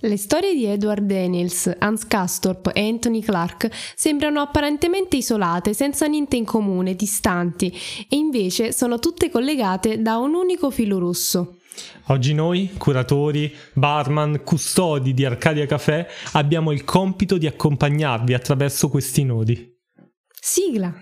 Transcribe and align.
Le 0.00 0.16
storie 0.16 0.54
di 0.54 0.64
Edward 0.64 1.04
Daniels, 1.04 1.74
Hans 1.76 2.06
Castorp 2.06 2.70
e 2.72 2.86
Anthony 2.86 3.20
Clark 3.20 3.68
sembrano 3.96 4.40
apparentemente 4.40 5.16
isolate, 5.16 5.74
senza 5.74 6.06
niente 6.06 6.36
in 6.36 6.44
comune, 6.44 6.94
distanti, 6.94 7.76
e 8.08 8.14
invece 8.14 8.70
sono 8.72 9.00
tutte 9.00 9.28
collegate 9.28 10.00
da 10.00 10.18
un 10.18 10.34
unico 10.34 10.70
filo 10.70 11.00
rosso. 11.00 11.56
Oggi 12.06 12.32
noi, 12.32 12.70
curatori, 12.78 13.52
barman, 13.72 14.42
custodi 14.44 15.14
di 15.14 15.24
Arcadia 15.24 15.66
Café, 15.66 16.06
abbiamo 16.34 16.70
il 16.70 16.84
compito 16.84 17.36
di 17.36 17.48
accompagnarvi 17.48 18.34
attraverso 18.34 18.88
questi 18.88 19.24
nodi. 19.24 19.76
Sigla! 20.40 20.94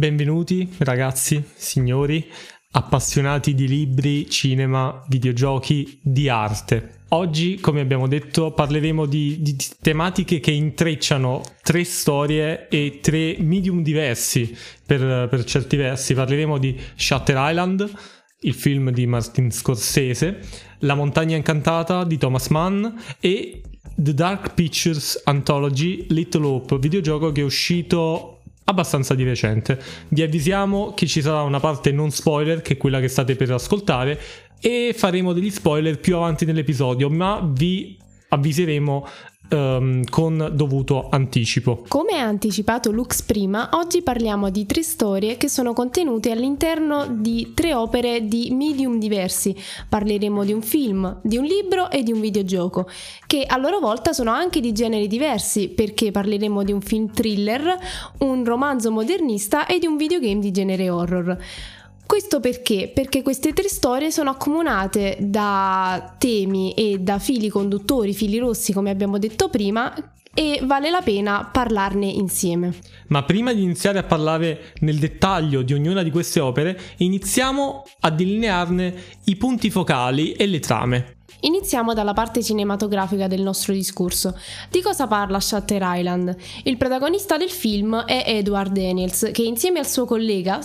Benvenuti 0.00 0.66
ragazzi, 0.78 1.44
signori, 1.54 2.26
appassionati 2.70 3.54
di 3.54 3.68
libri, 3.68 4.30
cinema, 4.30 5.04
videogiochi, 5.08 6.00
di 6.02 6.30
arte. 6.30 7.00
Oggi, 7.08 7.60
come 7.60 7.82
abbiamo 7.82 8.08
detto, 8.08 8.52
parleremo 8.52 9.04
di, 9.04 9.42
di, 9.42 9.54
tematiche 9.82 10.40
che 10.40 10.52
intrecciano 10.52 11.42
tre 11.62 11.84
storie 11.84 12.68
e 12.68 13.00
tre 13.02 13.36
medium 13.40 13.82
diversi 13.82 14.56
per, 14.86 15.28
per 15.28 15.44
certi 15.44 15.76
versi. 15.76 16.14
Parleremo 16.14 16.56
di 16.56 16.80
Shutter 16.96 17.36
Island, 17.38 17.92
il 18.40 18.54
film 18.54 18.92
di 18.92 19.06
Martin 19.06 19.50
Scorsese, 19.50 20.40
La 20.78 20.94
montagna 20.94 21.36
incantata 21.36 22.04
di 22.04 22.16
Thomas 22.16 22.48
Mann 22.48 22.86
e 23.20 23.60
The 23.94 24.14
Dark 24.14 24.54
Pictures 24.54 25.20
Anthology 25.24 26.06
Little 26.08 26.46
Hope, 26.46 26.78
videogioco 26.78 27.32
che 27.32 27.42
è 27.42 27.44
uscito 27.44 28.39
abbastanza 28.70 29.14
di 29.14 29.24
recente. 29.24 29.78
Vi 30.08 30.22
avvisiamo 30.22 30.94
che 30.94 31.06
ci 31.06 31.20
sarà 31.20 31.42
una 31.42 31.60
parte 31.60 31.92
non 31.92 32.10
spoiler, 32.10 32.62
che 32.62 32.74
è 32.74 32.76
quella 32.76 33.00
che 33.00 33.08
state 33.08 33.36
per 33.36 33.50
ascoltare, 33.50 34.18
e 34.60 34.94
faremo 34.96 35.32
degli 35.32 35.50
spoiler 35.50 35.98
più 35.98 36.16
avanti 36.16 36.44
nell'episodio, 36.44 37.08
ma 37.08 37.40
vi 37.42 37.96
avviseremo 38.28 39.06
um, 39.50 40.02
con 40.04 40.50
dovuto 40.52 41.08
anticipo. 41.10 41.84
Come 41.88 42.18
ha 42.18 42.24
anticipato 42.24 42.90
Lux 42.90 43.22
prima, 43.22 43.70
oggi 43.72 44.02
parliamo 44.02 44.50
di 44.50 44.66
tre 44.66 44.82
storie 44.82 45.36
che 45.36 45.48
sono 45.48 45.72
contenute 45.72 46.30
all'interno 46.30 47.06
di 47.10 47.52
tre 47.54 47.74
opere 47.74 48.26
di 48.26 48.50
medium 48.52 48.98
diversi. 48.98 49.54
Parleremo 49.88 50.44
di 50.44 50.52
un 50.52 50.62
film, 50.62 51.20
di 51.22 51.36
un 51.36 51.44
libro 51.44 51.90
e 51.90 52.02
di 52.02 52.12
un 52.12 52.20
videogioco, 52.20 52.88
che 53.26 53.44
a 53.46 53.56
loro 53.56 53.78
volta 53.78 54.12
sono 54.12 54.30
anche 54.30 54.60
di 54.60 54.72
generi 54.72 55.06
diversi, 55.06 55.68
perché 55.68 56.10
parleremo 56.10 56.62
di 56.62 56.72
un 56.72 56.80
film 56.80 57.12
thriller, 57.12 57.78
un 58.18 58.44
romanzo 58.44 58.90
modernista 58.90 59.66
e 59.66 59.78
di 59.78 59.86
un 59.86 59.96
videogame 59.96 60.40
di 60.40 60.50
genere 60.50 60.90
horror. 60.90 61.38
Questo 62.10 62.40
perché? 62.40 62.90
Perché 62.92 63.22
queste 63.22 63.52
tre 63.52 63.68
storie 63.68 64.10
sono 64.10 64.30
accomunate 64.30 65.16
da 65.20 66.16
temi 66.18 66.72
e 66.72 66.98
da 66.98 67.20
fili 67.20 67.48
conduttori, 67.48 68.12
fili 68.14 68.38
rossi 68.38 68.72
come 68.72 68.90
abbiamo 68.90 69.16
detto 69.16 69.48
prima, 69.48 69.94
e 70.34 70.58
vale 70.64 70.90
la 70.90 71.02
pena 71.02 71.48
parlarne 71.50 72.06
insieme. 72.06 72.74
Ma 73.06 73.22
prima 73.22 73.52
di 73.52 73.62
iniziare 73.62 74.00
a 74.00 74.02
parlare 74.02 74.72
nel 74.80 74.98
dettaglio 74.98 75.62
di 75.62 75.72
ognuna 75.72 76.02
di 76.02 76.10
queste 76.10 76.40
opere, 76.40 76.76
iniziamo 76.96 77.84
a 78.00 78.10
delinearne 78.10 78.94
i 79.26 79.36
punti 79.36 79.70
focali 79.70 80.32
e 80.32 80.48
le 80.48 80.58
trame. 80.58 81.18
Iniziamo 81.42 81.94
dalla 81.94 82.12
parte 82.12 82.42
cinematografica 82.42 83.28
del 83.28 83.40
nostro 83.40 83.72
discorso. 83.72 84.36
Di 84.68 84.82
cosa 84.82 85.06
parla 85.06 85.38
Shutter 85.38 85.80
Island? 85.84 86.36
Il 86.64 86.76
protagonista 86.76 87.36
del 87.36 87.50
film 87.50 88.04
è 88.04 88.24
Edward 88.26 88.72
Daniels, 88.72 89.30
che 89.32 89.42
insieme 89.42 89.78
al 89.78 89.86
suo 89.86 90.06
collega 90.06 90.60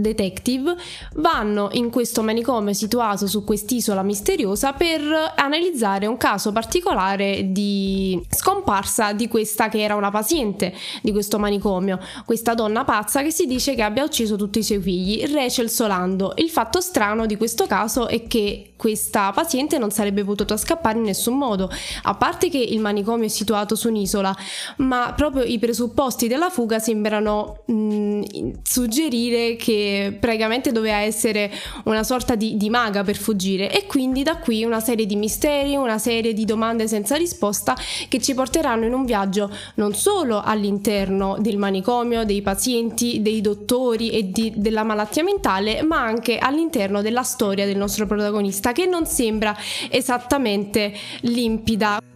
detective 0.00 0.74
vanno 1.14 1.68
in 1.72 1.90
questo 1.90 2.22
manicomio 2.22 2.72
situato 2.72 3.26
su 3.26 3.44
quest'isola 3.44 4.02
misteriosa 4.02 4.72
per 4.72 5.00
analizzare 5.36 6.06
un 6.06 6.16
caso 6.16 6.52
particolare 6.52 7.52
di 7.52 8.20
scomparsa 8.30 9.12
di 9.12 9.28
questa 9.28 9.68
che 9.68 9.80
era 9.80 9.94
una 9.94 10.10
paziente 10.10 10.72
di 11.02 11.12
questo 11.12 11.38
manicomio, 11.38 11.98
questa 12.24 12.54
donna 12.54 12.84
pazza 12.84 13.22
che 13.22 13.30
si 13.30 13.46
dice 13.46 13.74
che 13.74 13.82
abbia 13.82 14.04
ucciso 14.04 14.36
tutti 14.36 14.60
i 14.60 14.62
suoi 14.62 14.80
figli, 14.80 15.24
Rachel 15.26 15.70
Solando. 15.70 16.32
Il 16.36 16.50
fatto 16.50 16.80
strano 16.80 17.26
di 17.26 17.36
questo 17.36 17.66
caso 17.66 18.08
è 18.08 18.26
che 18.26 18.72
questa 18.76 19.30
paziente 19.32 19.76
non 19.76 19.90
sarebbe 19.90 20.24
potuta 20.24 20.56
scappare 20.56 20.96
in 20.96 21.04
nessun 21.04 21.36
modo, 21.36 21.70
a 22.04 22.14
parte 22.14 22.48
che 22.48 22.58
il 22.58 22.80
manicomio 22.80 23.26
è 23.26 23.28
situato 23.28 23.74
su 23.74 23.88
un'isola, 23.88 24.34
ma 24.78 25.12
proprio 25.14 25.42
i 25.42 25.58
presupposti 25.58 26.28
della 26.28 26.48
fuga 26.48 26.78
sembrano 26.78 27.62
mh, 27.66 27.74
mm, 27.74 28.22
suggerire 28.62 29.56
che 29.56 29.89
praticamente 30.18 30.72
doveva 30.72 30.98
essere 30.98 31.50
una 31.84 32.02
sorta 32.02 32.34
di, 32.34 32.56
di, 32.56 32.70
maga 32.70 33.02
per 33.02 33.16
fuggire 33.16 33.70
e 33.70 33.86
quindi 33.86 34.22
da 34.22 34.36
qui 34.36 34.64
una 34.64 34.80
serie 34.80 35.06
di 35.06 35.16
misteri, 35.16 35.76
una 35.76 35.98
serie 35.98 36.32
di 36.32 36.44
domande 36.44 36.88
senza 36.88 37.16
risposta 37.16 37.76
che 38.08 38.20
ci 38.20 38.34
porteranno 38.34 38.86
in 38.86 38.92
un 38.92 39.04
viaggio 39.04 39.50
non 39.74 39.94
solo 39.94 40.40
all'interno 40.42 41.36
del 41.38 41.56
manicomio, 41.56 42.24
dei 42.24 42.42
pazienti, 42.42 43.22
dei 43.22 43.40
dottori 43.40 44.10
e 44.10 44.30
di, 44.30 44.52
della 44.56 44.82
malattia 44.82 45.22
mentale, 45.22 45.82
ma 45.82 46.02
anche 46.02 46.38
all'interno 46.38 47.02
della 47.02 47.22
storia 47.22 47.66
del 47.66 47.76
nostro 47.76 48.06
protagonista 48.06 48.72
che 48.72 48.86
non 48.86 49.06
sembra 49.06 49.56
esattamente 49.88 50.92
limpida. 51.20 52.09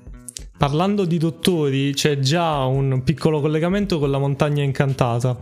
Parlando 0.57 1.05
di 1.05 1.19
dottori, 1.19 1.93
c'è 1.95 2.19
già 2.21 2.65
un 2.65 3.03
piccolo 3.03 3.41
collegamento 3.41 3.99
con 3.99 4.11
la 4.11 4.19
montagna 4.19 4.63
incantata 4.63 5.39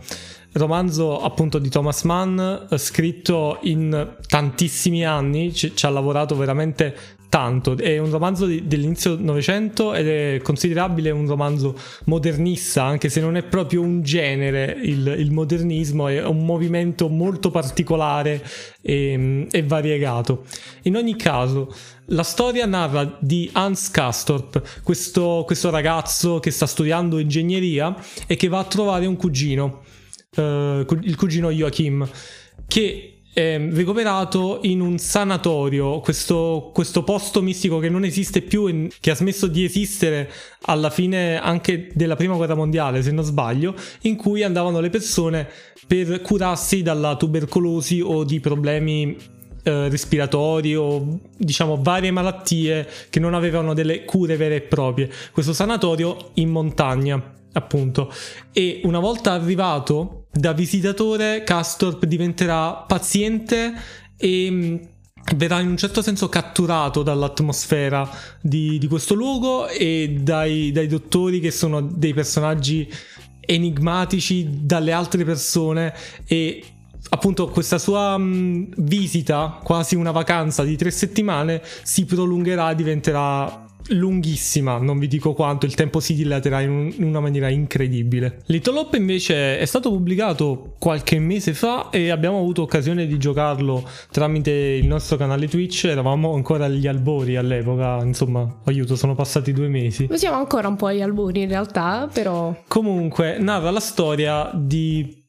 romanzo 0.53 1.19
appunto 1.19 1.59
di 1.59 1.69
Thomas 1.69 2.03
Mann, 2.03 2.39
scritto 2.75 3.59
in 3.63 4.15
tantissimi 4.27 5.05
anni, 5.05 5.53
ci, 5.53 5.75
ci 5.75 5.85
ha 5.85 5.89
lavorato 5.89 6.35
veramente 6.35 6.95
tanto. 7.29 7.75
È 7.75 7.97
un 7.97 8.11
romanzo 8.11 8.45
di, 8.45 8.67
dell'inizio 8.67 9.17
Novecento 9.19 9.95
ed 9.95 10.07
è 10.07 10.39
considerabile 10.43 11.09
un 11.09 11.25
romanzo 11.25 11.75
modernista, 12.05 12.83
anche 12.83 13.09
se 13.09 13.21
non 13.21 13.35
è 13.35 13.43
proprio 13.43 13.81
un 13.81 14.03
genere 14.03 14.77
il, 14.83 15.15
il 15.17 15.31
modernismo, 15.31 16.07
è 16.07 16.23
un 16.23 16.45
movimento 16.45 17.09
molto 17.09 17.49
particolare 17.49 18.43
e, 18.81 19.47
e, 19.49 19.63
variegato. 19.63 20.43
In 20.83 20.95
ogni 20.95 21.15
caso, 21.15 21.73
la 22.07 22.23
storia 22.23 22.65
narra 22.65 23.17
di 23.19 23.49
Hans 23.53 23.89
Castorp, 23.89 24.81
questo, 24.83 25.43
questo 25.45 25.69
ragazzo 25.69 26.39
che 26.39 26.51
sta 26.51 26.65
studiando 26.65 27.19
ingegneria 27.19 27.95
e 28.27 28.35
che 28.35 28.47
va 28.47 28.59
a 28.59 28.65
trovare 28.65 29.05
un 29.05 29.15
cugino 29.15 29.83
uh, 30.35 30.41
il 30.41 31.15
cugino 31.15 31.49
Joachim, 31.51 32.07
che 32.67 33.09
è 33.33 33.59
ricoverato 33.71 34.59
in 34.61 34.79
un 34.79 34.99
sanatorio, 34.99 35.99
questo, 36.01 36.69
questo, 36.71 37.03
posto 37.03 37.41
mistico 37.41 37.79
che 37.79 37.89
non 37.89 38.05
esiste 38.05 38.43
più 38.43 38.67
e 38.67 38.91
che 38.99 39.09
ha 39.09 39.15
smesso 39.15 39.47
di 39.47 39.63
esistere 39.63 40.29
alla 40.65 40.91
fine 40.91 41.41
anche 41.41 41.89
della 41.95 42.15
prima 42.15 42.35
guerra 42.35 42.53
mondiale, 42.53 43.01
se 43.01 43.11
non 43.11 43.23
sbaglio, 43.23 43.73
in 44.01 44.17
cui 44.17 44.43
andavano 44.43 44.79
le 44.79 44.91
persone 44.91 45.49
per 45.87 46.21
curarsi 46.21 46.83
dalla 46.83 47.15
tubercolosi 47.15 48.01
o 48.01 48.23
di 48.23 48.39
problemi 48.39 49.17
eh, 49.63 49.89
respiratori 49.89 50.75
o 50.75 51.19
diciamo 51.37 51.81
varie 51.81 52.11
malattie 52.11 52.87
che 53.09 53.19
non 53.19 53.33
avevano 53.33 53.73
delle 53.73 54.03
cure 54.05 54.37
vere 54.37 54.57
e 54.57 54.61
proprie. 54.61 55.09
Questo 55.31 55.53
sanatorio 55.53 56.31
in 56.35 56.49
montagna 56.49 57.33
appunto. 57.53 58.11
E 58.51 58.81
una 58.83 58.99
volta 58.99 59.31
arrivato 59.31 60.25
da 60.31 60.53
visitatore, 60.53 61.43
Castorp 61.43 62.05
diventerà 62.05 62.73
paziente 62.73 63.73
e 64.17 64.47
mm, 64.49 64.75
verrà 65.35 65.59
in 65.59 65.67
un 65.67 65.77
certo 65.77 66.01
senso 66.01 66.27
catturato 66.27 67.03
dall'atmosfera 67.03 68.09
di, 68.41 68.77
di 68.77 68.87
questo 68.87 69.13
luogo 69.13 69.67
e 69.67 70.17
dai, 70.19 70.71
dai, 70.71 70.87
dottori 70.87 71.39
che 71.39 71.51
sono 71.51 71.81
dei 71.81 72.13
personaggi 72.13 72.91
enigmatici 73.39 74.65
dalle 74.65 74.91
altre 74.91 75.23
persone 75.23 75.93
e 76.25 76.63
appunto 77.09 77.47
questa 77.47 77.77
sua 77.77 78.17
mh, 78.17 78.23
mm, 78.23 78.63
visita, 78.77 79.59
quasi 79.63 79.95
una 79.95 80.11
vacanza 80.11 80.63
di 80.63 80.75
tre 80.75 80.91
settimane, 80.91 81.61
si 81.83 82.05
prolungherà, 82.05 82.73
diventerà 82.73 83.63
lunghissima, 83.89 84.77
non 84.77 84.97
vi 84.97 85.07
dico 85.07 85.33
quanto, 85.33 85.65
il 85.65 85.75
tempo 85.75 85.99
si 85.99 86.13
dilaterà 86.13 86.61
in, 86.61 86.69
un, 86.69 86.93
in 86.95 87.03
una 87.03 87.19
maniera 87.19 87.49
incredibile. 87.49 88.41
Little 88.45 88.77
Hope 88.79 88.97
invece 88.97 89.57
è 89.59 89.65
stato 89.65 89.89
pubblicato 89.89 90.75
qualche 90.79 91.19
mese 91.19 91.53
fa 91.53 91.89
e 91.89 92.09
abbiamo 92.09 92.39
avuto 92.39 92.61
occasione 92.61 93.05
di 93.05 93.17
giocarlo 93.17 93.87
tramite 94.11 94.51
il 94.51 94.87
nostro 94.87 95.17
canale 95.17 95.47
Twitch, 95.47 95.85
eravamo 95.85 96.33
ancora 96.33 96.65
agli 96.65 96.87
albori 96.87 97.35
all'epoca, 97.35 98.01
insomma, 98.03 98.61
aiuto, 98.65 98.95
sono 98.95 99.15
passati 99.15 99.51
due 99.51 99.67
mesi. 99.67 100.07
Siamo 100.13 100.37
ancora 100.37 100.67
un 100.67 100.75
po' 100.75 100.87
agli 100.87 101.01
albori 101.01 101.41
in 101.41 101.49
realtà, 101.49 102.09
però... 102.11 102.55
Comunque, 102.67 103.37
narra 103.39 103.71
la 103.71 103.79
storia 103.79 104.49
di 104.53 105.22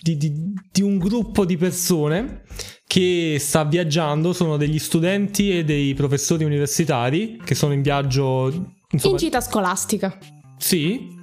di, 0.00 0.16
di, 0.16 0.32
di, 0.72 0.82
un 0.82 0.98
gruppo 0.98 1.44
di 1.44 1.56
persone 1.56 2.42
che 2.86 3.36
sta 3.38 3.64
viaggiando, 3.64 4.32
sono 4.32 4.56
degli 4.56 4.78
studenti 4.78 5.56
e 5.56 5.64
dei 5.64 5.94
professori 5.94 6.44
universitari 6.44 7.38
che 7.44 7.54
sono 7.54 7.72
in 7.72 7.82
viaggio... 7.82 8.76
Insomma, 8.90 9.12
in 9.14 9.18
gita 9.18 9.40
scolastica. 9.40 10.18
Sì, 10.58 11.18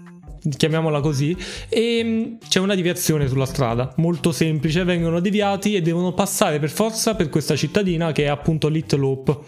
chiamiamola 0.55 1.01
così, 1.01 1.35
e 1.67 2.01
mm, 2.03 2.35
c'è 2.47 2.59
una 2.59 2.75
deviazione 2.75 3.27
sulla 3.27 3.45
strada, 3.45 3.93
molto 3.97 4.31
semplice, 4.31 4.83
vengono 4.83 5.19
deviati 5.19 5.75
e 5.75 5.81
devono 5.81 6.13
passare 6.13 6.59
per 6.59 6.69
forza 6.69 7.15
per 7.15 7.29
questa 7.29 7.55
cittadina 7.55 8.11
che 8.11 8.25
è 8.25 8.27
appunto 8.27 8.67
Little 8.67 9.05
Hope. 9.05 9.39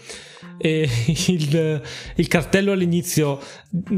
E 0.58 0.86
il, 1.28 1.82
il 2.16 2.28
cartello 2.28 2.72
all'inizio 2.72 3.40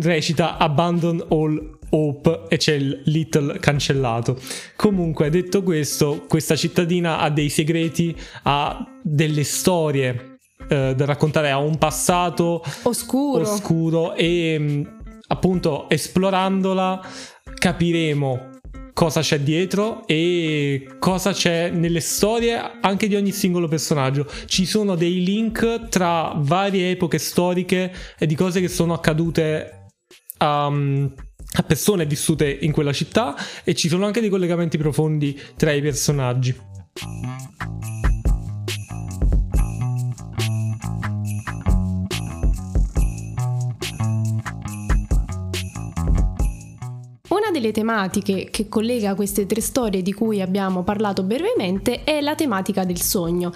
recita 0.01 0.59
Abandon 0.59 1.25
all 1.31 1.81
Hope 1.95 2.45
e 2.49 2.57
c'è 2.57 2.75
il 2.75 3.03
Little 3.07 3.59
cancellato. 3.59 4.39
Comunque, 4.77 5.31
detto 5.31 5.63
questo, 5.63 6.25
questa 6.29 6.57
cittadina 6.57 7.19
ha 7.19 7.31
dei 7.31 7.49
segreti, 7.49 8.17
ha 8.45 8.85
delle 9.03 9.45
storie 9.45 10.39
eh, 10.69 10.95
da 10.95 11.05
raccontare, 11.05 11.51
ha 11.51 11.59
un 11.59 11.77
passato 11.77 12.63
oscuro, 12.83 13.43
oscuro 13.43 14.15
e 14.15 14.57
mm, 14.59 14.83
appunto 15.29 15.89
esplorandola 15.89 17.01
capiremo 17.55 18.51
cosa 18.95 19.21
c'è 19.21 19.41
dietro 19.41 20.07
e 20.07 20.97
cosa 20.99 21.33
c'è 21.33 21.71
nelle 21.71 22.01
storie 22.01 22.61
anche 22.81 23.09
di 23.09 23.17
ogni 23.17 23.33
singolo 23.33 23.69
personaggio. 23.69 24.27
Ci 24.47 24.65
sono 24.65 24.95
dei 24.95 25.23
link 25.23 25.89
tra 25.89 26.33
varie 26.37 26.91
epoche 26.91 27.19
storiche 27.19 27.93
e 28.19 28.27
di 28.27 28.35
cose 28.35 28.61
che 28.61 28.69
sono 28.69 28.95
accadute 28.95 29.89
a, 30.39 30.71
a 31.55 31.63
persone 31.63 32.07
vissute 32.07 32.49
in 32.61 32.73
quella 32.73 32.93
città 32.93 33.35
e 33.65 33.75
ci 33.75 33.89
sono 33.89 34.07
anche 34.07 34.21
dei 34.21 34.31
collegamenti 34.31 34.79
profondi 34.79 35.39
tra 35.57 35.73
i 35.73 35.83
personaggi. 35.83 36.71
delle 47.53 47.71
tematiche 47.71 48.49
che 48.51 48.69
collega 48.69 49.15
queste 49.15 49.47
tre 49.47 49.61
storie 49.61 50.03
di 50.03 50.13
cui 50.13 50.41
abbiamo 50.41 50.83
parlato 50.83 51.23
brevemente 51.23 52.03
è 52.03 52.21
la 52.21 52.35
tematica 52.35 52.85
del 52.85 53.01
sogno 53.01 53.53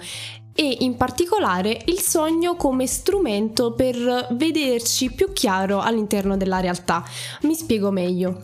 e 0.59 0.77
in 0.79 0.97
particolare 0.97 1.83
il 1.85 1.99
sogno 1.99 2.55
come 2.55 2.87
strumento 2.87 3.73
per 3.73 4.29
vederci 4.31 5.11
più 5.11 5.31
chiaro 5.31 5.81
all'interno 5.81 6.35
della 6.35 6.59
realtà. 6.59 7.03
Mi 7.41 7.53
spiego 7.53 7.91
meglio. 7.91 8.41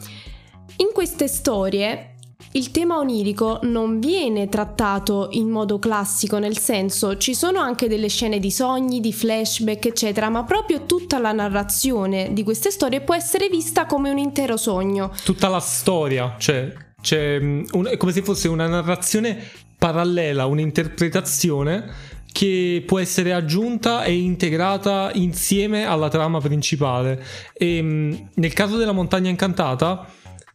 In 0.78 0.90
queste 0.94 1.28
storie 1.28 2.14
il 2.52 2.70
tema 2.70 3.00
onirico 3.00 3.62
non 3.64 4.00
viene 4.00 4.48
trattato 4.48 5.30
in 5.32 5.50
modo 5.50 5.80
classico, 5.80 6.38
nel 6.38 6.60
senso 6.60 7.18
ci 7.18 7.34
sono 7.34 7.60
anche 7.60 7.88
delle 7.88 8.10
scene 8.10 8.38
di 8.38 8.52
sogni, 8.52 9.00
di 9.00 9.12
flashback, 9.12 9.88
eccetera, 9.88 10.30
ma 10.30 10.44
proprio 10.44 10.86
tutta 10.86 11.18
la 11.18 11.32
narrazione 11.32 12.32
di 12.32 12.44
queste 12.44 12.70
storie 12.70 13.02
può 13.02 13.16
essere 13.16 13.50
vista 13.50 13.88
come 13.88 14.12
un 14.12 14.20
intero 14.20 14.56
sogno. 14.56 15.12
Tutta 15.24 15.48
la 15.48 15.60
storia, 15.60 16.36
cioè 16.38 16.72
c'è 17.02 17.40
mm, 17.40 17.64
un, 17.72 17.86
è 17.88 17.98
come 17.98 18.12
se 18.12 18.22
fosse 18.22 18.48
una 18.48 18.68
narrazione 18.68 19.44
parallela, 19.84 20.46
un'interpretazione 20.46 22.12
che 22.32 22.82
può 22.88 23.00
essere 23.00 23.34
aggiunta 23.34 24.06
e 24.06 24.16
integrata 24.16 25.12
insieme 25.14 25.84
alla 25.84 26.08
trama 26.08 26.40
principale. 26.40 27.22
E 27.52 27.82
mm, 27.82 28.14
nel 28.36 28.54
caso 28.54 28.78
della 28.78 28.94
montagna 28.94 29.30
incantata 29.30 30.08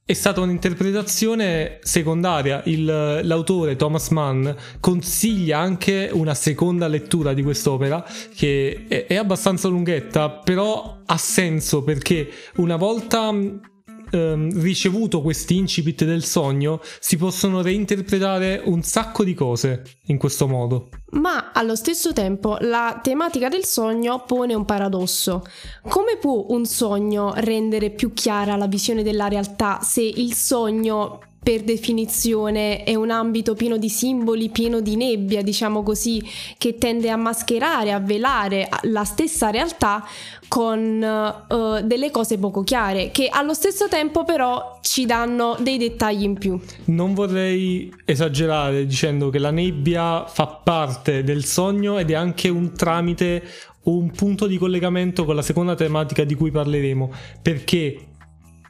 è 0.02 0.14
stata 0.14 0.40
un'interpretazione 0.40 1.78
secondaria. 1.82 2.62
Il, 2.64 2.86
l'autore 2.86 3.76
Thomas 3.76 4.08
Mann 4.08 4.48
consiglia 4.80 5.58
anche 5.58 6.08
una 6.10 6.32
seconda 6.32 6.86
lettura 6.86 7.34
di 7.34 7.42
quest'opera 7.42 8.02
che 8.34 8.86
è, 8.88 9.04
è 9.04 9.16
abbastanza 9.16 9.68
lunghetta, 9.68 10.30
però 10.30 11.00
ha 11.04 11.18
senso 11.18 11.84
perché 11.84 12.30
una 12.56 12.76
volta 12.76 13.30
ehm, 14.10 14.60
ricevuto 14.60 15.20
questi 15.20 15.56
incipit 15.56 16.04
del 16.04 16.24
sogno, 16.24 16.80
si 17.00 17.16
possono 17.16 17.62
reinterpretare 17.62 18.62
un 18.64 18.82
sacco 18.82 19.24
di 19.24 19.34
cose 19.34 19.82
in 20.06 20.18
questo 20.18 20.46
modo. 20.46 20.88
Ma 21.10 21.52
allo 21.52 21.74
stesso 21.74 22.12
tempo 22.12 22.56
la 22.60 23.00
tematica 23.02 23.48
del 23.48 23.64
sogno 23.64 24.24
pone 24.26 24.54
un 24.54 24.64
paradosso. 24.64 25.42
Come 25.88 26.16
può 26.20 26.46
un 26.48 26.66
sogno 26.66 27.32
rendere 27.36 27.90
più 27.90 28.12
chiara 28.12 28.56
la 28.56 28.66
visione 28.66 29.02
della 29.02 29.28
realtà 29.28 29.80
se 29.80 30.02
il 30.02 30.34
sogno 30.34 31.20
per 31.48 31.62
definizione 31.62 32.84
è 32.84 32.94
un 32.94 33.10
ambito 33.10 33.54
pieno 33.54 33.78
di 33.78 33.88
simboli, 33.88 34.50
pieno 34.50 34.80
di 34.80 34.96
nebbia, 34.96 35.40
diciamo 35.40 35.82
così, 35.82 36.22
che 36.58 36.76
tende 36.76 37.08
a 37.08 37.16
mascherare, 37.16 37.90
a 37.90 38.00
velare 38.00 38.68
la 38.82 39.04
stessa 39.04 39.48
realtà 39.48 40.04
con 40.46 41.00
uh, 41.00 41.86
delle 41.86 42.10
cose 42.10 42.36
poco 42.36 42.62
chiare, 42.64 43.10
che 43.12 43.28
allo 43.28 43.54
stesso 43.54 43.88
tempo 43.88 44.24
però 44.24 44.78
ci 44.82 45.06
danno 45.06 45.56
dei 45.58 45.78
dettagli 45.78 46.22
in 46.22 46.36
più. 46.36 46.60
Non 46.84 47.14
vorrei 47.14 47.90
esagerare 48.04 48.84
dicendo 48.84 49.30
che 49.30 49.38
la 49.38 49.50
nebbia 49.50 50.26
fa 50.26 50.48
parte 50.48 51.24
del 51.24 51.46
sogno 51.46 51.98
ed 51.98 52.10
è 52.10 52.14
anche 52.14 52.50
un 52.50 52.74
tramite 52.74 53.42
un 53.84 54.10
punto 54.10 54.46
di 54.46 54.58
collegamento 54.58 55.24
con 55.24 55.34
la 55.34 55.40
seconda 55.40 55.74
tematica 55.74 56.24
di 56.24 56.34
cui 56.34 56.50
parleremo, 56.50 57.10
perché 57.40 58.07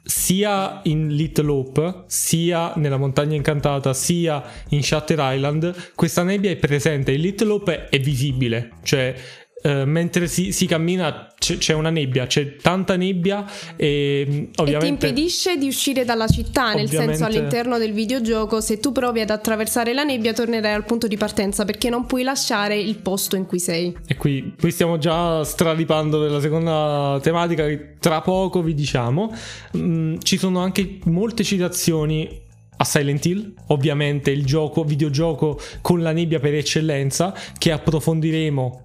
sia 0.09 0.81
in 0.85 1.09
Little 1.09 1.51
Hope, 1.51 2.03
sia 2.07 2.73
nella 2.77 2.97
Montagna 2.97 3.35
Incantata, 3.35 3.93
sia 3.93 4.43
in 4.69 4.81
Shutter 4.81 5.19
Island, 5.21 5.91
questa 5.93 6.23
nebbia 6.23 6.49
è 6.49 6.55
presente. 6.55 7.11
In 7.11 7.21
Little 7.21 7.51
Hope 7.51 7.89
è 7.89 7.99
visibile, 7.99 8.71
cioè 8.81 9.15
Uh, 9.61 9.83
mentre 9.85 10.27
si, 10.27 10.53
si 10.53 10.65
cammina 10.67 11.33
c'è, 11.37 11.57
c'è, 11.57 11.73
una 11.73 11.89
nebbia, 11.89 12.27
c'è 12.27 12.55
tanta 12.55 12.95
nebbia 12.95 13.45
e 13.75 14.49
ovviamente... 14.55 14.75
E 14.75 14.79
ti 14.79 14.87
impedisce 14.87 15.57
di 15.57 15.67
uscire 15.67 16.05
dalla 16.05 16.27
città, 16.27 16.73
nel 16.73 16.89
senso 16.89 17.25
all'interno 17.25 17.77
del 17.77 17.91
videogioco 17.91 18.61
se 18.61 18.79
tu 18.79 18.93
provi 18.93 19.19
ad 19.19 19.29
attraversare 19.29 19.93
la 19.93 20.03
nebbia 20.03 20.31
tornerai 20.31 20.73
al 20.73 20.85
punto 20.85 21.07
di 21.07 21.17
partenza 21.17 21.65
perché 21.65 21.89
non 21.89 22.05
puoi 22.05 22.23
lasciare 22.23 22.77
il 22.77 22.97
posto 22.99 23.35
in 23.35 23.45
cui 23.45 23.59
sei. 23.59 23.95
E 24.07 24.15
qui, 24.15 24.53
qui 24.57 24.71
stiamo 24.71 24.97
già 24.97 25.43
stralipando 25.43 26.21
per 26.21 26.31
la 26.31 26.39
seconda 26.39 27.19
tematica 27.21 27.65
che 27.65 27.95
tra 27.99 28.21
poco 28.21 28.61
vi 28.61 28.73
diciamo. 28.73 29.33
Mm, 29.75 30.17
ci 30.23 30.37
sono 30.37 30.59
anche 30.59 30.99
molte 31.05 31.43
citazioni 31.43 32.47
a 32.81 32.85
Silent 32.85 33.25
Hill, 33.25 33.53
ovviamente 33.67 34.31
il 34.31 34.45
gioco, 34.45 34.83
videogioco 34.83 35.59
con 35.81 36.01
la 36.01 36.13
nebbia 36.13 36.39
per 36.39 36.53
eccellenza, 36.53 37.35
che 37.57 37.73
approfondiremo 37.73 38.81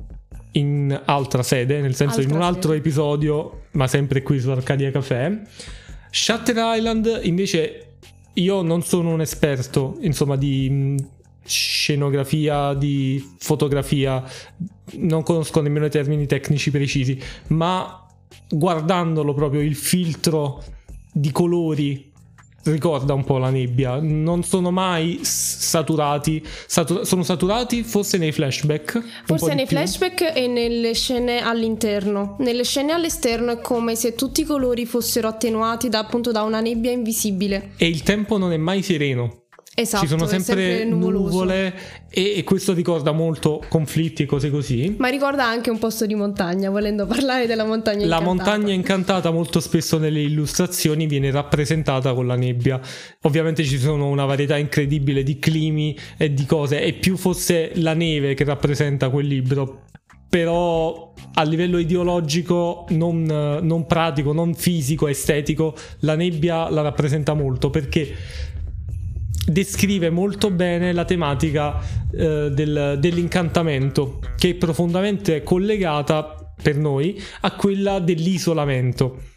in 0.54 1.00
altra 1.04 1.42
sede, 1.42 1.80
nel 1.80 1.94
senso 1.94 2.18
altra 2.18 2.30
in 2.30 2.36
un 2.36 2.42
altro 2.42 2.70
sede. 2.70 2.76
episodio, 2.76 3.60
ma 3.72 3.86
sempre 3.86 4.22
qui 4.22 4.40
su 4.40 4.50
Arcadia 4.50 4.90
Café. 4.90 5.42
Shutter 6.10 6.56
Island 6.76 7.20
invece 7.22 7.96
io 8.34 8.62
non 8.62 8.82
sono 8.82 9.12
un 9.12 9.20
esperto, 9.20 9.96
insomma, 10.00 10.36
di 10.36 10.68
mm, 10.70 10.96
scenografia, 11.44 12.74
di 12.74 13.34
fotografia, 13.38 14.22
non 14.94 15.22
conosco 15.22 15.60
nemmeno 15.60 15.86
i 15.86 15.90
termini 15.90 16.26
tecnici 16.26 16.70
precisi, 16.70 17.20
ma 17.48 18.06
guardandolo 18.48 19.34
proprio 19.34 19.60
il 19.60 19.74
filtro 19.74 20.62
di 21.12 21.30
colori 21.32 22.12
ricorda 22.64 23.14
un 23.14 23.24
po' 23.24 23.38
la 23.38 23.50
nebbia, 23.50 23.98
non 24.00 24.42
sono 24.42 24.70
mai 24.70 25.20
saturati, 25.22 26.44
satur- 26.66 27.02
sono 27.02 27.22
saturati 27.22 27.82
forse 27.82 28.18
nei 28.18 28.32
flashback. 28.32 29.02
Forse 29.24 29.54
nei 29.54 29.66
flashback 29.66 30.32
e 30.34 30.46
nelle 30.46 30.94
scene 30.94 31.42
all'interno. 31.42 32.36
Nelle 32.38 32.64
scene 32.64 32.92
all'esterno 32.92 33.52
è 33.52 33.60
come 33.60 33.94
se 33.96 34.14
tutti 34.14 34.42
i 34.42 34.44
colori 34.44 34.86
fossero 34.86 35.28
attenuati 35.28 35.88
da, 35.88 36.00
appunto 36.00 36.32
da 36.32 36.42
una 36.42 36.60
nebbia 36.60 36.90
invisibile. 36.90 37.72
E 37.76 37.86
il 37.86 38.02
tempo 38.02 38.38
non 38.38 38.52
è 38.52 38.56
mai 38.56 38.82
sereno. 38.82 39.43
Esatto, 39.76 40.04
ci 40.04 40.08
sono 40.08 40.26
sempre, 40.26 40.54
sempre 40.54 40.84
nuvole 40.84 41.74
e, 42.08 42.34
e, 42.36 42.44
questo 42.44 42.72
ricorda 42.72 43.10
molto 43.10 43.60
conflitti 43.68 44.22
e 44.22 44.26
cose 44.26 44.48
così. 44.48 44.94
Ma 44.98 45.08
ricorda 45.08 45.44
anche 45.44 45.68
un 45.68 45.78
posto 45.78 46.06
di 46.06 46.14
montagna, 46.14 46.70
volendo 46.70 47.06
parlare 47.06 47.48
della 47.48 47.64
montagna 47.64 48.06
la 48.06 48.18
incantata. 48.18 48.44
La 48.44 48.52
montagna 48.52 48.72
incantata 48.72 49.30
molto 49.32 49.58
spesso 49.58 49.98
nelle 49.98 50.20
illustrazioni 50.20 51.06
viene 51.06 51.32
rappresentata 51.32 52.14
con 52.14 52.28
la 52.28 52.36
nebbia. 52.36 52.80
Ovviamente 53.22 53.64
ci 53.64 53.78
sono 53.78 54.06
una 54.06 54.24
varietà 54.26 54.56
incredibile 54.56 55.24
di 55.24 55.40
climi 55.40 55.98
e 56.16 56.32
di 56.32 56.46
cose 56.46 56.80
e 56.80 56.92
più 56.92 57.16
fosse 57.16 57.72
la 57.74 57.94
neve 57.94 58.34
che 58.34 58.44
rappresenta 58.44 59.10
quel 59.10 59.26
libro, 59.26 59.86
però 60.28 61.12
a 61.34 61.42
livello 61.42 61.78
ideologico, 61.78 62.86
non, 62.90 63.24
non 63.24 63.86
pratico, 63.86 64.32
non 64.32 64.54
fisico, 64.54 65.08
estetico, 65.08 65.74
la 66.00 66.14
nebbia 66.14 66.70
la 66.70 66.82
rappresenta 66.82 67.34
molto 67.34 67.70
perché 67.70 68.14
descrive 69.46 70.10
molto 70.10 70.50
bene 70.50 70.92
la 70.92 71.04
tematica 71.04 71.80
eh, 72.10 72.50
del, 72.50 72.96
dell'incantamento, 72.98 74.20
che 74.36 74.50
è 74.50 74.54
profondamente 74.54 75.42
collegata 75.42 76.52
per 76.62 76.76
noi 76.76 77.20
a 77.40 77.52
quella 77.52 77.98
dell'isolamento. 77.98 79.32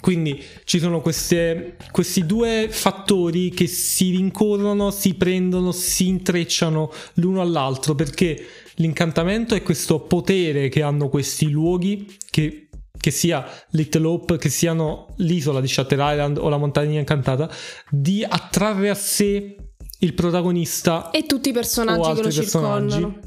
Quindi 0.00 0.42
ci 0.64 0.78
sono 0.78 1.02
queste, 1.02 1.76
questi 1.90 2.24
due 2.24 2.68
fattori 2.70 3.50
che 3.50 3.66
si 3.66 4.10
rincorrono, 4.10 4.90
si 4.90 5.14
prendono, 5.14 5.72
si 5.72 6.08
intrecciano 6.08 6.90
l'uno 7.14 7.42
all'altro 7.42 7.94
perché 7.94 8.42
l'incantamento 8.76 9.54
è 9.54 9.62
questo 9.62 10.00
potere 10.00 10.70
che 10.70 10.80
hanno 10.80 11.10
questi 11.10 11.50
luoghi 11.50 12.16
che 12.30 12.69
che 13.00 13.10
sia 13.10 13.44
Little 13.70 14.06
Hope, 14.06 14.36
che 14.36 14.50
siano 14.50 15.14
l'isola 15.16 15.60
di 15.60 15.68
Shutter 15.68 15.98
Island 15.98 16.36
o 16.36 16.48
la 16.48 16.58
montagna 16.58 16.98
incantata, 16.98 17.50
di 17.88 18.24
attrarre 18.28 18.90
a 18.90 18.94
sé 18.94 19.56
il 20.00 20.14
protagonista 20.14 21.10
e 21.10 21.24
tutti 21.24 21.48
i 21.48 21.52
personaggi 21.52 22.12
che 22.14 22.22
lo 22.22 22.30
circondano. 22.30 23.18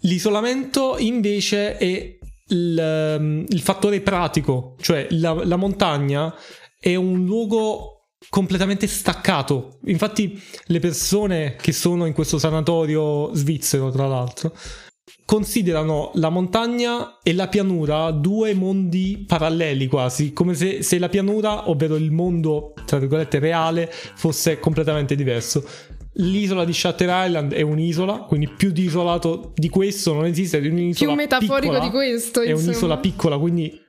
L'isolamento 0.00 0.96
invece 0.98 1.76
è 1.76 2.18
il, 2.48 3.46
il 3.48 3.60
fattore 3.60 4.00
pratico, 4.00 4.76
cioè 4.80 5.06
la, 5.10 5.44
la 5.44 5.56
montagna 5.56 6.34
è 6.78 6.94
un 6.94 7.24
luogo 7.24 8.08
completamente 8.28 8.86
staccato. 8.86 9.78
Infatti, 9.86 10.40
le 10.66 10.78
persone 10.78 11.56
che 11.60 11.72
sono 11.72 12.06
in 12.06 12.12
questo 12.12 12.38
sanatorio 12.38 13.34
svizzero, 13.34 13.90
tra 13.90 14.06
l'altro, 14.06 14.54
considerano 15.24 16.10
la 16.14 16.30
montagna 16.30 17.18
e 17.22 17.32
la 17.32 17.48
pianura 17.48 18.10
due 18.10 18.54
mondi 18.54 19.24
paralleli 19.26 19.86
quasi, 19.88 20.32
come 20.32 20.54
se, 20.54 20.82
se 20.82 20.98
la 20.98 21.08
pianura, 21.08 21.68
ovvero 21.68 21.96
il 21.96 22.10
mondo, 22.12 22.74
tra 22.84 22.98
virgolette, 22.98 23.38
reale, 23.38 23.90
fosse 23.90 24.58
completamente 24.58 25.14
diverso. 25.14 25.64
L'isola 26.18 26.64
di 26.64 26.72
Shutter 26.72 27.26
Island 27.26 27.52
è 27.52 27.60
un'isola, 27.60 28.20
quindi 28.20 28.48
più 28.48 28.70
di 28.70 28.84
isolato 28.84 29.52
di 29.54 29.68
questo 29.68 30.14
non 30.14 30.24
esiste, 30.24 30.58
è 30.58 30.66
un'isola 30.66 31.10
più 31.10 31.16
metaforico 31.16 31.72
piccola, 31.72 31.78
di 31.78 31.90
questo. 31.90 32.40
È 32.40 32.48
insomma. 32.48 32.68
un'isola 32.68 32.96
piccola, 32.98 33.38
quindi 33.38 33.80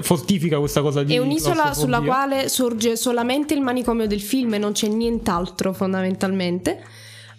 fortifica 0.00 0.58
questa 0.58 0.82
cosa 0.82 1.02
di 1.02 1.14
È 1.14 1.18
un'isola 1.18 1.74
sulla 1.74 2.00
quale 2.00 2.48
sorge 2.48 2.96
solamente 2.96 3.54
il 3.54 3.60
manicomio 3.60 4.06
del 4.06 4.20
film 4.20 4.54
e 4.54 4.58
non 4.58 4.72
c'è 4.72 4.86
nient'altro 4.86 5.72
fondamentalmente. 5.72 6.80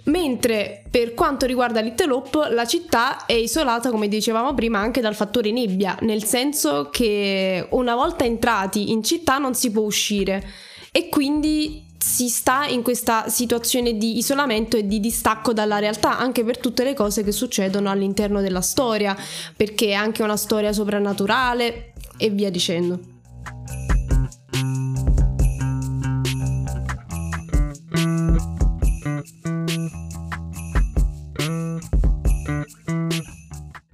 Mentre 0.06 0.84
per 0.90 1.14
quanto 1.14 1.46
riguarda 1.46 1.82
Little 1.82 2.12
Hope, 2.12 2.50
la 2.52 2.66
città 2.66 3.26
è 3.26 3.34
isolata, 3.34 3.92
come 3.92 4.08
dicevamo 4.08 4.54
prima, 4.54 4.80
anche 4.80 5.02
dal 5.02 5.16
fattore 5.16 5.52
nebbia, 5.52 5.98
nel 6.02 6.24
senso 6.24 6.90
che 6.92 7.68
una 7.72 7.96
volta 7.96 8.24
entrati 8.24 8.92
in 8.92 9.04
città 9.04 9.38
non 9.38 9.54
si 9.54 9.72
può 9.72 9.84
uscire 9.84 10.44
e 10.92 11.10
quindi 11.10 11.86
si 11.98 12.30
sta 12.30 12.66
in 12.66 12.82
questa 12.82 13.28
situazione 13.28 13.98
di 13.98 14.18
isolamento 14.18 14.78
e 14.78 14.88
di 14.88 15.00
distacco 15.00 15.54
dalla 15.54 15.80
realtà, 15.80 16.18
anche 16.18 16.44
per 16.44 16.58
tutte 16.58 16.84
le 16.84 16.96
cose 16.96 17.24
che 17.24 17.32
succedono 17.32 17.90
all'interno 17.90 18.42
della 18.42 18.62
storia, 18.62 19.16
perché 19.56 19.88
è 19.88 19.94
anche 19.94 20.24
una 20.24 20.38
storia 20.38 20.72
soprannaturale 20.72 21.94
e 22.18 22.30
via 22.30 22.50
dicendo. 22.50 23.19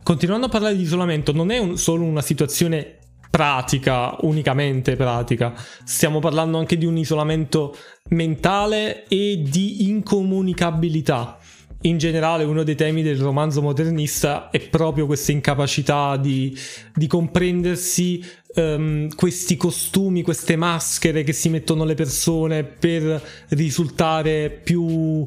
Continuando 0.05 0.45
a 0.45 0.49
parlare 0.49 0.75
di 0.75 0.83
isolamento, 0.83 1.31
non 1.31 1.49
è 1.49 1.57
un, 1.57 1.79
solo 1.79 2.03
una 2.03 2.21
situazione 2.21 2.97
pratica, 3.27 4.15
unicamente 4.19 4.95
pratica. 4.95 5.51
Stiamo 5.83 6.19
parlando 6.19 6.59
anche 6.59 6.77
di 6.77 6.85
un 6.85 6.95
isolamento 6.95 7.75
mentale 8.09 9.07
e 9.07 9.41
di 9.43 9.87
incomunicabilità. 9.89 11.39
In 11.81 11.97
generale 11.97 12.43
uno 12.43 12.61
dei 12.61 12.75
temi 12.75 13.01
del 13.01 13.17
romanzo 13.17 13.63
modernista 13.63 14.51
è 14.51 14.59
proprio 14.59 15.07
questa 15.07 15.31
incapacità 15.31 16.17
di, 16.17 16.55
di 16.93 17.07
comprendersi 17.07 18.23
um, 18.57 19.07
questi 19.15 19.57
costumi, 19.57 20.21
queste 20.21 20.55
maschere 20.55 21.23
che 21.23 21.33
si 21.33 21.49
mettono 21.49 21.83
le 21.83 21.95
persone 21.95 22.63
per 22.63 23.19
risultare 23.49 24.51
più 24.51 25.25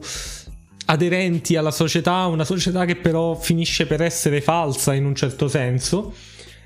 aderenti 0.91 1.57
alla 1.57 1.71
società, 1.71 2.27
una 2.27 2.45
società 2.45 2.85
che 2.85 2.97
però 2.97 3.35
finisce 3.35 3.87
per 3.87 4.01
essere 4.01 4.41
falsa 4.41 4.95
in 4.95 5.05
un 5.05 5.15
certo 5.15 5.47
senso 5.49 6.15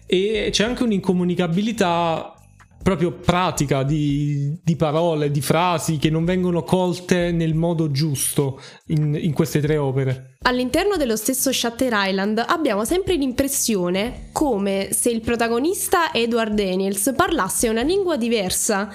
e 0.07 0.49
c'è 0.53 0.65
anche 0.65 0.83
un'incomunicabilità 0.85 2.35
proprio 2.83 3.13
pratica 3.13 3.83
di, 3.85 4.59
di, 4.63 4.77
parole, 4.77 5.31
di 5.31 5.41
frasi 5.41 5.99
che 5.99 6.11
non 6.11 6.25
vengono 6.25 6.63
colte 6.63 7.31
nel 7.31 7.55
modo 7.55 7.91
giusto 7.91 8.61
in, 8.89 9.17
in, 9.21 9.33
queste 9.33 9.61
tre 9.61 9.77
opere. 9.77 10.37
All'interno 10.43 10.97
dello 10.97 11.17
stesso 11.17 11.53
Shutter 11.53 11.93
Island 11.95 12.45
abbiamo 12.47 12.85
sempre 12.85 13.15
l'impressione 13.15 14.29
come 14.33 14.89
se 14.93 15.11
il 15.11 15.21
protagonista 15.21 16.13
Edward 16.13 16.55
Daniels 16.55 17.13
parlasse 17.17 17.69
una 17.69 17.83
lingua 17.83 18.17
diversa 18.17 18.93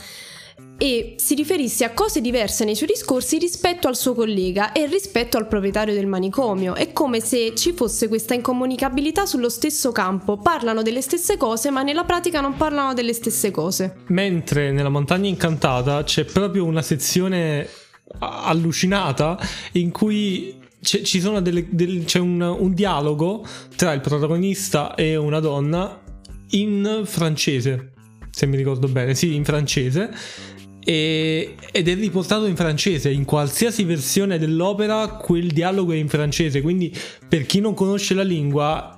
e 0.77 1.15
si 1.17 1.33
riferisse 1.33 1.83
a 1.83 1.91
cose 1.91 2.21
diverse 2.21 2.63
nei 2.63 2.75
suoi 2.75 2.89
discorsi 2.89 3.37
rispetto 3.37 3.87
al 3.87 3.95
suo 3.95 4.13
collega 4.13 4.71
e 4.71 4.85
rispetto 4.85 5.37
al 5.37 5.47
proprietario 5.47 5.93
del 5.93 6.05
manicomio. 6.05 6.75
È 6.75 6.93
come 6.93 7.19
se 7.19 7.53
ci 7.55 7.73
fosse 7.73 8.07
questa 8.07 8.35
incomunicabilità 8.35 9.25
sullo 9.25 9.49
stesso 9.49 9.91
campo, 9.91 10.37
parlano 10.37 10.83
delle 10.83 11.01
stesse 11.01 11.35
cose 11.37 11.71
ma 11.71 11.81
nella 11.81 12.03
pratica 12.03 12.41
non 12.41 12.55
parlano 12.55 12.93
delle 12.93 13.13
stesse 13.13 13.51
cose. 13.51 14.03
Mentre 14.07 14.71
nella 14.71 14.89
montagna 14.89 15.27
incantata 15.27 16.03
c'è 16.03 16.25
proprio 16.25 16.65
una 16.65 16.81
sezione 16.81 17.67
allucinata 18.19 19.37
in 19.73 19.91
cui 19.91 20.55
c'è, 20.79 21.01
delle, 21.41 21.65
del, 21.69 22.05
c'è 22.05 22.19
un, 22.19 22.39
un 22.39 22.73
dialogo 22.73 23.45
tra 23.75 23.93
il 23.93 24.01
protagonista 24.01 24.93
e 24.95 25.15
una 25.15 25.39
donna 25.39 25.99
in 26.51 27.01
francese 27.03 27.93
se 28.37 28.45
mi 28.45 28.55
ricordo 28.55 28.87
bene, 28.87 29.15
sì, 29.15 29.33
in 29.33 29.43
francese, 29.43 30.11
e, 30.89 31.55
ed 31.73 31.89
è 31.89 31.95
riportato 31.95 32.45
in 32.45 32.55
francese, 32.55 33.11
in 33.11 33.25
qualsiasi 33.25 33.83
versione 33.83 34.39
dell'opera 34.39 35.17
quel 35.17 35.47
dialogo 35.47 35.91
è 35.91 35.97
in 35.97 36.07
francese, 36.07 36.61
quindi 36.61 36.95
per 37.27 37.45
chi 37.45 37.59
non 37.59 37.73
conosce 37.73 38.13
la 38.13 38.23
lingua 38.23 38.97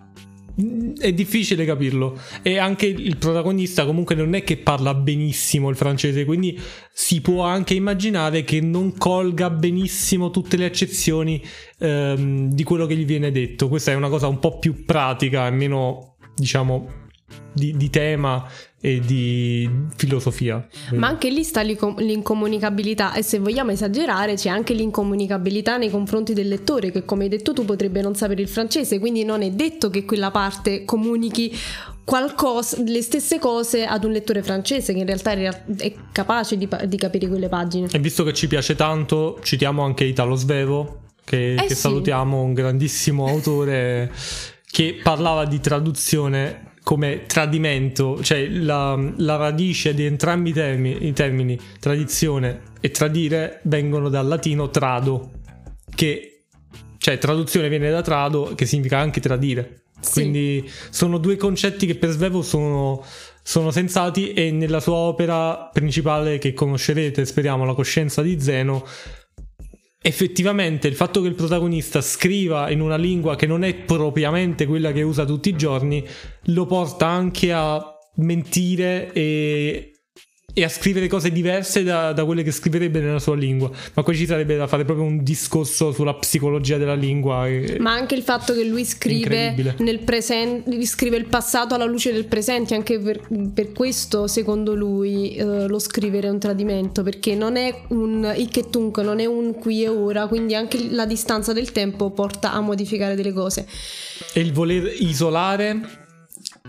mm, 0.62 0.98
è 0.98 1.12
difficile 1.14 1.66
capirlo. 1.66 2.16
E 2.44 2.60
anche 2.60 2.86
il 2.86 3.18
protagonista 3.18 3.88
comunque 3.88 4.14
non 4.14 4.36
è 4.36 4.44
che 4.44 4.58
parla 4.58 4.94
benissimo 4.94 5.68
il 5.70 5.76
francese. 5.76 6.26
Quindi 6.26 6.60
si 6.94 7.22
può 7.22 7.42
anche 7.42 7.74
immaginare 7.74 8.44
che 8.44 8.62
non 8.62 8.96
colga 8.96 9.50
benissimo 9.50 10.30
tutte 10.30 10.58
le 10.58 10.66
accezioni 10.66 11.44
ehm, 11.80 12.52
di 12.52 12.64
quello 12.64 12.86
che 12.86 12.96
gli 12.96 13.06
viene 13.06 13.32
detto. 13.32 13.68
Questa 13.68 13.92
è 13.92 13.96
una 13.96 14.10
cosa 14.10 14.28
un 14.28 14.38
po' 14.38 14.60
più 14.60 14.86
pratica 14.86 15.48
e 15.48 15.50
meno 15.50 16.18
diciamo 16.36 16.99
di, 17.52 17.76
di 17.76 17.90
tema 17.90 18.46
e 18.82 19.00
di 19.00 19.70
filosofia. 19.96 20.66
Ma 20.92 21.08
anche 21.08 21.30
lì 21.30 21.44
sta 21.44 21.62
l'incomunicabilità 21.62 23.14
e 23.14 23.24
se 23.24 23.40
vogliamo 23.40 23.72
esagerare 23.72 24.36
c'è 24.36 24.50
anche 24.50 24.74
l'incomunicabilità 24.74 25.78
nei 25.78 25.90
confronti 25.90 26.34
del 26.34 26.48
lettore 26.48 26.92
che 26.92 27.04
come 27.04 27.24
hai 27.24 27.30
detto 27.30 27.54
tu 27.54 27.66
potrebbe 27.66 28.02
non 28.02 28.16
sapere 28.16 28.42
il 28.42 28.48
francese, 28.48 29.00
quindi 29.00 29.24
non 29.24 29.42
è 29.42 29.52
detto 29.52 29.90
che 29.90 30.06
quella 30.06 30.32
parte 30.32 30.86
comunichi 30.86 31.54
qualcosa, 32.06 32.82
le 32.82 33.02
stesse 33.02 33.38
cose 33.38 33.86
ad 33.86 34.04
un 34.04 34.12
lettore 34.12 34.42
francese 34.42 34.94
che 34.94 35.00
in 35.00 35.06
realtà 35.06 35.32
è 35.34 35.94
capace 36.12 36.58
di, 36.58 36.68
di 36.88 36.98
capire 36.98 37.28
quelle 37.28 37.50
pagine. 37.50 37.88
E 37.92 38.00
visto 38.00 38.24
che 38.24 38.34
ci 38.34 38.48
piace 38.48 38.76
tanto, 38.76 39.40
citiamo 39.44 39.84
anche 39.84 40.06
Italo 40.06 40.36
Svevo, 40.36 41.02
che, 41.24 41.54
eh 41.54 41.64
che 41.64 41.76
sì. 41.76 41.82
salutiamo, 41.82 42.42
un 42.42 42.54
grandissimo 42.54 43.28
autore 43.28 44.12
che 44.72 45.00
parlava 45.04 45.46
di 45.46 45.60
traduzione 45.60 46.69
come 46.90 47.28
tradimento, 47.28 48.20
cioè 48.24 48.48
la, 48.48 49.00
la 49.18 49.36
radice 49.36 49.94
di 49.94 50.06
entrambi 50.06 50.50
i 50.50 50.54
termini, 50.54 51.06
i 51.06 51.14
termini, 51.14 51.60
tradizione 51.80 52.62
e 52.82 52.90
tradire, 52.90 53.60
vengono 53.66 54.10
dal 54.10 54.26
latino 54.26 54.72
trado, 54.72 55.34
che 55.94 56.46
cioè 56.98 57.20
traduzione 57.20 57.70
viene 57.70 57.92
da 57.92 58.02
trado, 58.02 58.54
che 58.56 58.66
significa 58.66 58.98
anche 58.98 59.20
tradire. 59.20 59.84
Sì. 60.00 60.14
Quindi 60.14 60.68
sono 60.90 61.20
due 61.20 61.38
concetti 61.38 61.86
che 61.86 61.94
per 61.94 62.10
Svevo 62.10 62.42
sono, 62.42 63.06
sono 63.44 63.70
sensati 63.70 64.34
e 64.34 64.50
nella 64.50 64.80
sua 64.80 64.96
opera 64.96 65.70
principale 65.72 66.40
che 66.40 66.56
conoscerete, 66.56 67.24
speriamo, 67.24 67.66
La 67.66 67.76
coscienza 67.76 68.24
di 68.24 68.42
Zeno, 68.42 68.84
effettivamente 70.02 70.88
il 70.88 70.96
fatto 70.96 71.22
che 71.22 71.28
il 71.28 71.36
protagonista 71.36 72.00
scriva 72.02 72.70
in 72.70 72.80
una 72.80 72.96
lingua 72.96 73.36
che 73.36 73.46
non 73.46 73.64
è 73.64 73.76
propriamente 73.76 74.66
quella 74.66 74.94
che 74.94 75.02
usa 75.02 75.26
tutti 75.26 75.50
i 75.50 75.56
giorni 75.58 76.06
lo 76.44 76.66
porta 76.66 77.08
anche 77.08 77.52
a 77.52 77.98
mentire 78.16 79.12
e 79.12 79.99
e 80.54 80.64
a 80.64 80.70
scrivere 80.70 81.08
cose 81.08 81.32
diverse 81.32 81.84
da, 81.84 82.14
da, 82.14 82.26
quelle 82.26 82.44
che 82.44 82.52
scriverebbe 82.52 83.00
nella 83.00 83.20
sua 83.20 83.36
lingua. 83.36 83.70
Ma 83.94 84.04
qui 84.04 84.16
ci 84.16 84.26
sarebbe 84.26 84.56
da 84.56 84.68
fare 84.68 84.86
proprio 84.86 85.06
un 85.06 85.24
discorso 85.24 85.92
sulla 85.92 86.14
psicologia 86.16 86.78
della 86.78 86.96
lingua. 86.96 87.48
Ma 87.80 87.94
anche 87.94 88.16
il 88.16 88.24
fatto 88.24 88.54
che 88.54 88.64
lui 88.64 88.86
scrive 88.86 89.76
nel 89.80 90.00
presente, 90.00 90.86
scrive 90.86 91.18
il 91.18 91.28
passato 91.28 91.76
alla 91.76 91.86
luce 91.86 92.12
del 92.12 92.26
presente, 92.26 92.76
anche 92.76 93.00
per, 93.00 93.22
per 93.54 93.72
questo, 93.72 94.28
secondo 94.28 94.76
lui, 94.76 95.36
eh, 95.36 95.68
lo 95.68 95.80
scrivere 95.80 96.28
è 96.28 96.32
un 96.32 96.40
tradimento, 96.40 97.04
perché 97.04 97.36
non 97.36 97.56
è 97.56 97.84
un 97.90 98.34
tunc, 98.70 98.98
non 98.98 99.20
è 99.20 99.26
un 99.26 99.54
qui 99.56 99.84
e 99.84 99.88
ora, 99.88 100.28
quindi 100.28 100.56
anche 100.56 100.90
la 100.90 101.06
distanza 101.06 101.54
del 101.54 101.72
tempo 101.72 102.12
porta 102.12 102.54
a 102.54 102.62
modificare 102.62 103.16
delle 103.16 103.34
cose. 103.34 103.68
E 104.34 104.40
il 104.42 104.52
voler 104.52 104.94
isolare 105.00 106.08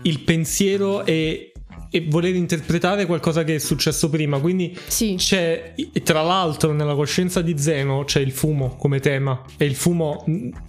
il 0.03 0.21
pensiero 0.21 1.05
e 1.05 1.50
e 1.89 2.05
voler 2.07 2.35
interpretare 2.35 3.05
qualcosa 3.05 3.43
che 3.43 3.55
è 3.55 3.59
successo 3.59 4.09
prima. 4.09 4.39
Quindi 4.39 4.77
sì. 4.87 5.15
c'è, 5.17 5.73
tra 6.03 6.21
l'altro, 6.21 6.71
nella 6.71 6.95
coscienza 6.95 7.41
di 7.41 7.57
Zeno 7.57 8.03
c'è 8.05 8.19
il 8.19 8.31
fumo 8.31 8.75
come 8.77 8.99
tema. 8.99 9.43
E 9.57 9.65
il 9.65 9.75
fumo 9.75 10.23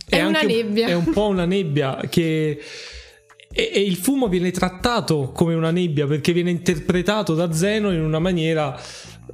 è, 0.08 0.16
è 0.16 0.24
una 0.24 0.42
nebbia. 0.42 0.88
È 0.88 0.94
un 0.94 1.10
po' 1.12 1.28
una 1.28 1.44
nebbia 1.44 2.00
che 2.08 2.60
e, 3.54 3.70
e, 3.72 3.80
il 3.82 3.96
fumo 3.96 4.28
viene 4.28 4.50
trattato 4.50 5.30
come 5.32 5.54
una 5.54 5.70
nebbia 5.70 6.06
perché 6.06 6.32
viene 6.32 6.50
interpretato 6.50 7.34
da 7.34 7.52
Zeno 7.52 7.92
in 7.92 8.00
una 8.00 8.18
maniera 8.18 8.80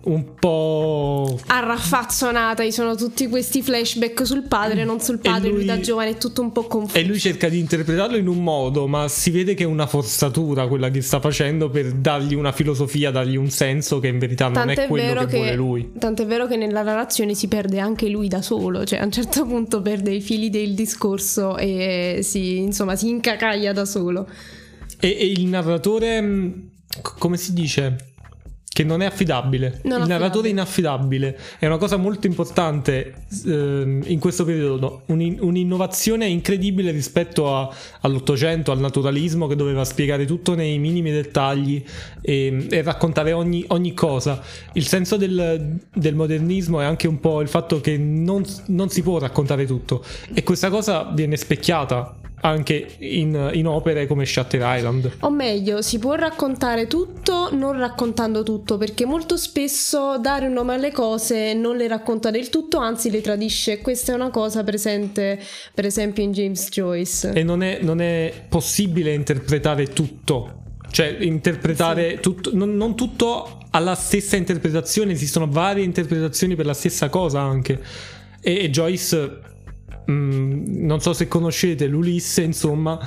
un 0.00 0.34
po' 0.38 1.38
arraffazzonata. 1.46 2.62
Ci 2.62 2.72
sono 2.72 2.94
tutti 2.94 3.26
questi 3.28 3.62
flashback 3.62 4.26
sul 4.26 4.42
padre, 4.42 4.84
non 4.84 5.00
sul 5.00 5.18
padre. 5.18 5.48
Lui, 5.48 5.58
lui, 5.58 5.66
da 5.66 5.80
giovane 5.80 6.10
è 6.10 6.16
tutto 6.16 6.40
un 6.40 6.52
po' 6.52 6.64
confuso. 6.64 6.98
E 6.98 7.04
lui 7.04 7.18
cerca 7.18 7.48
di 7.48 7.58
interpretarlo 7.58 8.16
in 8.16 8.28
un 8.28 8.42
modo, 8.42 8.86
ma 8.86 9.08
si 9.08 9.30
vede 9.30 9.54
che 9.54 9.64
è 9.64 9.66
una 9.66 9.86
forzatura 9.86 10.66
quella 10.66 10.90
che 10.90 11.02
sta 11.02 11.20
facendo 11.20 11.68
per 11.68 11.92
dargli 11.92 12.34
una 12.34 12.52
filosofia, 12.52 13.10
dargli 13.10 13.36
un 13.36 13.50
senso 13.50 13.98
che 13.98 14.08
in 14.08 14.18
verità 14.18 14.48
non 14.48 14.70
è 14.70 14.86
quello 14.86 15.24
che, 15.24 15.26
che 15.26 15.36
vuole 15.36 15.54
lui. 15.54 15.92
Tant'è 15.98 16.26
vero 16.26 16.46
che 16.46 16.56
nella 16.56 16.82
narrazione 16.82 17.34
si 17.34 17.48
perde 17.48 17.78
anche 17.80 18.08
lui 18.08 18.28
da 18.28 18.42
solo, 18.42 18.84
cioè 18.84 19.00
a 19.00 19.04
un 19.04 19.12
certo 19.12 19.44
punto 19.44 19.82
perde 19.82 20.12
i 20.12 20.20
fili 20.20 20.48
del 20.50 20.74
discorso 20.74 21.56
e 21.56 22.20
si, 22.22 22.58
insomma, 22.58 22.96
si 22.96 23.08
incacaglia 23.08 23.72
da 23.72 23.84
solo. 23.84 24.28
E, 25.00 25.16
e 25.18 25.26
il 25.26 25.46
narratore, 25.46 26.52
come 27.18 27.36
si 27.36 27.52
dice? 27.52 28.16
Che 28.70 28.84
non 28.84 29.02
è 29.02 29.06
affidabile. 29.06 29.66
Non 29.66 29.72
il 29.72 29.80
affidabile. 29.80 30.08
narratore 30.08 30.48
è 30.48 30.50
inaffidabile. 30.50 31.38
È 31.58 31.66
una 31.66 31.78
cosa 31.78 31.96
molto 31.96 32.26
importante 32.26 33.14
eh, 33.46 34.00
in 34.04 34.18
questo 34.20 34.44
periodo. 34.44 35.02
Un, 35.06 35.36
un'innovazione 35.40 36.26
incredibile 36.26 36.90
rispetto 36.90 37.54
a, 37.54 37.68
all'Ottocento, 38.02 38.70
al 38.70 38.78
naturalismo 38.78 39.46
che 39.46 39.56
doveva 39.56 39.84
spiegare 39.84 40.26
tutto 40.26 40.54
nei 40.54 40.78
minimi 40.78 41.10
dettagli 41.10 41.82
e, 42.20 42.66
e 42.70 42.82
raccontare 42.82 43.32
ogni, 43.32 43.64
ogni, 43.68 43.94
cosa. 43.94 44.40
Il 44.74 44.86
senso 44.86 45.16
del, 45.16 45.78
del, 45.92 46.14
modernismo 46.14 46.80
è 46.80 46.84
anche 46.84 47.08
un 47.08 47.18
po' 47.18 47.40
il 47.40 47.48
fatto 47.48 47.80
che 47.80 47.96
non, 47.96 48.44
non 48.66 48.90
si 48.90 49.02
può 49.02 49.18
raccontare 49.18 49.66
tutto. 49.66 50.04
E 50.32 50.42
questa 50.44 50.70
cosa 50.70 51.10
viene 51.12 51.36
specchiata 51.36 52.14
anche 52.40 52.96
in, 52.98 53.50
in, 53.54 53.66
opere 53.66 54.06
come 54.06 54.24
Shutter 54.24 54.60
Island. 54.64 55.16
O 55.20 55.30
meglio, 55.30 55.82
si 55.82 55.98
può 55.98 56.14
raccontare 56.14 56.86
tutto 56.86 57.48
non 57.52 57.78
raccontando 57.78 58.42
tutto, 58.42 58.76
perché 58.76 59.04
molto 59.04 59.36
spesso 59.36 60.18
dare 60.18 60.46
un 60.46 60.52
nome 60.52 60.74
alle 60.74 60.92
cose 60.92 61.54
non 61.54 61.76
le 61.76 61.88
racconta 61.88 62.30
del 62.30 62.48
tutto, 62.48 62.78
anzi 62.78 63.10
le 63.10 63.20
tradisce. 63.20 63.80
Questa 63.80 64.12
è 64.12 64.14
una 64.14 64.30
cosa 64.30 64.62
presente, 64.62 65.38
per 65.74 65.86
esempio, 65.86 66.22
in 66.22 66.32
James 66.32 66.68
Joyce. 66.70 67.32
E 67.32 67.42
non 67.42 67.62
è, 67.62 67.78
non 67.82 68.00
è 68.00 68.32
possibile 68.48 69.12
interpretare 69.12 69.86
tutto. 69.86 70.62
Cioè, 70.90 71.18
interpretare 71.20 72.14
sì. 72.14 72.20
tutto, 72.20 72.50
non, 72.54 72.74
non 72.76 72.96
tutto 72.96 73.58
alla 73.70 73.94
stessa 73.94 74.36
interpretazione, 74.36 75.12
esistono 75.12 75.46
varie 75.48 75.84
interpretazioni 75.84 76.56
per 76.56 76.66
la 76.66 76.74
stessa 76.74 77.08
cosa 77.08 77.40
anche. 77.40 77.80
E, 78.40 78.64
e 78.64 78.70
Joyce 78.70 79.47
Mm, 80.10 80.84
non 80.86 81.00
so 81.00 81.12
se 81.12 81.28
conoscete 81.28 81.86
l'Ulisse, 81.86 82.42
insomma, 82.42 82.98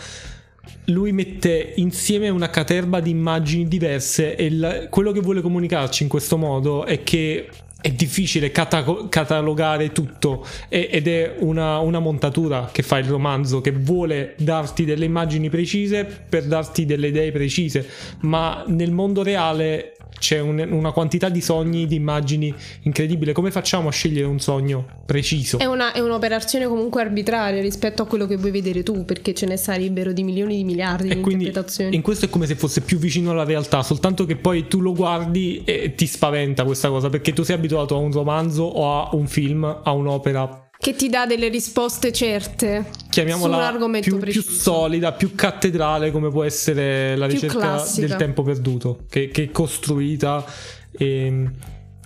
lui 0.85 1.11
mette 1.11 1.73
insieme 1.75 2.29
una 2.29 2.49
caterba 2.49 2.99
di 2.99 3.09
immagini 3.09 3.67
diverse 3.67 4.35
e 4.35 4.45
il, 4.45 4.87
quello 4.89 5.11
che 5.11 5.19
vuole 5.19 5.41
comunicarci 5.41 6.03
in 6.03 6.09
questo 6.09 6.37
modo 6.37 6.85
è 6.85 7.03
che 7.03 7.49
è 7.81 7.91
difficile 7.91 8.51
cata- 8.51 9.07
catalogare 9.09 9.91
tutto 9.91 10.45
e- 10.69 10.89
ed 10.91 11.07
è 11.07 11.35
una, 11.39 11.79
una, 11.79 11.99
montatura 11.99 12.69
che 12.71 12.83
fa 12.83 12.99
il 12.99 13.05
romanzo 13.05 13.59
che 13.59 13.71
vuole 13.71 14.35
darti 14.37 14.85
delle 14.85 15.05
immagini 15.05 15.49
precise 15.49 16.05
per 16.05 16.45
darti 16.45 16.85
delle 16.85 17.07
idee 17.07 17.31
precise 17.31 17.87
ma 18.21 18.63
nel 18.67 18.91
mondo 18.91 19.23
reale 19.23 19.95
c'è 20.21 20.39
un, 20.39 20.65
una 20.69 20.91
quantità 20.91 21.29
di 21.29 21.41
sogni, 21.41 21.87
di 21.87 21.95
immagini 21.95 22.53
incredibile. 22.83 23.33
Come 23.33 23.49
facciamo 23.49 23.87
a 23.89 23.91
scegliere 23.91 24.27
un 24.27 24.39
sogno 24.39 24.85
preciso? 25.03 25.57
È, 25.57 25.65
una, 25.65 25.93
è 25.93 25.99
un'operazione 25.99 26.67
comunque 26.67 27.01
arbitraria 27.01 27.59
rispetto 27.59 28.03
a 28.03 28.05
quello 28.05 28.27
che 28.27 28.37
vuoi 28.37 28.51
vedere 28.51 28.83
tu, 28.83 29.03
perché 29.03 29.33
ce 29.33 29.47
ne 29.47 29.57
sarebbero 29.57 30.13
di 30.13 30.23
milioni 30.23 30.57
di 30.57 30.63
miliardi 30.63 31.09
e 31.09 31.15
di 31.15 31.21
quindi 31.21 31.45
interpretazioni. 31.45 31.95
In 31.95 32.03
questo 32.03 32.25
è 32.25 32.29
come 32.29 32.45
se 32.45 32.53
fosse 32.53 32.81
più 32.81 32.99
vicino 32.99 33.31
alla 33.31 33.43
realtà, 33.43 33.81
soltanto 33.81 34.25
che 34.25 34.35
poi 34.35 34.67
tu 34.67 34.79
lo 34.79 34.93
guardi 34.93 35.63
e 35.65 35.95
ti 35.95 36.05
spaventa 36.05 36.63
questa 36.63 36.89
cosa, 36.89 37.09
perché 37.09 37.33
tu 37.33 37.41
sei 37.41 37.55
abituato 37.55 37.95
a 37.95 37.97
un 37.97 38.11
romanzo 38.11 38.61
o 38.61 39.01
a 39.01 39.09
un 39.15 39.25
film, 39.25 39.63
a 39.63 39.91
un'opera 39.91 40.69
che 40.81 40.95
ti 40.95 41.09
dà 41.09 41.27
delle 41.27 41.47
risposte 41.47 42.11
certe. 42.11 42.89
Chiamiamola 43.11 43.77
più, 44.01 44.17
più, 44.17 44.41
solida, 44.41 45.11
più 45.11 45.35
cattedrale, 45.35 46.09
come 46.11 46.29
può 46.29 46.43
essere 46.43 47.15
la 47.15 47.27
più 47.27 47.35
ricerca 47.35 47.59
classica. 47.59 48.07
del 48.07 48.17
tempo 48.17 48.41
perduto, 48.41 49.03
che, 49.07 49.27
che 49.27 49.43
è 49.43 49.51
costruita. 49.51 50.43
E 50.91 51.25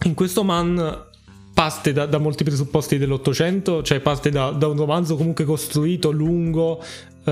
in 0.03 0.13
questo 0.13 0.43
man 0.43 1.03
parte 1.53 1.93
da, 1.93 2.05
da, 2.05 2.17
molti 2.17 2.43
presupposti 2.43 2.97
dell'Ottocento, 2.97 3.81
cioè 3.81 4.01
parte 4.01 4.29
da, 4.29 4.51
da 4.51 4.67
un 4.67 4.75
romanzo 4.75 5.15
comunque 5.15 5.45
costruito, 5.45 6.11
lungo, 6.11 6.83
uh, 7.23 7.31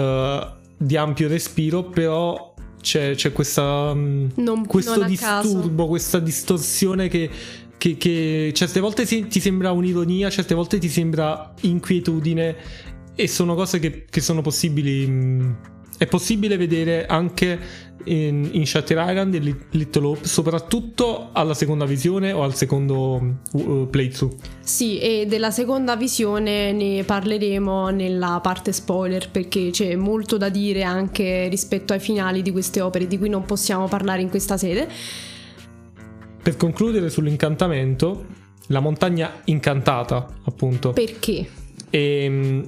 di 0.78 0.96
ampio 0.96 1.28
respiro, 1.28 1.84
però 1.84 2.54
c'è, 2.80 3.15
c'è 3.15 3.34
questa, 3.34 3.94
mm, 3.94 4.28
non, 4.36 4.65
questo 4.65 4.98
non 4.98 5.08
disturbo, 5.08 5.88
questa 5.88 6.20
distorsione 6.20 7.10
che 7.10 7.30
che, 7.84 7.98
che 7.98 8.52
certe 8.54 8.80
volte 8.80 9.06
ti 9.06 9.39
sembra 9.41 9.74
un'ironia, 9.74 10.30
certe 10.30 10.56
volte 10.56 10.78
ti 10.78 10.88
sembra 10.88 11.54
inquietudine 11.62 12.56
e 13.13 13.28
sono 13.28 13.56
cose 13.56 13.80
che, 13.80 14.06
che 14.10 14.22
sono 14.22 14.41
possibili. 14.41 15.72
È 15.98 16.08
possibile 16.08 16.56
vedere 16.56 17.06
anche 17.06 17.60
in, 18.06 18.50
in 18.54 18.65
Shutter 18.65 19.06
Island 19.06 19.34
e 19.36 19.56
Little 19.72 20.06
Hope, 20.06 20.26
soprattutto 20.26 21.30
alla 21.34 21.54
seconda 21.54 21.84
visione 21.84 22.32
o 22.32 22.43
al 22.43 22.56
secondo 22.56 23.39
uh, 23.52 23.88
playthrough. 23.89 24.34
Sì, 24.62 25.00
e 25.00 25.26
della 25.28 25.52
seconda 25.52 25.98
visione 25.98 26.72
ne 26.72 27.04
parleremo 27.04 27.89
nella 27.89 28.39
parte 28.41 28.72
spoiler 28.72 29.30
perché 29.30 29.72
c'è 29.72 29.96
molto 29.98 30.38
da 30.38 30.48
dire 30.48 30.84
anche 30.84 31.50
rispetto 31.50 31.91
ai 31.91 32.00
finali 32.00 32.41
di 32.41 32.52
queste 32.52 32.80
opere 32.80 33.08
di 33.08 33.17
cui 33.17 33.30
non 33.30 33.43
possiamo 33.43 33.89
parlare 33.89 34.22
in 34.22 34.30
questa 34.30 34.56
sede. 34.56 34.88
Per 36.43 36.58
concludere 36.58 37.10
sull'incantamento, 37.10 38.25
la 38.67 38.82
montagna 38.82 39.32
incantata, 39.45 40.27
appunto. 40.43 40.91
Perché? 40.91 41.47
E, 41.89 42.23
ehm, 42.23 42.67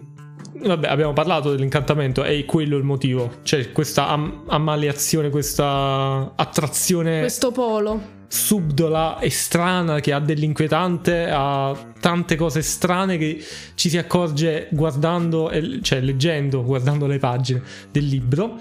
vabbè, 0.63 0.87
abbiamo 0.87 1.11
parlato 1.11 1.51
dell'incantamento, 1.51 2.23
è 2.23 2.45
quello 2.45 2.77
il 2.77 2.85
motivo. 2.85 3.39
C'è 3.43 3.73
questa 3.73 4.07
am- 4.07 4.43
ammaliazione, 4.47 5.29
questa 5.29 6.31
attrazione. 6.35 7.19
Questo 7.19 7.51
polo. 7.51 8.13
Subdola 8.27 9.19
e 9.19 9.29
strana 9.29 9.99
che 9.99 10.13
ha 10.13 10.19
dell'inquietante, 10.19 11.27
ha 11.29 11.77
tante 11.99 12.37
cose 12.37 12.61
strane 12.61 13.17
che 13.17 13.43
ci 13.75 13.89
si 13.89 13.97
accorge 13.97 14.69
guardando, 14.71 15.51
cioè 15.81 15.99
leggendo, 15.99 16.63
guardando 16.63 17.07
le 17.07 17.19
pagine 17.19 17.61
del 17.91 18.05
libro. 18.05 18.57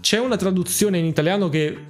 C'è 0.00 0.18
una 0.18 0.36
traduzione 0.36 0.98
in 0.98 1.04
italiano 1.04 1.48
che 1.48 1.84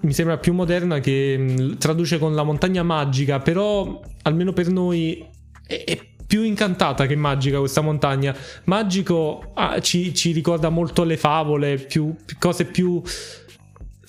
mi 0.00 0.12
sembra 0.12 0.38
più 0.38 0.52
moderna 0.52 1.00
che 1.00 1.36
mm, 1.38 1.72
traduce 1.74 2.18
con 2.18 2.34
la 2.34 2.42
montagna 2.42 2.82
magica, 2.82 3.40
però 3.40 4.00
almeno 4.22 4.52
per 4.52 4.68
noi 4.68 5.26
è, 5.66 5.84
è 5.84 5.98
più 6.26 6.42
incantata 6.42 7.06
che 7.06 7.16
magica 7.16 7.58
questa 7.58 7.80
montagna. 7.80 8.36
Magico 8.64 9.52
ah, 9.54 9.80
ci, 9.80 10.14
ci, 10.14 10.32
ricorda 10.32 10.68
molto 10.68 11.02
le 11.04 11.16
favole, 11.16 11.76
più, 11.78 12.14
cose 12.38 12.66
più 12.66 13.02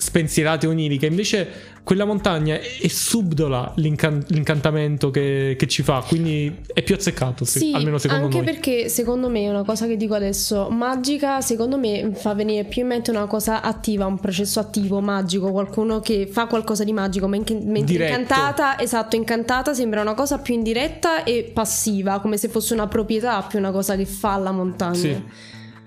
spensierate 0.00 0.66
oniriche. 0.66 1.04
Invece 1.04 1.48
quella 1.82 2.06
montagna 2.06 2.58
è 2.58 2.88
subdola 2.88 3.72
l'incan- 3.76 4.24
l'incantamento 4.28 5.10
che, 5.10 5.56
che, 5.58 5.66
ci 5.66 5.82
fa, 5.82 6.02
quindi 6.06 6.60
è 6.72 6.82
più 6.82 6.94
azzeccato, 6.94 7.44
sì, 7.44 7.72
almeno 7.74 7.98
secondo 7.98 8.24
anche 8.24 8.38
noi. 8.38 8.46
Anche 8.46 8.60
perché 8.60 8.88
secondo 8.88 9.28
me, 9.28 9.46
una 9.48 9.62
cosa 9.62 9.86
che 9.86 9.96
dico 9.96 10.14
adesso, 10.14 10.70
magica, 10.70 11.42
secondo 11.42 11.76
me 11.78 12.12
fa 12.14 12.32
venire 12.32 12.64
più 12.64 12.82
in 12.82 12.88
mente 12.88 13.10
una 13.10 13.26
cosa 13.26 13.60
attiva, 13.60 14.06
un 14.06 14.18
processo 14.18 14.58
attivo, 14.58 15.00
magico, 15.00 15.52
qualcuno 15.52 16.00
che 16.00 16.26
fa 16.30 16.46
qualcosa 16.46 16.82
di 16.82 16.92
magico, 16.92 17.26
mentre 17.26 17.56
Diretto. 17.58 18.18
incantata, 18.18 18.80
esatto, 18.80 19.16
incantata 19.16 19.74
sembra 19.74 20.00
una 20.00 20.14
cosa 20.14 20.38
più 20.38 20.54
indiretta 20.54 21.24
e 21.24 21.50
passiva, 21.52 22.20
come 22.20 22.38
se 22.38 22.48
fosse 22.48 22.72
una 22.72 22.88
proprietà 22.88 23.42
più 23.42 23.58
una 23.58 23.70
cosa 23.70 23.96
che 23.96 24.06
fa 24.06 24.36
la 24.38 24.50
montagna. 24.50 24.94
Sì. 24.94 25.22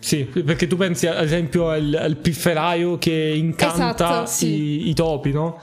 Sì, 0.03 0.25
perché 0.25 0.67
tu 0.67 0.75
pensi 0.75 1.07
ad 1.07 1.23
esempio 1.23 1.69
al, 1.69 1.97
al 1.97 2.17
pifferaio 2.17 2.97
che 2.97 3.33
incanta 3.37 3.93
esatto, 3.93 4.25
sì. 4.25 4.47
i, 4.47 4.89
i 4.89 4.93
topi, 4.93 5.31
no? 5.31 5.61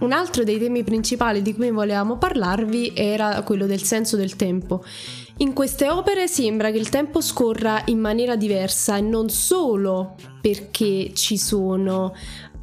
Un 0.00 0.10
altro 0.10 0.42
dei 0.42 0.58
temi 0.58 0.82
principali 0.82 1.40
di 1.40 1.54
cui 1.54 1.70
volevamo 1.70 2.18
parlarvi 2.18 2.92
era 2.92 3.40
quello 3.42 3.66
del 3.66 3.82
senso 3.82 4.16
del 4.16 4.34
tempo. 4.34 4.84
In 5.38 5.52
queste 5.52 5.88
opere 5.88 6.26
sembra 6.26 6.72
che 6.72 6.78
il 6.78 6.88
tempo 6.88 7.20
scorra 7.20 7.82
in 7.84 8.00
maniera 8.00 8.34
diversa 8.34 8.96
e 8.96 9.00
non 9.00 9.28
solo 9.28 10.16
perché 10.40 11.12
ci 11.14 11.38
sono 11.38 12.12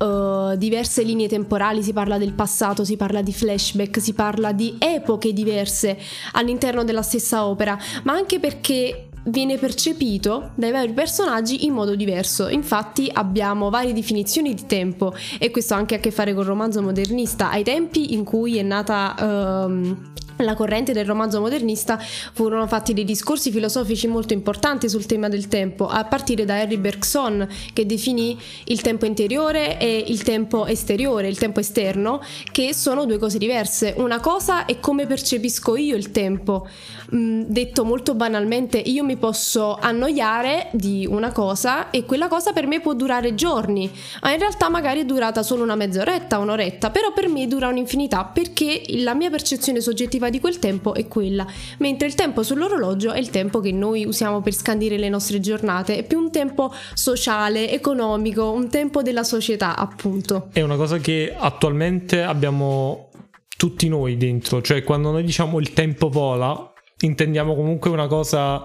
uh, 0.02 0.56
diverse 0.58 1.04
linee 1.04 1.28
temporali, 1.28 1.84
si 1.84 1.94
parla 1.94 2.18
del 2.18 2.34
passato, 2.34 2.84
si 2.84 2.98
parla 2.98 3.22
di 3.22 3.32
flashback, 3.32 4.02
si 4.02 4.14
parla 4.14 4.52
di 4.52 4.76
epoche 4.80 5.34
diverse 5.34 5.98
all'interno 6.34 6.84
della 6.84 7.02
stessa 7.02 7.46
opera, 7.46 7.78
ma 8.04 8.14
anche 8.14 8.40
perché 8.40 9.08
viene 9.26 9.58
percepito 9.58 10.52
dai 10.56 10.72
vari 10.72 10.94
personaggi 10.94 11.66
in 11.66 11.74
modo 11.74 11.96
diverso. 11.96 12.48
Infatti 12.48 13.10
abbiamo 13.12 13.70
varie 13.70 13.94
definizioni 13.94 14.54
di 14.54 14.66
tempo 14.66 15.14
e 15.38 15.52
questo 15.52 15.76
ha 15.76 15.78
anche 15.78 15.96
a 15.96 16.00
che 16.00 16.12
fare 16.12 16.34
con 16.34 16.42
il 16.42 16.48
romanzo 16.48 16.82
modernista. 16.82 17.52
Ai 17.52 17.64
tempi 17.64 18.14
in 18.14 18.24
cui 18.24 18.58
è 18.58 18.64
nata 18.64 19.16
um, 19.20 20.10
la 20.44 20.56
corrente 20.56 20.94
del 20.94 21.06
romanzo 21.06 21.40
modernista 21.40 21.98
furono 21.98 22.68
fatti 22.68 22.94
dei 22.94 23.04
discorsi 23.04 23.52
filosofici 23.52 24.08
molto 24.08 24.34
importanti 24.34 24.90
sul 24.90 25.06
tema 25.06 25.30
del 25.30 25.48
tempo, 25.48 25.88
a 25.88 26.04
partire 26.06 26.46
da 26.46 26.60
Harry 26.60 26.78
Bergson 26.78 27.48
che 27.74 27.86
definì 27.86 28.40
il 28.66 28.82
tempo 28.82 29.06
interiore 29.06 29.80
e 29.80 30.04
il 30.08 30.24
tempo 30.24 30.66
esteriore, 30.66 31.28
il 31.28 31.38
tempo 31.38 31.60
esterno, 31.60 32.22
che 32.52 32.74
sono 32.74 33.06
due 33.06 33.18
cose 33.18 33.38
diverse. 33.38 33.94
Una 33.98 34.20
cosa 34.20 34.66
è 34.66 34.80
come 34.80 35.06
percepisco 35.06 35.76
io 35.76 35.96
il 35.96 36.12
tempo. 36.12 36.68
Mm, 37.14 37.44
detto 37.48 37.84
molto 37.84 38.16
banalmente, 38.16 38.78
io 38.78 39.04
mi 39.04 39.18
posso 39.18 39.78
annoiare 39.80 40.70
di 40.72 41.06
una 41.10 41.32
cosa 41.32 41.90
e 41.90 42.06
quella 42.06 42.28
cosa 42.28 42.54
per 42.54 42.68
me 42.68 42.80
può 42.80 42.94
durare 42.94 43.36
giorni, 43.36 43.92
ma 44.22 44.32
in 44.32 44.40
realtà 44.40 44.70
magari 44.70 45.02
è 45.02 45.06
durata 45.06 45.44
solo 45.44 45.64
una 45.64 45.76
mezz'oretta, 45.76 46.38
un'oretta, 46.38 46.90
però 46.90 47.12
per 47.12 47.28
me 47.28 47.48
dura 47.48 47.68
un'infinità 47.68 48.24
perché 48.26 48.82
la 48.88 49.14
mia 49.14 49.30
percezione 49.30 49.82
soggettiva 49.82 50.30
di 50.32 50.40
quel 50.40 50.58
tempo 50.58 50.96
è 50.96 51.08
quella, 51.08 51.46
mentre 51.78 52.08
il 52.08 52.16
tempo 52.16 52.42
sull'orologio 52.42 53.12
è 53.12 53.20
il 53.20 53.30
tempo 53.30 53.60
che 53.60 53.72
noi 53.72 54.06
usiamo 54.06 54.42
per 54.42 54.54
scandire 54.54 54.98
le 54.98 55.10
nostre 55.10 55.40
giornate, 55.40 55.98
è 55.98 56.04
più 56.04 56.18
un 56.18 56.32
tempo 56.32 56.74
sociale, 56.96 57.70
economico, 57.70 58.52
un 58.52 58.70
tempo 58.70 59.04
della 59.04 59.24
società, 59.24 59.76
appunto. 59.76 60.50
È 60.52 60.62
una 60.62 60.76
cosa 60.78 60.98
che 60.98 61.36
attualmente 61.38 62.24
abbiamo 62.24 63.10
tutti 63.56 63.88
noi 63.88 64.18
dentro, 64.18 64.62
cioè 64.64 64.84
quando 64.84 65.12
noi 65.12 65.24
diciamo 65.24 65.60
il 65.60 65.74
tempo 65.74 66.10
vola, 66.10 66.74
intendiamo 67.02 67.54
comunque 67.54 67.92
una 67.92 68.08
cosa 68.08 68.64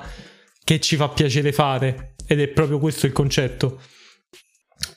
che 0.64 0.80
ci 0.80 0.96
fa 0.96 1.08
piacere 1.08 1.52
fare 1.52 2.14
ed 2.26 2.40
è 2.40 2.48
proprio 2.48 2.78
questo 2.78 3.06
il 3.06 3.12
concetto. 3.12 3.80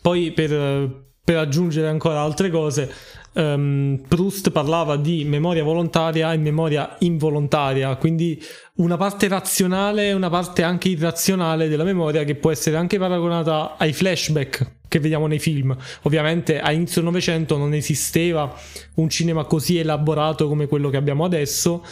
Poi 0.01 0.31
per, 0.31 1.11
per 1.23 1.37
aggiungere 1.37 1.87
ancora 1.87 2.21
altre 2.21 2.49
cose, 2.49 2.91
um, 3.39 4.01
Proust 4.07 4.51
parlava 4.51 4.97
di 4.97 5.23
memoria 5.23 5.63
volontaria 5.63 6.33
e 6.33 6.37
memoria 6.37 6.95
involontaria, 6.99 7.95
quindi 7.95 8.41
una 8.75 8.97
parte 8.97 9.27
razionale 9.27 10.09
e 10.09 10.13
una 10.13 10.29
parte 10.29 10.63
anche 10.63 10.89
irrazionale 10.89 11.67
della 11.67 11.83
memoria 11.83 12.23
che 12.23 12.35
può 12.35 12.51
essere 12.51 12.75
anche 12.77 12.97
paragonata 12.97 13.75
ai 13.77 13.93
flashback 13.93 14.77
che 14.87 14.99
vediamo 14.99 15.27
nei 15.27 15.39
film. 15.39 15.75
Ovviamente 16.03 16.59
a 16.59 16.71
inizio 16.71 17.01
Novecento 17.01 17.57
non 17.57 17.73
esisteva 17.73 18.53
un 18.95 19.09
cinema 19.09 19.45
così 19.45 19.77
elaborato 19.77 20.47
come 20.47 20.67
quello 20.67 20.89
che 20.89 20.97
abbiamo 20.97 21.23
adesso, 21.23 21.83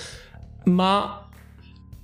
ma 0.66 1.27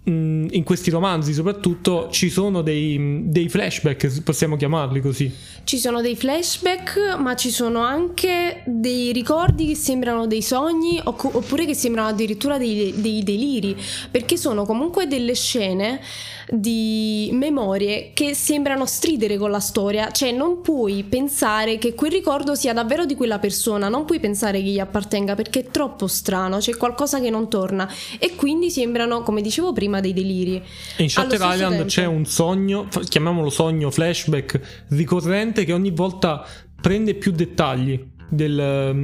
in 0.05 0.63
questi 0.65 0.89
romanzi 0.89 1.31
soprattutto 1.31 2.09
ci 2.11 2.29
sono 2.29 2.61
dei, 2.61 3.21
dei, 3.25 3.47
flashback, 3.47 4.21
possiamo 4.21 4.57
chiamarli 4.57 4.99
così. 4.99 5.31
Ci 5.63 5.77
sono 5.77 6.01
dei 6.01 6.17
flashback, 6.17 7.15
ma 7.17 7.35
ci 7.35 7.49
sono 7.49 7.81
anche 7.81 8.63
dei 8.65 9.13
ricordi 9.13 9.67
che 9.67 9.75
sembrano 9.75 10.27
dei 10.27 10.41
sogni 10.41 10.99
oppure 11.01 11.65
che 11.65 11.73
sembrano 11.73 12.09
addirittura 12.09 12.57
dei, 12.57 12.93
dei 12.97 13.23
deliri, 13.23 13.77
perché 14.11 14.35
sono 14.35 14.65
comunque 14.65 15.07
delle 15.07 15.35
scene 15.35 16.01
di 16.49 17.29
memorie 17.31 18.11
che 18.13 18.33
sembrano 18.33 18.85
stridere 18.85 19.37
con 19.37 19.51
la 19.51 19.59
storia, 19.59 20.11
cioè 20.11 20.31
non 20.31 20.61
puoi 20.61 21.03
pensare 21.03 21.77
che 21.77 21.93
quel 21.95 22.11
ricordo 22.11 22.55
sia 22.55 22.73
davvero 22.73 23.05
di 23.05 23.15
quella 23.15 23.39
persona, 23.39 23.87
non 23.87 24.05
puoi 24.05 24.19
pensare 24.19 24.61
che 24.61 24.69
gli 24.69 24.79
appartenga 24.79 25.35
perché 25.35 25.61
è 25.61 25.67
troppo 25.71 26.07
strano, 26.07 26.57
c'è 26.57 26.75
qualcosa 26.75 27.19
che 27.19 27.29
non 27.29 27.49
torna 27.49 27.89
e 28.19 28.35
quindi 28.35 28.69
sembrano, 28.69 29.23
come 29.23 29.41
dicevo 29.41 29.71
prima, 29.71 29.92
dei 29.99 30.13
deliri. 30.13 30.61
in 30.97 31.09
Shutter 31.09 31.39
Island 31.41 31.75
tempo. 31.75 31.85
c'è 31.85 32.05
un 32.05 32.25
sogno, 32.25 32.87
chiamiamolo 33.07 33.49
sogno 33.49 33.91
flashback 33.91 34.85
ricorrente 34.89 35.65
che 35.65 35.73
ogni 35.73 35.91
volta 35.91 36.45
prende 36.81 37.13
più 37.15 37.31
dettagli. 37.31 38.11
Del, 38.29 38.57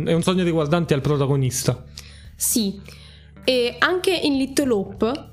è 0.08 0.14
un 0.14 0.24
sogno 0.24 0.44
riguardante 0.44 0.94
al 0.96 1.02
protagonista. 1.02 1.84
Sì, 2.36 2.80
e 3.44 3.76
anche 3.78 4.12
in 4.12 4.38
Little 4.38 4.72
Hope 4.72 5.28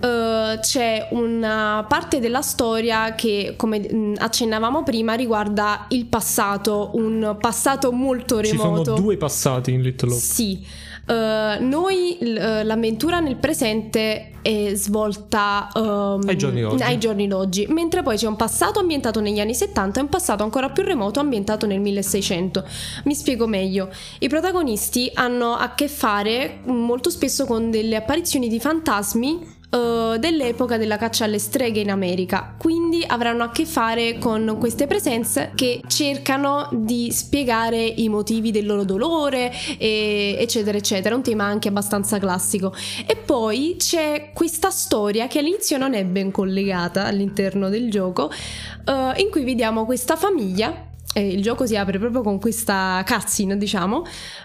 Uh, 0.00 0.60
c'è 0.60 1.08
una 1.10 1.84
parte 1.88 2.20
della 2.20 2.40
storia 2.40 3.16
che, 3.16 3.54
come 3.56 3.80
mh, 3.80 4.14
accennavamo 4.18 4.84
prima, 4.84 5.14
riguarda 5.14 5.86
il 5.88 6.06
passato, 6.06 6.90
un 6.94 7.36
passato 7.40 7.90
molto 7.90 8.38
remoto. 8.38 8.78
Ci 8.78 8.84
sono 8.84 8.96
due 9.00 9.16
passati 9.16 9.72
in 9.72 9.82
Little 9.82 10.10
Hope. 10.10 10.20
Sì. 10.20 10.64
Uh, 11.08 11.64
noi 11.64 12.18
l- 12.20 12.64
l'avventura 12.64 13.18
nel 13.20 13.36
presente 13.36 14.32
è 14.42 14.72
svolta 14.74 15.68
um, 15.74 16.22
ai, 16.26 16.36
giorni 16.36 16.62
ai, 16.62 16.98
giorni 16.98 17.26
d'oggi, 17.26 17.66
mentre 17.68 18.02
poi 18.02 18.16
c'è 18.16 18.26
un 18.26 18.36
passato 18.36 18.78
ambientato 18.78 19.20
negli 19.20 19.40
anni 19.40 19.54
70 19.54 20.00
e 20.00 20.02
un 20.02 20.08
passato 20.08 20.42
ancora 20.42 20.68
più 20.70 20.82
remoto 20.82 21.18
ambientato 21.18 21.66
nel 21.66 21.80
1600. 21.80 22.64
Mi 23.04 23.14
spiego 23.14 23.46
meglio. 23.46 23.88
I 24.18 24.28
protagonisti 24.28 25.10
hanno 25.14 25.54
a 25.54 25.74
che 25.74 25.88
fare 25.88 26.60
molto 26.64 27.08
spesso 27.08 27.46
con 27.46 27.70
delle 27.70 27.96
apparizioni 27.96 28.48
di 28.48 28.60
fantasmi 28.60 29.56
Uh, 29.70 30.16
dell'epoca 30.16 30.78
della 30.78 30.96
caccia 30.96 31.24
alle 31.24 31.38
streghe 31.38 31.80
in 31.80 31.90
America, 31.90 32.54
quindi 32.56 33.04
avranno 33.06 33.44
a 33.44 33.50
che 33.50 33.66
fare 33.66 34.16
con 34.16 34.56
queste 34.58 34.86
presenze 34.86 35.52
che 35.54 35.82
cercano 35.86 36.70
di 36.72 37.12
spiegare 37.12 37.76
i 37.84 38.08
motivi 38.08 38.50
del 38.50 38.64
loro 38.64 38.84
dolore, 38.84 39.52
e, 39.76 40.36
eccetera, 40.38 40.78
eccetera. 40.78 41.14
Un 41.14 41.22
tema 41.22 41.44
anche 41.44 41.68
abbastanza 41.68 42.18
classico. 42.18 42.74
E 43.06 43.14
poi 43.16 43.76
c'è 43.78 44.30
questa 44.32 44.70
storia 44.70 45.26
che 45.26 45.40
all'inizio 45.40 45.76
non 45.76 45.92
è 45.92 46.02
ben 46.06 46.30
collegata 46.30 47.04
all'interno 47.04 47.68
del 47.68 47.90
gioco, 47.90 48.30
uh, 48.86 49.20
in 49.20 49.28
cui 49.30 49.44
vediamo 49.44 49.84
questa 49.84 50.16
famiglia 50.16 50.87
eh, 51.18 51.32
il 51.32 51.42
gioco 51.42 51.66
si 51.66 51.76
apre 51.76 51.98
proprio 51.98 52.22
con 52.22 52.38
questa 52.38 53.04
cutscene, 53.06 53.56
diciamo, 53.56 54.04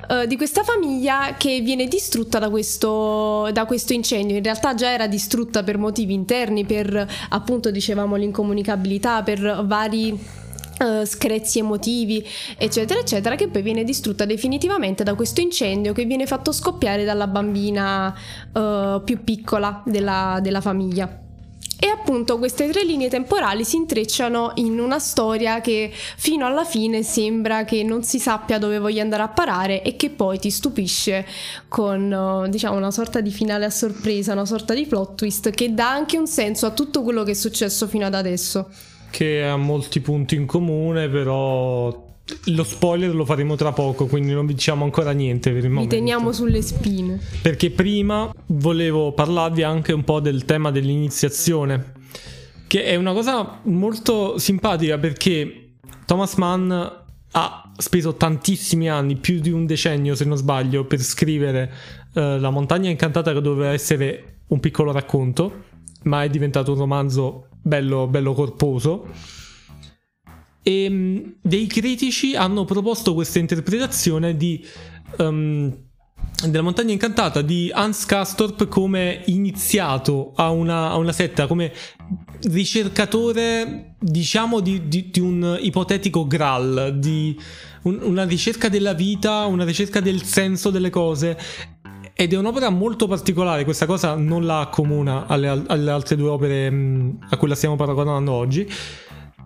eh, 0.10 0.28
di 0.28 0.36
questa 0.36 0.64
famiglia 0.64 1.36
che 1.38 1.62
viene 1.62 1.88
distrutta 1.88 2.40
da 2.40 2.50
questo, 2.50 3.50
da 3.52 3.66
questo 3.66 3.94
incendio. 3.94 4.36
In 4.36 4.44
realtà 4.44 4.74
già 4.74 4.92
era 4.92 5.08
distrutta 5.08 5.64
per 5.64 5.78
motivi 5.78 6.14
interni, 6.14 6.66
per 6.66 7.08
appunto 7.30 7.70
dicevamo 7.70 8.16
l'incomunicabilità, 8.16 9.22
per 9.24 9.64
vari 9.66 10.42
Uh, 10.80 11.06
screzi 11.06 11.60
emotivi, 11.60 12.26
eccetera, 12.58 13.00
eccetera, 13.00 13.36
che 13.36 13.48
poi 13.48 13.62
viene 13.62 13.84
distrutta 13.84 14.26
definitivamente 14.26 15.04
da 15.04 15.14
questo 15.14 15.40
incendio 15.40 15.94
che 15.94 16.04
viene 16.04 16.26
fatto 16.26 16.52
scoppiare 16.52 17.06
dalla 17.06 17.28
bambina 17.28 18.14
uh, 18.54 19.02
più 19.04 19.24
piccola 19.24 19.84
della, 19.86 20.40
della 20.42 20.62
famiglia. 20.62 21.23
E 21.84 21.88
appunto 21.88 22.38
queste 22.38 22.70
tre 22.70 22.86
linee 22.86 23.10
temporali 23.10 23.66
si 23.66 23.76
intrecciano 23.76 24.54
in 24.56 24.80
una 24.80 25.00
storia 25.00 25.60
che 25.60 25.92
fino 25.92 26.46
alla 26.46 26.64
fine 26.64 27.04
sembra 27.04 27.66
che 27.66 27.84
non 27.84 28.04
si 28.04 28.20
sappia 28.20 28.58
dove 28.58 28.80
voglia 28.80 29.02
andare 29.02 29.24
a 29.24 29.28
parare 29.28 29.82
e 29.82 29.98
che 29.98 30.10
poi 30.10 30.40
ti 30.40 30.50
stupisce 30.50 31.26
con 31.68 32.48
diciamo 32.50 32.78
una 32.78 32.92
sorta 32.92 33.20
di 33.20 33.32
finale 33.32 33.66
a 33.66 33.70
sorpresa, 33.70 34.32
una 34.32 34.46
sorta 34.46 34.74
di 34.74 34.86
plot 34.86 35.16
twist 35.16 35.50
che 35.50 35.74
dà 35.74 35.92
anche 35.92 36.18
un 36.18 36.26
senso 36.26 36.68
a 36.68 36.72
tutto 36.72 37.02
quello 37.02 37.24
che 37.24 37.32
è 37.32 37.36
successo 37.36 37.86
fino 37.88 38.06
ad 38.06 38.14
adesso. 38.14 38.70
Che 39.10 39.44
ha 39.44 39.58
molti 39.58 40.00
punti 40.00 40.36
in 40.36 40.46
comune, 40.46 41.10
però 41.10 42.13
lo 42.46 42.64
spoiler 42.64 43.14
lo 43.14 43.26
faremo 43.26 43.56
tra 43.56 43.74
poco, 43.74 44.06
quindi 44.06 44.32
non 44.32 44.46
vi 44.46 44.54
diciamo 44.54 44.84
ancora 44.86 45.12
niente 45.12 45.52
per 45.52 45.66
il 45.66 45.70
momento. 45.70 45.96
Teniamo 45.96 46.32
sulle 46.32 46.62
spine. 46.62 47.20
Perché 47.42 47.72
prima 47.72 48.34
volevo 48.48 49.12
parlarvi 49.12 49.64
anche 49.64 49.92
un 49.92 50.04
po' 50.04 50.20
del 50.20 50.46
tema 50.46 50.72
dell'iniziazione, 50.72 51.94
che 52.68 52.86
è 52.86 52.96
una 52.96 53.14
cosa 53.14 53.60
molto 53.64 54.38
simpatica 54.38 54.98
perché 54.98 55.74
Thomas 56.06 56.36
Mann 56.36 56.72
ha 57.36 57.72
speso 57.78 58.16
tantissimi 58.16 58.90
anni, 58.90 59.16
più 59.16 59.40
di 59.40 59.50
un 59.50 59.66
decennio 59.66 60.16
se 60.16 60.24
non 60.24 60.38
sbaglio, 60.38 60.86
per 60.86 61.02
scrivere 61.02 61.72
uh, 62.14 62.38
La 62.38 62.52
montagna 62.52 62.90
incantata 62.90 63.34
che 63.34 63.42
doveva 63.42 63.72
essere 63.72 64.38
un 64.48 64.60
piccolo 64.60 64.92
racconto, 64.92 65.64
ma 66.04 66.24
è 66.24 66.30
diventato 66.30 66.72
un 66.72 66.78
romanzo 66.78 67.48
bello, 67.62 68.08
bello 68.08 68.34
corposo 68.34 69.08
e 70.64 70.88
um, 70.90 71.36
dei 71.42 71.68
critici 71.68 72.36
hanno 72.36 72.64
proposto 72.64 73.14
questa 73.14 73.38
interpretazione 73.38 74.38
di, 74.38 74.66
um, 75.18 75.72
della 76.48 76.64
montagna 76.64 76.94
incantata 76.94 77.42
di 77.42 77.70
Hans 77.72 78.06
Castorp 78.06 78.70
come 78.70 79.24
iniziato 79.26 80.32
a 80.36 80.50
una, 80.50 80.90
a 80.90 80.96
una 80.96 81.12
setta, 81.12 81.48
come 81.48 81.74
ricercatore, 82.44 83.96
diciamo, 84.00 84.62
di, 84.62 84.88
di, 84.88 85.10
di 85.12 85.20
un 85.20 85.58
ipotetico 85.60 86.26
Graal, 86.26 86.96
di 86.98 87.38
un, 87.84 88.00
una 88.02 88.24
ricerca 88.24 88.70
della 88.70 88.94
vita, 88.94 89.46
una 89.46 89.66
ricerca 89.66 90.00
del 90.00 90.24
senso 90.24 90.70
delle 90.70 90.90
cose. 90.90 91.38
Ed 92.16 92.32
è 92.32 92.38
un'opera 92.38 92.70
molto 92.70 93.08
particolare, 93.08 93.64
questa 93.64 93.88
cosa 93.88 94.16
non 94.16 94.46
la 94.46 94.60
accomuna 94.60 95.26
alle, 95.26 95.64
alle 95.68 95.92
altre 95.92 96.16
due 96.16 96.30
opere 96.30 96.70
mh, 96.70 97.26
a 97.32 97.38
cui 97.38 97.48
la 97.48 97.56
stiamo 97.56 97.76
paragonando 97.76 98.32
oggi 98.32 98.70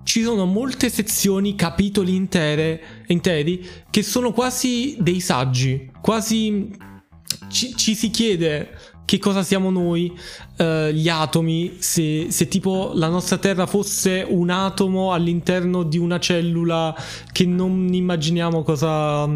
ci 0.08 0.24
sono 0.24 0.46
molte 0.46 0.90
sezioni, 0.90 1.56
capitoli 1.56 2.16
intere, 2.16 3.04
interi, 3.08 3.68
che 3.90 4.04
sono 4.04 4.32
quasi 4.32 4.96
dei 5.02 5.20
saggi, 5.20 5.92
quasi 6.00 6.72
ci, 7.50 7.76
ci 7.76 7.94
si 7.94 8.10
chiede 8.10 8.70
che 9.04 9.20
cosa 9.20 9.44
siamo 9.44 9.70
noi, 9.70 10.18
uh, 10.60 10.92
gli 10.94 11.10
atomi, 11.10 11.76
se, 11.80 12.28
se, 12.30 12.48
tipo 12.48 12.92
la 12.94 13.10
nostra 13.10 13.38
Terra 13.38 13.66
fosse 13.66 14.26
un 14.26 14.50
atomo 14.50 15.12
all'interno 15.12 15.84
di 15.84 15.98
una 15.98 16.20
cellula 16.22 16.96
che 17.34 17.46
non 17.46 17.90
immaginiamo 17.92 18.64
cosa, 18.64 19.30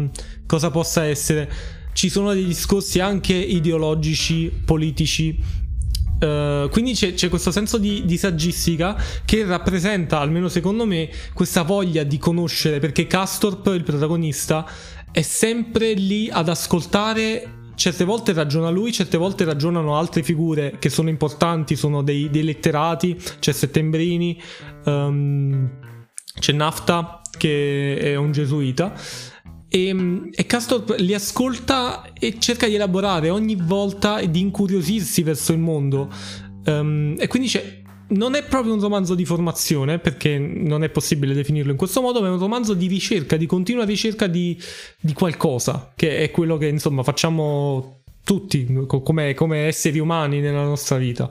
cosa 0.46 0.70
possa 0.70 1.04
essere. 1.04 1.52
Ci 1.92 2.08
sono 2.08 2.32
dei 2.32 2.46
discorsi 2.46 2.98
anche 2.98 3.34
ideologici, 3.34 4.50
politici. 4.64 5.38
Uh, 6.22 6.68
quindi 6.68 6.94
c'è, 6.94 7.14
c'è, 7.14 7.28
questo 7.28 7.50
senso 7.50 7.78
di, 7.78 8.04
di, 8.04 8.16
saggistica 8.16 8.96
che 9.24 9.44
rappresenta, 9.44 10.20
almeno 10.20 10.48
secondo 10.48 10.86
me, 10.86 11.10
questa 11.34 11.62
voglia 11.62 12.04
di 12.04 12.16
conoscere, 12.16 12.78
perché 12.78 13.08
Castorp, 13.08 13.66
il 13.74 13.82
protagonista, 13.82 14.64
è 15.10 15.22
sempre 15.22 15.94
lì 15.94 16.30
ad 16.30 16.48
ascoltare 16.48 17.60
certe 17.74 18.04
volte 18.04 18.32
ragiona 18.32 18.70
lui, 18.70 18.92
certe 18.92 19.16
volte 19.16 19.44
ragionano 19.44 19.96
altre 19.96 20.22
figure 20.22 20.76
che 20.78 20.90
sono 20.90 21.08
importanti, 21.08 21.74
sono 21.74 22.02
dei, 22.02 22.30
dei 22.30 22.44
letterati, 22.44 23.18
c'è 23.40 23.50
Settembrini, 23.50 24.40
um, 24.84 25.68
c'è 26.38 26.52
Nafta 26.52 27.20
che 27.36 27.98
è 27.98 28.14
un 28.14 28.30
gesuita. 28.30 28.94
E, 29.74 30.30
e 30.30 30.46
Castor 30.46 30.96
li 30.98 31.14
ascolta 31.14 32.12
e 32.12 32.36
cerca 32.38 32.66
di 32.66 32.74
elaborare 32.74 33.30
ogni 33.30 33.56
volta 33.56 34.18
e 34.18 34.30
di 34.30 34.40
incuriosirsi 34.40 35.22
verso 35.22 35.52
il 35.52 35.60
mondo. 35.60 36.12
Um, 36.66 37.16
e 37.18 37.26
quindi 37.26 37.48
c'è 37.48 37.80
non 38.08 38.34
è 38.34 38.44
proprio 38.44 38.74
un 38.74 38.80
romanzo 38.80 39.14
di 39.14 39.24
formazione, 39.24 39.98
perché 39.98 40.36
non 40.38 40.84
è 40.84 40.90
possibile 40.90 41.32
definirlo 41.32 41.70
in 41.70 41.78
questo 41.78 42.02
modo, 42.02 42.20
ma 42.20 42.26
è 42.26 42.30
un 42.30 42.38
romanzo 42.38 42.74
di 42.74 42.86
ricerca, 42.86 43.36
di 43.36 43.46
continua 43.46 43.84
ricerca 43.84 44.26
di, 44.26 44.60
di 45.00 45.14
qualcosa, 45.14 45.92
che 45.96 46.18
è 46.18 46.30
quello 46.30 46.58
che 46.58 46.66
insomma 46.66 47.02
facciamo 47.02 48.02
tutti 48.22 48.68
come, 48.86 49.32
come 49.32 49.66
esseri 49.66 49.98
umani 49.98 50.40
nella 50.40 50.64
nostra 50.64 50.98
vita. 50.98 51.30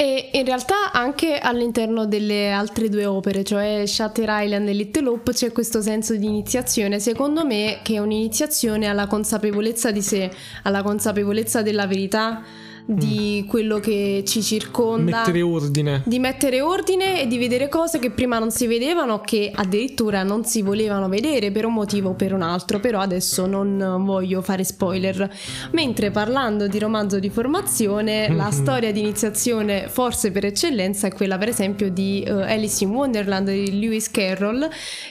E 0.00 0.30
in 0.32 0.44
realtà 0.44 0.92
anche 0.92 1.40
all'interno 1.40 2.06
delle 2.06 2.52
altre 2.52 2.88
due 2.88 3.04
opere, 3.04 3.42
cioè 3.42 3.82
Shutter 3.84 4.28
Island 4.30 4.68
e 4.68 4.72
Little 4.72 5.08
Hope, 5.08 5.32
c'è 5.32 5.50
questo 5.50 5.82
senso 5.82 6.14
di 6.14 6.24
iniziazione, 6.24 7.00
secondo 7.00 7.44
me, 7.44 7.80
che 7.82 7.94
è 7.94 7.98
un'iniziazione 7.98 8.86
alla 8.86 9.08
consapevolezza 9.08 9.90
di 9.90 10.00
sé, 10.00 10.30
alla 10.62 10.84
consapevolezza 10.84 11.62
della 11.62 11.88
verità 11.88 12.44
di 12.90 13.42
mm. 13.44 13.48
quello 13.48 13.80
che 13.80 14.22
ci 14.26 14.42
circonda. 14.42 15.18
Mettere 15.18 15.42
ordine. 15.42 16.02
Di 16.06 16.18
mettere 16.18 16.62
ordine 16.62 17.20
e 17.20 17.26
di 17.26 17.36
vedere 17.36 17.68
cose 17.68 17.98
che 17.98 18.10
prima 18.10 18.38
non 18.38 18.50
si 18.50 18.66
vedevano, 18.66 19.20
che 19.20 19.52
addirittura 19.54 20.22
non 20.22 20.46
si 20.46 20.62
volevano 20.62 21.06
vedere 21.08 21.50
per 21.50 21.66
un 21.66 21.74
motivo 21.74 22.10
o 22.10 22.14
per 22.14 22.32
un 22.32 22.40
altro, 22.40 22.80
però 22.80 23.00
adesso 23.00 23.44
non 23.46 24.02
voglio 24.04 24.40
fare 24.40 24.64
spoiler. 24.64 25.30
Mentre 25.72 26.10
parlando 26.10 26.66
di 26.66 26.78
romanzo 26.78 27.18
di 27.18 27.28
formazione, 27.28 28.26
mm-hmm. 28.26 28.36
la 28.38 28.50
storia 28.50 28.90
di 28.90 29.00
iniziazione 29.00 29.88
forse 29.88 30.30
per 30.30 30.46
eccellenza 30.46 31.08
è 31.08 31.12
quella 31.12 31.36
per 31.36 31.48
esempio 31.48 31.90
di 31.90 32.24
uh, 32.26 32.30
Alice 32.30 32.82
in 32.84 32.90
Wonderland 32.90 33.50
di 33.50 33.78
Lewis 33.78 34.10
Carroll, 34.10 34.66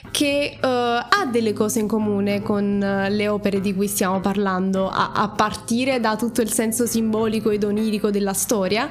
che 0.10 0.58
uh, 0.60 0.66
ha 0.66 1.30
delle 1.32 1.54
cose 1.54 1.80
in 1.80 1.88
comune 1.88 2.42
con 2.42 2.82
uh, 2.82 3.14
le 3.14 3.28
opere 3.28 3.60
di 3.60 3.76
cui 3.76 3.88
stiamo 3.88 4.20
parlando, 4.20 4.90
a, 4.90 5.12
a 5.14 5.30
partire 5.30 6.00
da 6.00 6.16
tutto 6.16 6.42
il 6.42 6.52
senso 6.52 6.88
simbolico 6.88 7.52
ed 7.70 7.78
onirico 7.78 8.10
della 8.10 8.34
storia 8.34 8.90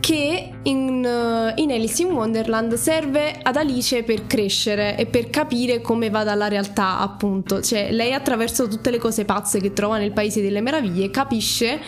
che 0.00 0.50
in, 0.62 1.04
uh, 1.04 1.60
in, 1.60 1.72
Alice 1.72 2.02
in 2.02 2.10
Wonderland 2.10 2.74
serve 2.74 3.38
ad 3.42 3.56
Alice 3.56 4.02
per 4.02 4.26
crescere 4.26 4.96
e 4.96 5.06
per 5.06 5.30
capire 5.30 5.80
come 5.80 6.10
va 6.10 6.24
dalla 6.24 6.46
realtà, 6.46 6.98
appunto. 6.98 7.62
Cioè, 7.62 7.90
lei 7.90 8.12
attraverso 8.12 8.68
tutte 8.68 8.90
le 8.90 8.98
cose 8.98 9.24
pazze 9.24 9.60
che 9.60 9.72
trova 9.72 9.98
nel 9.98 10.12
Paese 10.12 10.42
delle 10.42 10.60
Meraviglie 10.60 11.10
capisce 11.10 11.80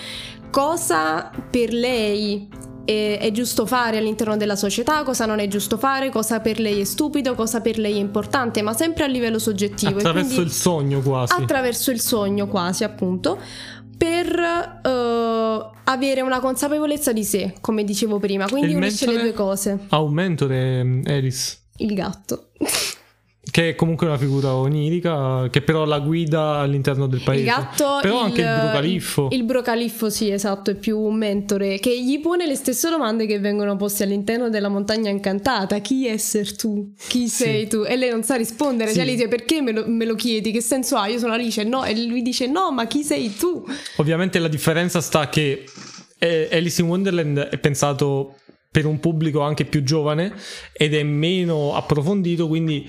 cosa 0.51 1.31
per 1.51 1.73
lei 1.73 2.49
è, 2.85 3.19
è 3.21 3.31
giusto 3.31 3.67
fare 3.67 3.99
all'interno 3.99 4.37
della 4.37 4.57
società, 4.57 5.03
cosa 5.03 5.27
non 5.27 5.39
è 5.39 5.47
giusto 5.47 5.77
fare, 5.77 6.11
cosa 6.11 6.41
per 6.41 6.59
lei 6.59 6.81
è 6.81 6.85
stupido, 6.85 7.35
cosa 7.35 7.61
per 7.61 7.79
lei 7.79 7.95
è 7.95 8.01
importante, 8.01 8.63
ma 8.63 8.73
sempre 8.73 9.05
a 9.05 9.07
livello 9.07 9.39
soggettivo. 9.39 9.99
Attraverso 9.99 10.41
il 10.41 10.51
sogno 10.51 11.01
quasi. 11.01 11.35
Attraverso 11.35 11.91
il 11.91 12.01
sogno 12.01 12.49
quasi, 12.49 12.83
appunto 12.83 13.39
per 14.01 14.35
uh, 14.35 15.71
avere 15.85 16.23
una 16.23 16.41
consapevolezza 16.41 17.13
di 17.13 17.23
sé, 17.23 17.57
come 17.61 17.85
dicevo 17.85 18.19
prima. 18.19 18.49
Quindi 18.49 18.73
unisce 18.73 19.05
le 19.05 19.21
due 19.21 19.33
cose. 19.35 19.79
Ha 19.91 20.01
un 20.01 20.15
mentore, 20.15 21.03
Eris. 21.05 21.67
Il 21.77 21.93
gatto. 21.93 22.53
Che 23.43 23.71
è 23.71 23.75
comunque 23.75 24.07
una 24.07 24.19
figura 24.19 24.55
onirica, 24.55 25.49
che 25.51 25.63
però 25.63 25.85
la 25.85 25.99
guida 25.99 26.59
all'interno 26.59 27.07
del 27.07 27.23
paese. 27.23 27.43
Il 27.43 27.49
gatto. 27.49 27.99
Però 28.03 28.19
il, 28.19 28.25
anche 28.25 28.41
il 28.43 28.59
brocaliffo. 28.61 29.29
Il, 29.31 29.39
il 29.39 29.45
brocaliffo, 29.45 30.11
sì, 30.11 30.31
esatto, 30.31 30.71
è 30.71 30.75
più 30.75 30.99
un 30.99 31.17
mentore 31.17 31.79
che 31.79 32.01
gli 32.03 32.21
pone 32.21 32.47
le 32.47 32.55
stesse 32.55 32.91
domande 32.91 33.27
che 33.27 33.39
vengono 33.41 33.77
poste 33.77 34.05
all'interno 34.05 34.51
della 34.51 34.69
montagna 34.69 35.09
incantata. 35.09 35.79
Chi 35.79 36.07
essere 36.07 36.55
tu? 36.55 36.93
Chi 37.09 37.29
sei 37.29 37.63
sì. 37.63 37.69
tu? 37.69 37.85
E 37.87 37.97
lei 37.97 38.11
non 38.11 38.23
sa 38.23 38.37
rispondere. 38.37 38.91
Sì. 38.91 38.97
Cioè, 38.97 39.05
lei 39.05 39.15
dice 39.17 39.29
perché 39.29 39.63
me 39.63 39.73
lo, 39.73 39.85
me 39.87 40.05
lo, 40.05 40.15
chiedi? 40.15 40.53
Che 40.53 40.61
senso 40.61 40.97
ha? 40.97 41.09
Io 41.09 41.19
sono 41.19 41.33
Alice. 41.33 41.65
No, 41.65 41.85
e 41.85 42.07
lui 42.07 42.21
dice 42.21 42.47
no, 42.47 42.71
ma 42.71 42.87
chi 42.87 43.03
sei 43.03 43.35
tu? 43.35 43.65
Ovviamente 43.97 44.39
la 44.39 44.49
differenza 44.49 45.01
sta 45.01 45.29
che 45.31 45.65
eh, 46.19 46.49
Alice 46.53 46.81
in 46.83 46.89
Wonderland 46.89 47.39
è 47.39 47.59
pensato 47.59 48.35
per 48.71 48.87
un 48.87 49.01
pubblico 49.01 49.41
anche 49.41 49.65
più 49.65 49.83
giovane 49.83 50.33
ed 50.73 50.95
è 50.95 51.03
meno 51.03 51.75
approfondito, 51.75 52.47
quindi 52.47 52.89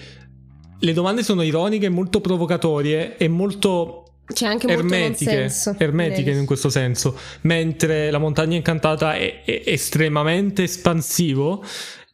le 0.83 0.93
domande 0.93 1.23
sono 1.23 1.43
ironiche, 1.43 1.89
molto 1.89 2.21
provocatorie 2.21 3.17
e 3.17 3.27
molto 3.27 4.05
c'è 4.33 4.47
anche 4.47 4.67
ermetiche, 4.67 5.51
ermetiche 5.77 6.31
in 6.31 6.45
questo 6.45 6.69
senso, 6.69 7.17
mentre 7.41 8.09
la 8.11 8.17
montagna 8.17 8.55
incantata 8.55 9.15
è, 9.15 9.43
è 9.43 9.63
estremamente 9.65 10.63
espansivo 10.63 11.63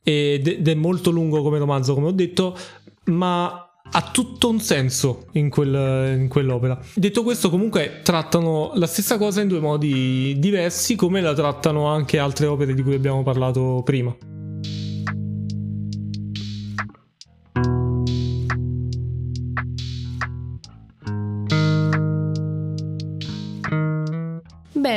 ed 0.04 0.68
è 0.68 0.74
molto 0.74 1.12
lungo 1.12 1.42
come 1.42 1.60
romanzo, 1.60 1.94
come 1.94 2.08
ho 2.08 2.12
detto, 2.12 2.58
ma 3.06 3.62
ha 3.90 4.10
tutto 4.12 4.50
un 4.50 4.60
senso 4.60 5.28
in, 5.34 5.50
quel, 5.50 6.20
in, 6.20 6.28
quell'opera. 6.28 6.80
Detto 6.94 7.24
questo, 7.24 7.50
comunque 7.50 8.02
trattano 8.04 8.72
la 8.76 8.88
stessa 8.88 9.18
cosa 9.18 9.42
in 9.42 9.48
due 9.48 9.60
modi 9.60 10.36
diversi, 10.40 10.96
come 10.96 11.22
la 11.22 11.34
trattano 11.34 11.88
anche 11.88 12.20
altre 12.20 12.48
opere 12.48 12.74
di 12.74 12.82
cui 12.84 12.96
abbiamo 12.96 13.24
parlato 13.24 13.82
prima. 13.86 14.16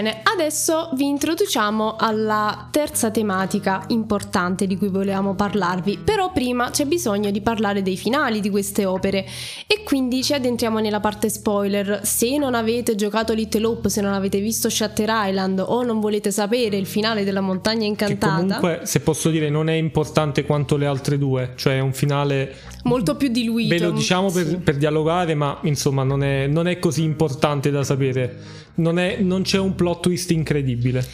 Bene, 0.03 0.23
adesso 0.23 0.89
vi 0.95 1.07
introduciamo 1.09 1.97
alla 1.99 2.69
terza 2.71 3.11
tematica 3.11 3.85
importante 3.89 4.67
di 4.67 4.79
cui 4.79 4.89
volevamo 4.89 5.35
parlarvi, 5.35 5.99
però 6.03 6.33
prima 6.33 6.71
c'è 6.71 6.87
bisogno 6.87 7.31
di 7.31 7.43
parlare 7.43 7.83
dei 7.83 7.99
finali 7.99 8.41
di 8.41 8.49
queste 8.49 8.87
opere 8.87 9.27
e 9.67 9.83
quindi 9.85 10.23
ci 10.23 10.33
addentriamo 10.33 10.79
nella 10.79 11.01
parte 11.01 11.29
spoiler. 11.29 12.01
Se 12.03 12.39
non 12.39 12.55
avete 12.55 12.95
giocato 12.95 13.35
Little 13.35 13.67
Hope, 13.67 13.91
se 13.91 14.01
non 14.01 14.15
avete 14.15 14.41
visto 14.41 14.71
Shutter 14.71 15.11
Island 15.11 15.63
o 15.67 15.83
non 15.83 16.01
volete 16.01 16.31
sapere 16.31 16.79
il 16.79 16.87
finale 16.87 17.23
della 17.23 17.43
montagna 17.43 17.85
incantata... 17.85 18.37
Comunque, 18.37 18.81
se 18.85 19.01
posso 19.01 19.29
dire, 19.29 19.51
non 19.51 19.69
è 19.69 19.75
importante 19.75 20.47
quanto 20.47 20.79
le 20.79 20.87
altre 20.87 21.19
due, 21.19 21.53
cioè 21.57 21.77
è 21.77 21.81
un 21.81 21.93
finale... 21.93 22.55
Molto 22.85 23.17
più 23.17 23.29
diluito. 23.29 23.75
Ve 23.75 23.81
lo 23.83 23.91
diciamo 23.91 24.31
per, 24.31 24.47
sì. 24.47 24.57
per 24.57 24.79
dialogare, 24.79 25.35
ma 25.35 25.59
insomma 25.65 26.05
non 26.05 26.23
è, 26.23 26.47
non 26.47 26.67
è 26.67 26.79
così 26.79 27.03
importante 27.03 27.71
da 27.71 27.85
sapere 27.85 28.61
non, 28.81 28.99
è, 28.99 29.19
non 29.21 29.43
c'è 29.43 29.59
un 29.59 29.75
plot 29.75 29.90
twist 29.97 30.31
incredibile. 30.31 31.05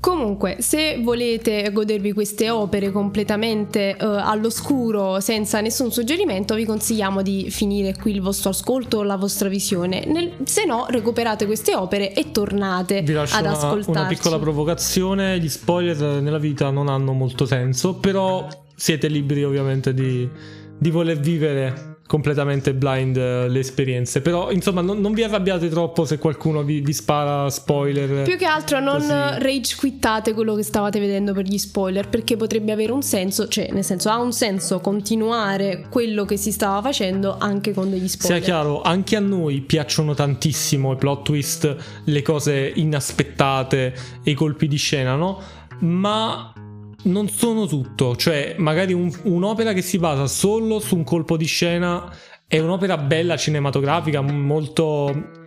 Comunque, 0.00 0.58
se 0.60 1.00
volete 1.02 1.70
godervi 1.72 2.12
queste 2.12 2.50
opere 2.50 2.92
completamente 2.92 3.96
uh, 3.98 4.04
all'oscuro, 4.04 5.18
senza 5.18 5.60
nessun 5.60 5.90
suggerimento, 5.90 6.54
vi 6.54 6.64
consigliamo 6.64 7.20
di 7.20 7.50
finire 7.50 7.96
qui 7.96 8.12
il 8.12 8.20
vostro 8.20 8.50
ascolto 8.50 8.98
o 8.98 9.02
la 9.02 9.16
vostra 9.16 9.48
visione. 9.48 10.04
Nel, 10.06 10.34
se 10.44 10.64
no, 10.66 10.86
recuperate 10.88 11.46
queste 11.46 11.74
opere 11.74 12.14
e 12.14 12.30
tornate 12.30 13.02
vi 13.02 13.12
ad 13.16 13.28
una, 13.40 13.50
ascoltarci. 13.50 13.90
Una 13.90 14.06
piccola 14.06 14.38
provocazione: 14.38 15.40
gli 15.40 15.48
spoiler 15.48 16.22
nella 16.22 16.38
vita 16.38 16.70
non 16.70 16.88
hanno 16.88 17.12
molto 17.12 17.44
senso, 17.44 17.96
però 17.96 18.46
siete 18.76 19.08
liberi 19.08 19.42
ovviamente 19.42 19.92
di, 19.92 20.28
di 20.78 20.90
voler 20.90 21.18
vivere 21.18 21.97
completamente 22.08 22.72
blind 22.72 23.16
uh, 23.16 23.48
le 23.48 23.58
esperienze. 23.58 24.22
Però, 24.22 24.50
insomma, 24.50 24.80
non, 24.80 24.98
non, 24.98 25.12
vi 25.12 25.22
arrabbiate 25.22 25.68
troppo 25.68 26.06
se 26.06 26.18
qualcuno 26.18 26.62
vi, 26.62 26.80
vi 26.80 26.94
spara 26.94 27.50
spoiler. 27.50 28.22
Più 28.22 28.38
che 28.38 28.46
altro 28.46 28.80
non 28.80 29.00
così. 29.00 29.10
rage 29.10 29.76
quittate 29.76 30.32
quello 30.32 30.54
che 30.54 30.62
stavate 30.62 30.98
vedendo 30.98 31.34
per 31.34 31.44
gli 31.44 31.58
spoiler, 31.58 32.08
perché 32.08 32.36
potrebbe 32.36 32.72
avere 32.72 32.92
un 32.92 33.02
senso, 33.02 33.46
cioè, 33.46 33.68
nel 33.70 33.84
senso, 33.84 34.08
ha 34.08 34.18
un 34.18 34.32
senso 34.32 34.80
continuare 34.80 35.86
quello 35.90 36.24
che 36.24 36.38
si 36.38 36.50
stava 36.50 36.80
facendo 36.80 37.36
anche 37.38 37.74
con 37.74 37.90
degli 37.90 38.08
spoiler. 38.08 38.42
Sia 38.42 38.52
chiaro, 38.52 38.80
anche 38.80 39.14
a 39.14 39.20
noi 39.20 39.60
piacciono 39.60 40.14
tantissimo 40.14 40.92
i 40.92 40.96
plot 40.96 41.24
twist, 41.24 41.76
le 42.04 42.22
cose 42.22 42.72
inaspettate 42.74 43.94
e 44.22 44.30
i 44.30 44.34
colpi 44.34 44.66
di 44.66 44.76
scena, 44.76 45.14
no? 45.14 45.40
Ma 45.80 46.52
non 47.04 47.28
sono 47.28 47.66
tutto, 47.66 48.16
cioè 48.16 48.56
magari 48.58 48.92
un, 48.92 49.10
un'opera 49.24 49.72
che 49.72 49.82
si 49.82 49.98
basa 49.98 50.26
solo 50.26 50.80
su 50.80 50.96
un 50.96 51.04
colpo 51.04 51.36
di 51.36 51.46
scena 51.46 52.12
è 52.46 52.58
un'opera 52.58 52.96
bella 52.96 53.36
cinematografica, 53.36 54.20
molto 54.20 55.46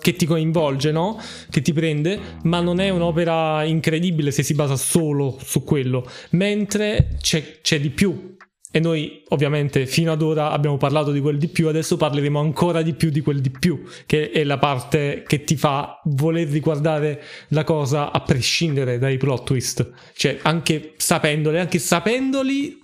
che 0.00 0.14
ti 0.14 0.26
coinvolge, 0.26 0.90
no? 0.90 1.18
Che 1.48 1.62
ti 1.62 1.72
prende, 1.72 2.18
ma 2.42 2.60
non 2.60 2.80
è 2.80 2.88
un'opera 2.88 3.62
incredibile 3.64 4.32
se 4.32 4.42
si 4.42 4.54
basa 4.54 4.76
solo 4.76 5.38
su 5.42 5.62
quello, 5.62 6.04
mentre 6.30 7.16
c'è, 7.20 7.60
c'è 7.62 7.80
di 7.80 7.90
più. 7.90 8.36
E 8.74 8.80
noi 8.80 9.22
ovviamente 9.28 9.84
fino 9.84 10.12
ad 10.12 10.22
ora 10.22 10.50
abbiamo 10.50 10.78
parlato 10.78 11.12
di 11.12 11.20
quel 11.20 11.36
di 11.36 11.48
più, 11.48 11.68
adesso 11.68 11.98
parleremo 11.98 12.40
ancora 12.40 12.80
di 12.80 12.94
più 12.94 13.10
di 13.10 13.20
quel 13.20 13.42
di 13.42 13.50
più, 13.50 13.82
che 14.06 14.30
è 14.30 14.44
la 14.44 14.56
parte 14.56 15.24
che 15.26 15.44
ti 15.44 15.56
fa 15.56 16.00
voler 16.04 16.48
riguardare 16.48 17.22
la 17.48 17.64
cosa 17.64 18.10
a 18.10 18.20
prescindere 18.22 18.98
dai 18.98 19.18
plot 19.18 19.44
twist. 19.44 19.90
Cioè, 20.14 20.38
anche 20.42 20.94
sapendoli, 20.96 21.58
anche 21.58 21.78
sapendoli, 21.78 22.78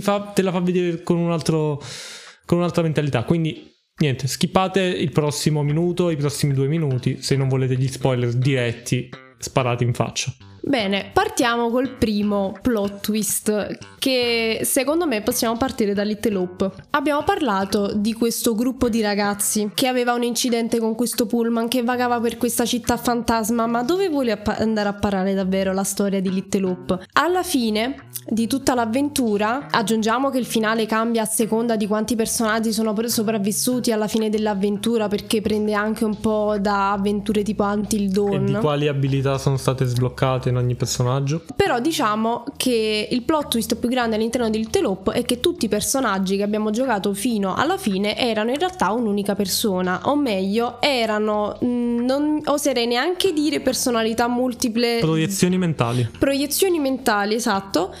fa, 0.00 0.32
te 0.34 0.40
la 0.40 0.50
fa 0.50 0.60
vedere 0.60 1.02
con, 1.02 1.18
un 1.18 1.30
altro, 1.30 1.78
con 2.46 2.56
un'altra 2.56 2.82
mentalità. 2.82 3.24
Quindi 3.24 3.70
niente, 3.98 4.26
skippate 4.26 4.80
il 4.80 5.12
prossimo 5.12 5.62
minuto, 5.62 6.08
i 6.08 6.16
prossimi 6.16 6.54
due 6.54 6.68
minuti, 6.68 7.20
se 7.20 7.36
non 7.36 7.48
volete 7.48 7.76
gli 7.76 7.88
spoiler 7.88 8.32
diretti 8.32 9.10
sparati 9.38 9.84
in 9.84 9.92
faccia. 9.92 10.34
Bene, 10.66 11.10
partiamo 11.12 11.68
col 11.68 11.90
primo 11.90 12.56
plot 12.62 13.00
twist 13.00 13.78
che 13.98 14.60
secondo 14.64 15.06
me 15.06 15.20
possiamo 15.20 15.58
partire 15.58 15.92
da 15.92 16.02
Little 16.02 16.36
Hope. 16.36 16.70
Abbiamo 16.90 17.22
parlato 17.22 17.92
di 17.94 18.14
questo 18.14 18.54
gruppo 18.54 18.88
di 18.88 19.02
ragazzi 19.02 19.70
che 19.74 19.86
aveva 19.88 20.14
un 20.14 20.22
incidente 20.22 20.78
con 20.78 20.94
questo 20.94 21.26
pullman 21.26 21.68
che 21.68 21.82
vagava 21.82 22.18
per 22.18 22.38
questa 22.38 22.64
città 22.64 22.96
fantasma, 22.96 23.66
ma 23.66 23.82
dove 23.82 24.08
vuole 24.08 24.42
andare 24.42 24.88
a 24.88 24.94
parare 24.94 25.34
davvero 25.34 25.74
la 25.74 25.84
storia 25.84 26.20
di 26.22 26.32
Little 26.32 26.66
Hope? 26.66 27.06
Alla 27.12 27.42
fine 27.42 28.08
di 28.26 28.46
tutta 28.46 28.74
l'avventura, 28.74 29.68
aggiungiamo 29.70 30.30
che 30.30 30.38
il 30.38 30.46
finale 30.46 30.86
cambia 30.86 31.22
a 31.22 31.26
seconda 31.26 31.76
di 31.76 31.86
quanti 31.86 32.16
personaggi 32.16 32.72
sono 32.72 32.94
sopravvissuti 33.06 33.92
alla 33.92 34.08
fine 34.08 34.30
dell'avventura 34.30 35.08
perché 35.08 35.42
prende 35.42 35.74
anche 35.74 36.04
un 36.04 36.18
po' 36.18 36.56
da 36.58 36.92
avventure 36.92 37.42
tipo 37.42 37.64
Until 37.64 38.10
Dawn. 38.10 38.48
E 38.48 38.52
di 38.52 38.54
quali 38.54 38.88
abilità 38.88 39.36
sono 39.36 39.58
state 39.58 39.84
sbloccate 39.84 40.52
in 40.58 40.64
ogni 40.64 40.74
personaggio. 40.74 41.42
Però 41.54 41.80
diciamo 41.80 42.44
che 42.56 43.08
il 43.10 43.22
plot 43.22 43.48
twist 43.48 43.76
più 43.76 43.88
grande 43.88 44.16
all'interno 44.16 44.48
di 44.48 44.58
Little 44.58 44.86
Hope 44.86 45.12
è 45.12 45.24
che 45.24 45.40
tutti 45.40 45.66
i 45.66 45.68
personaggi 45.68 46.36
che 46.36 46.42
abbiamo 46.42 46.70
giocato 46.70 47.12
fino 47.12 47.54
alla 47.54 47.76
fine 47.76 48.16
erano 48.16 48.50
in 48.50 48.58
realtà 48.58 48.90
un'unica 48.90 49.34
persona, 49.34 50.00
o 50.04 50.16
meglio, 50.16 50.80
erano, 50.80 51.58
mm, 51.62 52.04
non 52.04 52.40
oserei 52.44 52.86
neanche 52.86 53.32
dire 53.32 53.60
personalità 53.60 54.28
multiple. 54.28 54.98
Proiezioni 55.00 55.58
mentali. 55.58 56.08
Proiezioni 56.18 56.78
mentali, 56.78 57.34
esatto. 57.34 57.94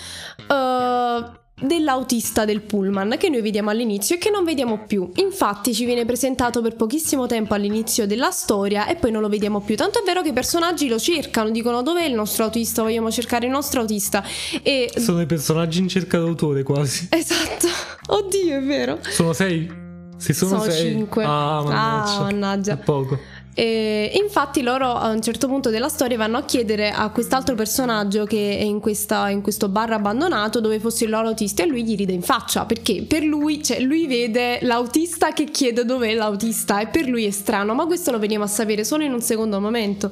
Uh, 0.48 1.42
dell'autista 1.60 2.44
del 2.44 2.62
pullman 2.62 3.16
che 3.18 3.28
noi 3.28 3.40
vediamo 3.40 3.70
all'inizio 3.70 4.16
e 4.16 4.18
che 4.18 4.30
non 4.30 4.44
vediamo 4.44 4.84
più. 4.86 5.10
Infatti 5.16 5.72
ci 5.72 5.84
viene 5.84 6.04
presentato 6.04 6.60
per 6.60 6.74
pochissimo 6.74 7.26
tempo 7.26 7.54
all'inizio 7.54 8.06
della 8.06 8.30
storia 8.30 8.86
e 8.86 8.96
poi 8.96 9.10
non 9.10 9.20
lo 9.22 9.28
vediamo 9.28 9.60
più. 9.60 9.76
Tanto 9.76 10.00
è 10.00 10.04
vero 10.04 10.22
che 10.22 10.30
i 10.30 10.32
personaggi 10.32 10.88
lo 10.88 10.98
cercano, 10.98 11.50
dicono 11.50 11.82
dov'è 11.82 12.04
il 12.04 12.14
nostro 12.14 12.44
autista, 12.44 12.82
vogliamo 12.82 13.10
cercare 13.10 13.46
il 13.46 13.52
nostro 13.52 13.80
autista. 13.80 14.24
E... 14.62 14.92
Sono 14.96 15.20
i 15.20 15.26
personaggi 15.26 15.78
in 15.80 15.88
cerca 15.88 16.18
d'autore 16.18 16.62
quasi. 16.62 17.08
Esatto. 17.10 17.68
Oddio, 18.08 18.56
è 18.56 18.62
vero. 18.62 18.98
Sono 19.08 19.32
sei? 19.32 19.82
Se 20.16 20.32
sono, 20.32 20.60
sono 20.60 20.70
sei. 20.70 20.92
cinque. 20.92 21.24
Ah, 21.24 21.62
mannaggia. 21.62 22.16
Ah, 22.16 22.20
mannaggia. 22.22 22.72
È 22.72 22.76
poco. 22.78 23.18
E 23.56 24.10
infatti 24.20 24.62
loro 24.62 24.94
a 24.94 25.10
un 25.10 25.22
certo 25.22 25.46
punto 25.46 25.70
della 25.70 25.88
storia 25.88 26.16
vanno 26.16 26.38
a 26.38 26.42
chiedere 26.42 26.90
a 26.90 27.08
quest'altro 27.10 27.54
personaggio 27.54 28.24
che 28.24 28.58
è 28.58 28.62
in, 28.62 28.80
questa, 28.80 29.28
in 29.28 29.42
questo 29.42 29.68
bar 29.68 29.92
abbandonato 29.92 30.60
dove 30.60 30.80
fosse 30.80 31.04
il 31.04 31.10
loro 31.10 31.28
autista 31.28 31.62
e 31.62 31.66
lui 31.66 31.84
gli 31.84 31.94
ride 31.94 32.12
in 32.12 32.22
faccia 32.22 32.64
perché 32.64 33.04
per 33.06 33.22
lui, 33.22 33.62
cioè 33.62 33.78
lui 33.78 34.08
vede 34.08 34.58
l'autista 34.62 35.32
che 35.32 35.44
chiede 35.44 35.84
dov'è 35.84 36.14
l'autista 36.14 36.80
e 36.80 36.88
per 36.88 37.06
lui 37.06 37.26
è 37.26 37.30
strano, 37.30 37.74
ma 37.74 37.86
questo 37.86 38.10
lo 38.10 38.18
veniamo 38.18 38.42
a 38.42 38.48
sapere 38.48 38.82
solo 38.82 39.04
in 39.04 39.12
un 39.12 39.20
secondo 39.20 39.60
momento. 39.60 40.10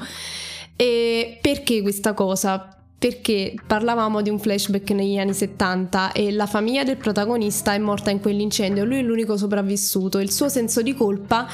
E 0.76 1.38
perché 1.40 1.82
questa 1.82 2.12
cosa? 2.12 2.76
Perché 2.96 3.54
parlavamo 3.66 4.22
di 4.22 4.30
un 4.30 4.38
flashback 4.38 4.90
negli 4.92 5.18
anni 5.18 5.34
70 5.34 6.12
e 6.12 6.30
la 6.30 6.46
famiglia 6.46 6.84
del 6.84 6.96
protagonista 6.96 7.74
è 7.74 7.78
morta 7.78 8.10
in 8.10 8.20
quell'incendio, 8.20 8.84
lui 8.84 8.98
è 8.98 9.02
l'unico 9.02 9.36
sopravvissuto, 9.36 10.20
il 10.20 10.30
suo 10.30 10.48
senso 10.48 10.80
di 10.80 10.94
colpa 10.94 11.48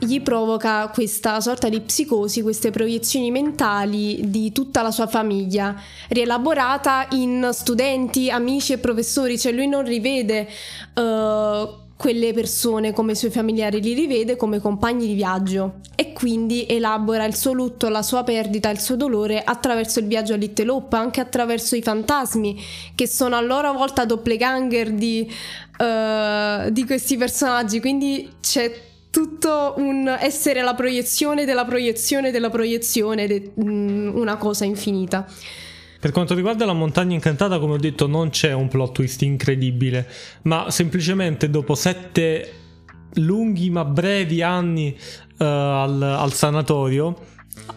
gli 0.00 0.22
provoca 0.22 0.88
questa 0.88 1.40
sorta 1.40 1.68
di 1.68 1.80
psicosi, 1.80 2.40
queste 2.40 2.70
proiezioni 2.70 3.30
mentali 3.30 4.30
di 4.30 4.50
tutta 4.50 4.80
la 4.80 4.90
sua 4.90 5.06
famiglia, 5.06 5.76
rielaborata 6.08 7.06
in 7.10 7.50
studenti, 7.52 8.30
amici 8.30 8.72
e 8.72 8.78
professori, 8.78 9.38
cioè 9.38 9.52
lui 9.52 9.68
non 9.68 9.84
rivede 9.84 10.48
uh, 10.94 11.88
quelle 11.96 12.32
persone 12.32 12.94
come 12.94 13.12
i 13.12 13.14
suoi 13.14 13.30
familiari, 13.30 13.82
li 13.82 13.92
rivede 13.92 14.36
come 14.36 14.58
compagni 14.58 15.06
di 15.06 15.12
viaggio 15.12 15.80
e 15.94 16.14
quindi 16.14 16.64
elabora 16.66 17.26
il 17.26 17.36
suo 17.36 17.52
lutto, 17.52 17.90
la 17.90 18.00
sua 18.00 18.24
perdita, 18.24 18.70
il 18.70 18.80
suo 18.80 18.96
dolore 18.96 19.44
attraverso 19.44 19.98
il 19.98 20.06
viaggio 20.06 20.32
a 20.32 20.36
Little 20.36 20.70
Hope, 20.70 20.96
anche 20.96 21.20
attraverso 21.20 21.76
i 21.76 21.82
fantasmi 21.82 22.58
che 22.94 23.06
sono 23.06 23.36
a 23.36 23.42
loro 23.42 23.74
volta 23.74 24.06
doppelganger 24.06 24.92
di, 24.92 25.30
uh, 25.78 26.70
di 26.70 26.86
questi 26.86 27.18
personaggi, 27.18 27.80
quindi 27.80 28.30
c'è 28.40 28.88
tutto 29.10 29.74
un 29.76 30.08
essere 30.20 30.62
la 30.62 30.74
proiezione 30.74 31.44
della 31.44 31.64
proiezione 31.64 32.30
della 32.30 32.50
proiezione, 32.50 33.26
de- 33.26 33.52
mm, 33.60 34.14
una 34.14 34.36
cosa 34.36 34.64
infinita. 34.64 35.26
Per 36.00 36.12
quanto 36.12 36.34
riguarda 36.34 36.64
la 36.64 36.72
montagna 36.72 37.14
incantata, 37.14 37.58
come 37.58 37.74
ho 37.74 37.78
detto, 37.78 38.06
non 38.06 38.30
c'è 38.30 38.52
un 38.52 38.68
plot 38.68 38.92
twist 38.92 39.20
incredibile, 39.22 40.08
ma 40.42 40.70
semplicemente 40.70 41.50
dopo 41.50 41.74
sette 41.74 42.54
lunghi 43.14 43.68
ma 43.70 43.84
brevi 43.84 44.40
anni 44.40 44.96
uh, 44.96 45.44
al, 45.44 46.00
al, 46.00 46.32
sanatorio, 46.32 47.14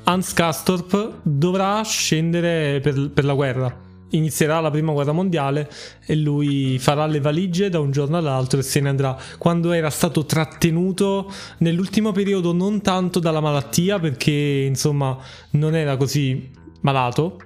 Hans 0.04 0.32
Castorp 0.32 1.20
dovrà 1.24 1.82
scendere 1.84 2.80
per, 2.80 3.10
per 3.12 3.26
la 3.26 3.34
guerra 3.34 3.83
inizierà 4.14 4.60
la 4.60 4.72
prima 4.72 4.92
guerra 4.92 5.12
mondiale 5.12 5.70
e 6.06 6.16
lui 6.16 6.78
farà 6.80 7.06
le 7.06 7.20
valigie 7.20 7.70
da 7.70 7.80
un 7.80 7.92
giorno 7.92 8.18
all'altro 8.18 8.60
e 8.60 8.64
se 8.64 8.80
ne 8.80 8.90
andrà. 8.90 9.18
Quando 9.38 9.72
era 9.72 9.90
stato 9.90 10.26
trattenuto 10.26 11.32
nell'ultimo 11.60 12.12
periodo 12.12 12.54
non 12.54 12.82
tanto 12.82 13.20
dalla 13.20 13.42
malattia 13.42 14.00
perché 14.00 14.66
insomma 14.68 15.18
non 15.52 15.76
era 15.76 15.98
così 15.98 16.50
malato. 16.82 17.40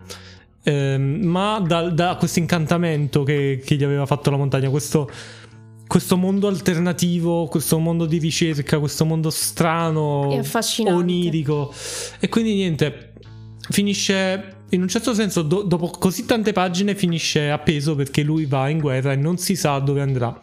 Ehm, 0.64 1.22
ma 1.24 1.64
da, 1.66 1.90
da, 1.90 2.16
questo 2.18 2.40
incantamento 2.40 3.24
che, 3.24 3.62
che, 3.64 3.76
gli 3.76 3.84
aveva 3.84 4.06
fatto 4.06 4.30
la 4.30 4.38
montagna, 4.38 4.70
questo, 4.70 5.10
questo 5.88 6.18
mondo 6.18 6.48
alternativo, 6.48 7.46
questo 7.46 7.80
mondo 7.80 8.06
di 8.06 8.18
ricerca, 8.18 8.78
questo 8.78 9.06
mondo 9.06 9.30
strano, 9.30 10.28
onirico. 10.94 11.74
E 12.20 12.28
quindi 12.28 12.56
niente, 12.56 13.14
finisce 13.70 14.57
in 14.70 14.82
un 14.82 14.88
certo 14.88 15.14
senso, 15.14 15.42
do- 15.42 15.64
dopo 15.64 15.88
così 15.88 16.26
tante 16.26 16.52
pagine, 16.52 16.96
finisce 16.96 17.50
appeso 17.50 17.96
perché 17.96 18.24
lui 18.24 18.46
va 18.46 18.70
in 18.70 18.80
guerra 18.80 19.14
e 19.14 19.16
non 19.16 19.38
si 19.38 19.56
sa 19.56 19.80
dove 19.80 20.02
andrà. 20.02 20.40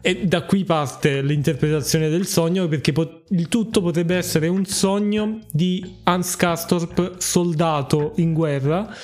E 0.00 0.26
da 0.26 0.42
qui 0.42 0.64
parte 0.64 1.22
l'interpretazione 1.22 2.08
del 2.08 2.26
sogno, 2.26 2.68
perché 2.68 2.92
po- 2.92 3.24
il 3.30 3.48
tutto 3.48 3.82
potrebbe 3.82 4.14
essere 4.16 4.46
un 4.46 4.64
sogno 4.64 5.40
di 5.50 5.96
Hans 6.04 6.36
Castorp, 6.36 7.18
soldato 7.18 8.12
in 8.16 8.32
guerra. 8.32 8.94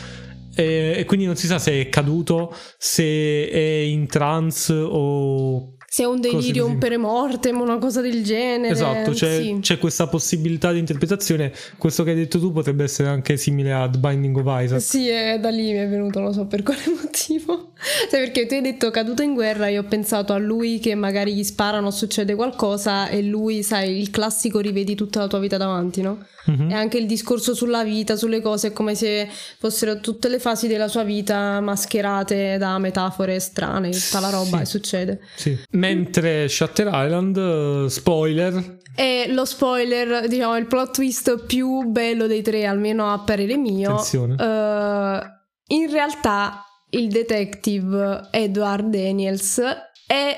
E 0.56 1.02
quindi 1.08 1.26
non 1.26 1.34
si 1.34 1.48
sa 1.48 1.58
se 1.58 1.80
è 1.80 1.88
caduto, 1.88 2.54
se 2.78 3.50
è 3.50 3.80
in 3.80 4.06
trance 4.06 4.72
o 4.72 5.73
se 5.94 6.02
è 6.02 6.06
un 6.06 6.20
delirio, 6.20 6.66
un 6.66 6.76
peremortem, 6.76 7.60
una 7.60 7.78
cosa 7.78 8.00
del 8.00 8.24
genere. 8.24 8.72
Esatto, 8.72 9.12
c'è, 9.12 9.40
sì. 9.40 9.58
c'è, 9.60 9.78
questa 9.78 10.08
possibilità 10.08 10.72
di 10.72 10.80
interpretazione. 10.80 11.52
Questo 11.78 12.02
che 12.02 12.10
hai 12.10 12.16
detto 12.16 12.40
tu 12.40 12.50
potrebbe 12.50 12.82
essere 12.82 13.08
anche 13.10 13.36
simile 13.36 13.72
a 13.72 13.88
The 13.88 13.98
Binding 13.98 14.36
of 14.36 14.44
Isaac. 14.44 14.80
Sì, 14.80 15.06
è 15.06 15.38
da 15.38 15.50
lì 15.50 15.70
mi 15.70 15.78
è 15.78 15.88
venuto, 15.88 16.18
non 16.18 16.32
so 16.32 16.46
per 16.46 16.64
quale 16.64 16.82
motivo. 17.00 17.73
Cioè, 18.10 18.20
perché 18.20 18.46
tu 18.46 18.54
hai 18.54 18.62
detto 18.62 18.90
caduto 18.90 19.22
in 19.22 19.34
guerra, 19.34 19.68
io 19.68 19.82
ho 19.82 19.84
pensato 19.84 20.32
a 20.32 20.38
lui 20.38 20.78
che 20.78 20.94
magari 20.94 21.34
gli 21.34 21.44
sparano, 21.44 21.90
succede 21.90 22.34
qualcosa 22.34 23.08
e 23.08 23.22
lui, 23.22 23.62
sai, 23.62 23.98
il 23.98 24.10
classico 24.10 24.60
rivedi 24.60 24.94
tutta 24.94 25.20
la 25.20 25.26
tua 25.26 25.38
vita 25.38 25.56
davanti, 25.56 26.00
no? 26.00 26.24
Mm-hmm. 26.50 26.70
E 26.70 26.74
anche 26.74 26.98
il 26.98 27.06
discorso 27.06 27.54
sulla 27.54 27.84
vita, 27.84 28.16
sulle 28.16 28.40
cose, 28.40 28.68
è 28.68 28.72
come 28.72 28.94
se 28.94 29.28
fossero 29.58 30.00
tutte 30.00 30.28
le 30.28 30.38
fasi 30.38 30.66
della 30.66 30.88
sua 30.88 31.02
vita 31.02 31.60
mascherate 31.60 32.58
da 32.58 32.78
metafore 32.78 33.38
strane, 33.40 33.90
tutta 33.90 34.20
la 34.20 34.30
roba 34.30 34.56
sì. 34.58 34.62
e 34.62 34.66
succede. 34.66 35.20
Sì. 35.36 35.58
Mentre 35.70 36.48
Shutter 36.48 36.90
Island, 36.92 37.86
spoiler. 37.86 38.82
E 38.96 39.26
lo 39.28 39.44
spoiler, 39.44 40.28
diciamo, 40.28 40.56
il 40.56 40.66
plot 40.66 40.94
twist 40.94 41.44
più 41.46 41.82
bello 41.90 42.26
dei 42.26 42.42
tre, 42.42 42.66
almeno 42.66 43.12
a 43.12 43.18
parere 43.20 43.56
mio. 43.56 43.92
Attenzione. 43.92 44.34
Uh, 44.34 45.74
in 45.74 45.90
realtà 45.90 46.64
il 46.94 47.08
detective 47.08 48.28
Edward 48.30 48.88
Daniels 48.88 49.60
è 50.06 50.36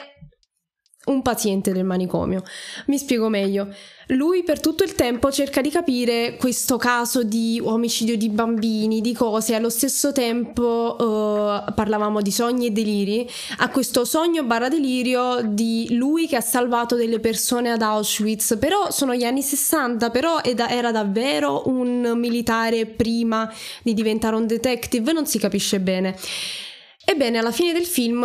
un 1.06 1.22
paziente 1.22 1.72
del 1.72 1.84
manicomio. 1.84 2.42
Mi 2.86 2.98
spiego 2.98 3.28
meglio. 3.28 3.68
Lui 4.10 4.44
per 4.44 4.60
tutto 4.60 4.84
il 4.84 4.94
tempo 4.94 5.32
cerca 5.32 5.60
di 5.60 5.68
capire 5.68 6.36
questo 6.36 6.76
caso 6.76 7.24
di 7.24 7.60
omicidio 7.62 8.16
di 8.16 8.28
bambini, 8.28 9.00
di 9.00 9.12
cose, 9.12 9.56
allo 9.56 9.68
stesso 9.68 10.12
tempo 10.12 10.96
uh, 10.96 11.74
parlavamo 11.74 12.22
di 12.22 12.30
sogni 12.30 12.66
e 12.66 12.70
deliri, 12.70 13.28
ha 13.58 13.68
questo 13.68 14.04
sogno 14.04 14.44
barra 14.44 14.68
delirio 14.68 15.40
di 15.42 15.88
lui 15.96 16.28
che 16.28 16.36
ha 16.36 16.40
salvato 16.40 16.94
delle 16.94 17.18
persone 17.18 17.72
ad 17.72 17.82
Auschwitz, 17.82 18.56
però 18.60 18.92
sono 18.92 19.12
gli 19.12 19.24
anni 19.24 19.42
60, 19.42 20.10
però 20.10 20.40
era 20.42 20.92
davvero 20.92 21.64
un 21.66 22.12
militare 22.14 22.86
prima 22.86 23.52
di 23.82 23.92
diventare 23.92 24.36
un 24.36 24.46
detective, 24.46 25.12
non 25.12 25.26
si 25.26 25.40
capisce 25.40 25.80
bene. 25.80 26.16
Ebbene, 27.04 27.38
alla 27.38 27.52
fine 27.52 27.72
del 27.72 27.86
film 27.86 28.24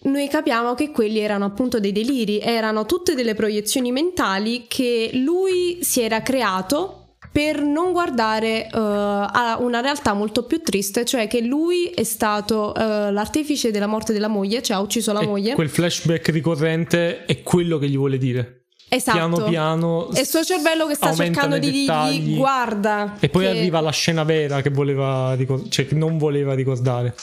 noi 0.00 0.28
capiamo 0.28 0.74
che 0.74 0.90
quelli 0.90 1.18
erano 1.18 1.44
appunto 1.44 1.80
dei 1.80 1.92
deliri, 1.92 2.38
erano 2.38 2.86
tutte 2.86 3.14
delle 3.14 3.34
proiezioni 3.34 3.90
mentali 3.90 4.66
che 4.68 5.10
lui 5.14 5.78
si 5.82 6.00
era 6.00 6.22
creato 6.22 6.94
per 7.32 7.62
non 7.62 7.92
guardare 7.92 8.68
uh, 8.72 8.78
a 8.78 9.58
una 9.60 9.80
realtà 9.80 10.12
molto 10.12 10.44
più 10.44 10.60
triste, 10.62 11.04
cioè 11.04 11.28
che 11.28 11.40
lui 11.40 11.86
è 11.86 12.04
stato 12.04 12.72
uh, 12.74 13.10
l'artefice 13.12 13.70
della 13.70 13.86
morte 13.86 14.12
della 14.12 14.28
moglie, 14.28 14.62
cioè 14.62 14.76
ha 14.76 14.80
ucciso 14.80 15.12
la 15.12 15.20
e 15.20 15.26
moglie. 15.26 15.54
Quel 15.54 15.68
flashback 15.68 16.28
ricorrente 16.30 17.24
è 17.24 17.42
quello 17.42 17.78
che 17.78 17.88
gli 17.88 17.96
vuole 17.96 18.18
dire. 18.18 18.64
Esatto. 18.88 19.18
Piano 19.18 19.44
piano. 19.44 20.10
È 20.10 20.20
il 20.20 20.26
suo 20.26 20.42
cervello 20.42 20.86
che 20.86 20.94
sta 20.94 21.12
cercando 21.12 21.58
di 21.58 21.70
dirgli 21.70 22.36
guarda. 22.36 23.16
E 23.20 23.28
poi 23.28 23.44
che... 23.44 23.50
arriva 23.50 23.80
la 23.80 23.90
scena 23.90 24.24
vera 24.24 24.62
che 24.62 24.70
voleva 24.70 25.34
ricordare, 25.34 25.70
cioè 25.70 25.86
che 25.86 25.94
non 25.94 26.16
voleva 26.16 26.54
ricordare. 26.54 27.14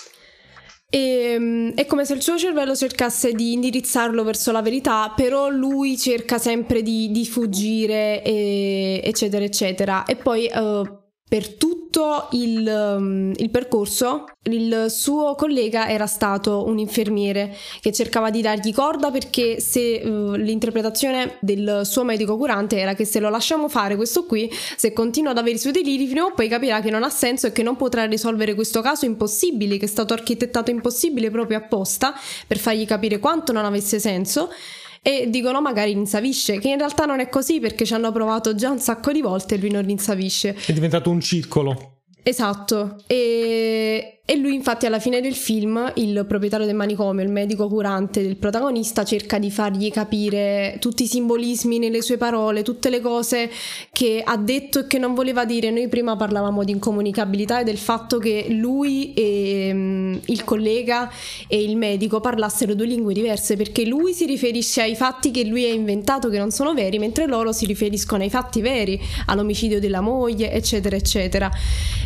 E, 0.95 1.33
ehm, 1.33 1.73
è 1.73 1.85
come 1.87 2.05
se 2.05 2.13
il 2.13 2.21
suo 2.21 2.37
cervello 2.37 2.73
cercasse 2.73 3.33
di 3.33 3.51
indirizzarlo 3.51 4.23
verso 4.23 4.53
la 4.53 4.61
verità, 4.61 5.11
però 5.13 5.49
lui 5.49 5.97
cerca 5.97 6.37
sempre 6.37 6.81
di, 6.81 7.11
di 7.11 7.25
fuggire, 7.25 8.23
e, 8.23 9.01
eccetera, 9.03 9.43
eccetera. 9.43 10.05
E 10.05 10.15
poi 10.15 10.49
uh, 10.53 11.05
per 11.28 11.55
tutto 11.55 12.28
il, 12.34 12.67
um, 12.67 13.34
il, 13.36 13.49
percorso 13.49 14.26
il 14.43 14.86
suo 14.89 15.34
collega 15.34 15.89
era 15.89 16.05
stato 16.05 16.65
un 16.67 16.78
infermiere 16.78 17.55
che 17.82 17.91
cercava 17.91 18.30
di 18.30 18.43
dargli 18.43 18.71
corda 18.71 19.09
perché 19.09 19.59
se 19.59 20.03
uh, 20.05 20.36
l'interpretazione 20.36 21.38
del 21.41 21.82
suo 21.84 22.03
medico 22.03 22.38
curante 22.38 22.78
era 22.78 22.93
che 22.93 23.05
se 23.05 23.19
lo 23.19 23.30
lasciamo 23.30 23.69
fare 23.69 23.95
questo 23.95 24.26
qui, 24.26 24.51
se 24.78 24.93
continua 24.93 25.32
ad 25.32 25.39
avere 25.39 25.55
i 25.55 25.59
suoi 25.59 25.73
deliri, 25.73 26.05
fino 26.05 26.28
a 26.28 26.32
poi 26.32 26.47
capirà 26.47 26.80
che 26.80 26.91
non 26.91 27.01
ha 27.01 27.09
senso 27.09 27.47
e 27.47 27.51
che 27.51 27.63
non 27.63 27.76
potrà 27.76 28.05
risolvere 28.05 28.53
questo 28.53 28.82
caso 28.82 29.05
impossibile, 29.05 29.78
che 29.78 29.86
è 29.86 29.89
stato 29.89 30.13
architettato 30.13 30.69
impossibile 30.69 31.32
proprio 31.32 31.57
apposta 31.57 32.13
per 32.45 32.59
fargli 32.59 32.86
capire 32.86 33.17
quanto 33.17 33.51
non 33.51 33.65
avesse 33.65 33.99
senso 33.99 34.49
e 35.08 35.30
dicono 35.30 35.62
magari 35.62 35.93
rinsavisce, 35.93 36.58
che 36.58 36.70
in 36.70 36.80
realtà 36.80 37.06
non 37.06 37.20
è 37.20 37.30
così 37.30 37.60
perché 37.60 37.86
ci 37.86 37.93
hanno 37.93 38.12
provato 38.12 38.56
già 38.56 38.72
un 38.72 38.80
sacco 38.80 39.12
di 39.12 39.22
volte 39.22 39.53
e 39.53 39.58
lui 39.60 39.70
non 39.70 39.86
rinsavisce. 39.86 40.56
È 40.66 40.74
diventato 40.74 41.12
un 41.12 41.22
circolo. 41.22 41.99
Esatto, 42.24 43.03
e 43.06 44.14
e 44.28 44.38
lui 44.38 44.55
infatti 44.55 44.88
alla 44.88 44.97
fine 44.97 45.21
del 45.21 45.36
film, 45.36 45.91
il 45.97 46.26
proprietario 46.28 46.65
del 46.65 46.73
manicomio, 46.73 47.23
il 47.23 47.30
medico 47.30 47.67
curante 47.67 48.23
del 48.23 48.38
protagonista, 48.38 49.03
cerca 49.03 49.38
di 49.38 49.51
fargli 49.51 49.91
capire 49.91 50.78
tutti 50.80 51.03
i 51.03 51.07
simbolismi 51.07 51.78
nelle 51.78 52.01
sue 52.01 52.17
parole, 52.17 52.63
tutte 52.63 52.89
le 52.89 53.01
cose 53.01 53.51
che 53.91 54.23
ha 54.26 54.36
detto 54.38 54.80
e 54.80 54.88
che 54.88 54.97
non 54.97 55.13
voleva 55.13 55.45
dire. 55.45 55.69
Noi 55.69 55.88
prima 55.89 56.15
parlavamo 56.15 56.63
di 56.63 56.71
incomunicabilità 56.71 57.59
e 57.59 57.63
del 57.65 57.78
fatto 57.78 58.17
che 58.17 58.47
lui 58.49 59.13
e 59.13 59.69
um, 59.71 60.19
il 60.26 60.43
collega 60.43 61.11
e 61.47 61.61
il 61.61 61.78
medico 61.78 62.19
parlassero 62.19 62.73
due 62.73 62.88
lingue 62.88 63.13
diverse, 63.13 63.55
perché 63.55 63.86
lui 63.86 64.13
si 64.13 64.26
riferisce 64.26 64.82
ai 64.82 64.95
fatti 64.95 65.30
che 65.30 65.43
lui 65.43 65.65
ha 65.65 65.71
inventato 65.71 66.30
che 66.30 66.39
non 66.39 66.49
sono 66.49 66.73
veri, 66.73 66.97
mentre 66.97 67.28
loro 67.28 67.51
si 67.51 67.67
riferiscono 67.67 68.23
ai 68.23 68.32
fatti 68.32 68.61
veri, 68.61 68.99
all'omicidio 69.28 69.80
della 69.80 70.01
moglie, 70.01 70.51
eccetera, 70.51 70.95
eccetera. 70.95 71.51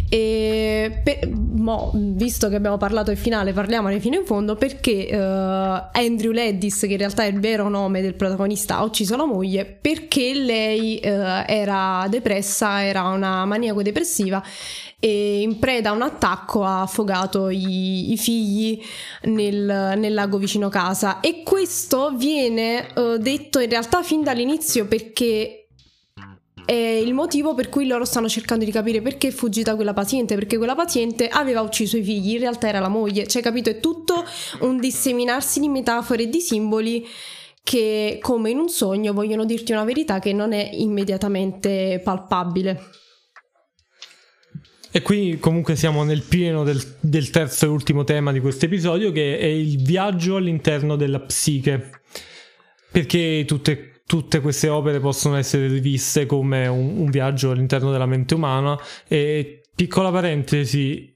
E 0.09 0.99
per, 1.01 1.29
mo, 1.29 1.91
visto 2.15 2.49
che 2.49 2.55
abbiamo 2.55 2.77
parlato 2.77 3.07
del 3.11 3.17
finale, 3.17 3.53
parliamone 3.53 3.99
fino 3.99 4.15
in 4.15 4.25
fondo 4.25 4.55
perché 4.55 5.09
uh, 5.11 5.17
Andrew 5.91 6.31
Leddis, 6.31 6.79
che 6.79 6.87
in 6.87 6.97
realtà 6.97 7.23
è 7.23 7.27
il 7.27 7.39
vero 7.39 7.69
nome 7.69 8.01
del 8.01 8.15
protagonista, 8.15 8.77
ha 8.77 8.83
ucciso 8.83 9.15
la 9.15 9.25
moglie 9.25 9.65
perché 9.65 10.33
lei 10.33 10.99
uh, 11.03 11.43
era 11.45 12.05
depressa, 12.09 12.83
era 12.83 13.03
una 13.03 13.45
maniaco 13.45 13.81
depressiva 13.81 14.43
e 14.99 15.41
in 15.41 15.59
preda 15.59 15.91
a 15.91 15.93
un 15.93 16.01
attacco 16.01 16.63
ha 16.65 16.81
affogato 16.81 17.49
i, 17.49 18.11
i 18.11 18.17
figli 18.17 18.81
nel, 19.23 19.93
nel, 19.97 20.13
lago 20.13 20.37
vicino 20.37 20.67
casa. 20.67 21.21
E 21.21 21.41
questo 21.43 22.13
viene 22.15 22.87
uh, 22.95 23.17
detto 23.17 23.59
in 23.59 23.69
realtà 23.69 24.03
fin 24.03 24.23
dall'inizio 24.23 24.87
perché 24.87 25.58
è 26.69 27.01
il 27.03 27.15
motivo 27.15 27.55
per 27.55 27.67
cui 27.67 27.87
loro 27.87 28.05
stanno 28.05 28.29
cercando 28.29 28.63
di 28.63 28.69
capire 28.69 29.01
perché 29.01 29.29
è 29.29 29.31
fuggita 29.31 29.73
quella 29.73 29.93
paziente, 29.93 30.35
perché 30.35 30.57
quella 30.57 30.75
paziente 30.75 31.27
aveva 31.27 31.61
ucciso 31.61 31.97
i 31.97 32.03
figli, 32.03 32.33
in 32.33 32.41
realtà 32.41 32.67
era 32.67 32.79
la 32.79 32.89
moglie, 32.89 33.25
cioè 33.25 33.41
capito, 33.41 33.71
è 33.71 33.79
tutto 33.79 34.23
un 34.59 34.79
disseminarsi 34.79 35.59
di 35.59 35.67
metafore 35.67 36.23
e 36.23 36.29
di 36.29 36.39
simboli 36.39 37.07
che 37.63 38.19
come 38.21 38.51
in 38.51 38.59
un 38.59 38.69
sogno 38.69 39.13
vogliono 39.13 39.45
dirti 39.45 39.71
una 39.71 39.83
verità 39.83 40.19
che 40.19 40.31
non 40.31 40.53
è 40.53 40.69
immediatamente 40.73 42.01
palpabile. 42.03 42.79
E 44.91 45.01
qui 45.01 45.39
comunque 45.39 45.75
siamo 45.75 46.03
nel 46.03 46.21
pieno 46.21 46.63
del, 46.63 46.79
del 46.99 47.31
terzo 47.31 47.65
e 47.65 47.69
ultimo 47.69 48.03
tema 48.03 48.31
di 48.31 48.39
questo 48.39 48.65
episodio 48.65 49.11
che 49.11 49.39
è 49.39 49.45
il 49.45 49.81
viaggio 49.81 50.35
all'interno 50.35 50.95
della 50.95 51.19
psiche. 51.19 52.01
Perché 52.91 53.43
tutte 53.47 53.88
tutte 54.09 54.41
queste 54.41 54.69
opere 54.69 54.99
possono 54.99 55.35
essere 55.35 55.67
riviste 55.67 56.25
come 56.25 56.65
un, 56.65 56.97
un 56.97 57.11
viaggio 57.11 57.51
all'interno 57.51 57.91
della 57.91 58.07
mente 58.07 58.33
umana. 58.33 58.75
E 59.07 59.61
piccola 59.75 60.09
parentesi, 60.09 61.15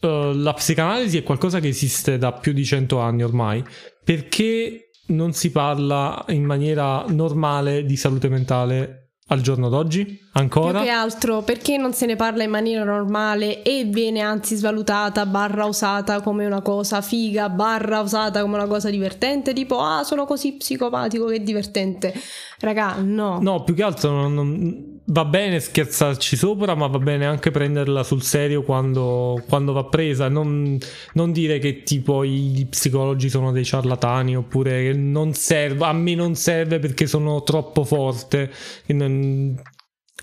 uh, 0.00 0.32
la 0.32 0.52
psicanalisi 0.52 1.18
è 1.18 1.22
qualcosa 1.22 1.60
che 1.60 1.68
esiste 1.68 2.18
da 2.18 2.32
più 2.32 2.52
di 2.52 2.64
cento 2.64 2.98
anni 2.98 3.22
ormai. 3.22 3.64
Perché 4.02 4.90
non 5.10 5.32
si 5.34 5.52
parla 5.52 6.24
in 6.30 6.42
maniera 6.42 7.04
normale 7.06 7.84
di 7.84 7.94
salute 7.94 8.28
mentale 8.28 8.99
al 9.30 9.40
giorno 9.40 9.68
d'oggi? 9.68 10.28
Ancora? 10.32 10.78
Più 10.78 10.88
che 10.88 10.94
altro 10.94 11.42
perché 11.42 11.76
non 11.76 11.92
se 11.92 12.06
ne 12.06 12.16
parla 12.16 12.42
in 12.42 12.50
maniera 12.50 12.84
normale 12.84 13.62
e 13.62 13.84
viene 13.84 14.20
anzi 14.20 14.54
svalutata, 14.56 15.26
barra 15.26 15.64
usata 15.64 16.20
come 16.20 16.46
una 16.46 16.62
cosa 16.62 17.00
figa, 17.00 17.48
barra 17.48 18.00
usata 18.00 18.40
come 18.42 18.56
una 18.56 18.66
cosa 18.66 18.90
divertente, 18.90 19.52
tipo 19.52 19.80
ah 19.80 20.04
sono 20.04 20.24
così 20.24 20.54
psicopatico 20.54 21.26
che 21.26 21.36
è 21.36 21.40
divertente. 21.40 22.14
Raga, 22.60 22.96
no. 23.00 23.38
No, 23.40 23.64
più 23.64 23.74
che 23.74 23.82
altro 23.82 24.10
non, 24.10 24.34
non, 24.34 24.99
va 25.10 25.24
bene 25.24 25.60
scherzarci 25.60 26.36
sopra, 26.36 26.74
ma 26.74 26.86
va 26.86 26.98
bene 26.98 27.26
anche 27.26 27.50
prenderla 27.50 28.02
sul 28.02 28.22
serio 28.22 28.62
quando, 28.62 29.42
quando 29.48 29.72
va 29.72 29.84
presa. 29.84 30.28
Non, 30.28 30.78
non, 31.14 31.32
dire 31.32 31.58
che 31.58 31.82
tipo 31.82 32.24
i 32.24 32.66
psicologi 32.68 33.28
sono 33.28 33.52
dei 33.52 33.64
ciarlatani 33.64 34.36
oppure 34.36 34.82
che 34.82 34.92
non 34.92 35.34
serve, 35.34 35.84
a 35.84 35.92
me 35.92 36.14
non 36.14 36.34
serve 36.34 36.78
perché 36.78 37.06
sono 37.06 37.42
troppo 37.42 37.84
forte. 37.84 38.50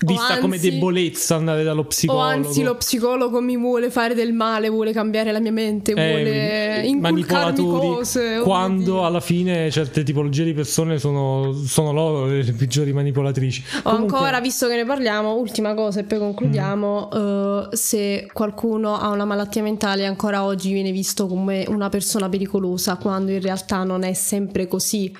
Vista 0.04 0.26
anzi, 0.26 0.40
come 0.40 0.58
debolezza 0.58 1.34
andare 1.34 1.64
dallo 1.64 1.84
psicologo. 1.84 2.24
O 2.24 2.28
anzi, 2.28 2.62
lo 2.62 2.76
psicologo 2.76 3.40
mi 3.40 3.56
vuole 3.56 3.90
fare 3.90 4.14
del 4.14 4.32
male, 4.32 4.68
vuole 4.68 4.92
cambiare 4.92 5.32
la 5.32 5.40
mia 5.40 5.52
mente, 5.52 5.92
eh, 5.92 5.94
vuole 5.94 6.86
inculcarmi 6.86 7.64
cose. 7.64 8.40
Quando 8.42 9.04
alla 9.04 9.20
fine 9.20 9.70
certe 9.70 10.02
tipologie 10.02 10.44
di 10.44 10.52
persone 10.52 10.98
sono, 10.98 11.52
sono 11.52 11.92
loro 11.92 12.26
le 12.26 12.44
peggiori 12.52 12.92
manipolatrici. 12.92 13.64
O 13.78 13.90
Comunque... 13.90 14.16
ancora, 14.16 14.40
visto 14.40 14.68
che 14.68 14.76
ne 14.76 14.84
parliamo, 14.84 15.34
ultima 15.34 15.74
cosa 15.74 16.00
e 16.00 16.04
poi 16.04 16.18
concludiamo, 16.18 17.08
mm. 17.12 17.18
uh, 17.18 17.68
se 17.72 18.28
qualcuno 18.32 18.96
ha 18.96 19.08
una 19.08 19.24
malattia 19.24 19.62
mentale 19.62 20.06
ancora 20.06 20.44
oggi 20.44 20.72
viene 20.72 20.92
visto 20.92 21.26
come 21.26 21.64
una 21.68 21.88
persona 21.88 22.28
pericolosa, 22.28 22.96
quando 22.96 23.32
in 23.32 23.40
realtà 23.40 23.82
non 23.82 24.04
è 24.04 24.12
sempre 24.12 24.66
così 24.68 25.12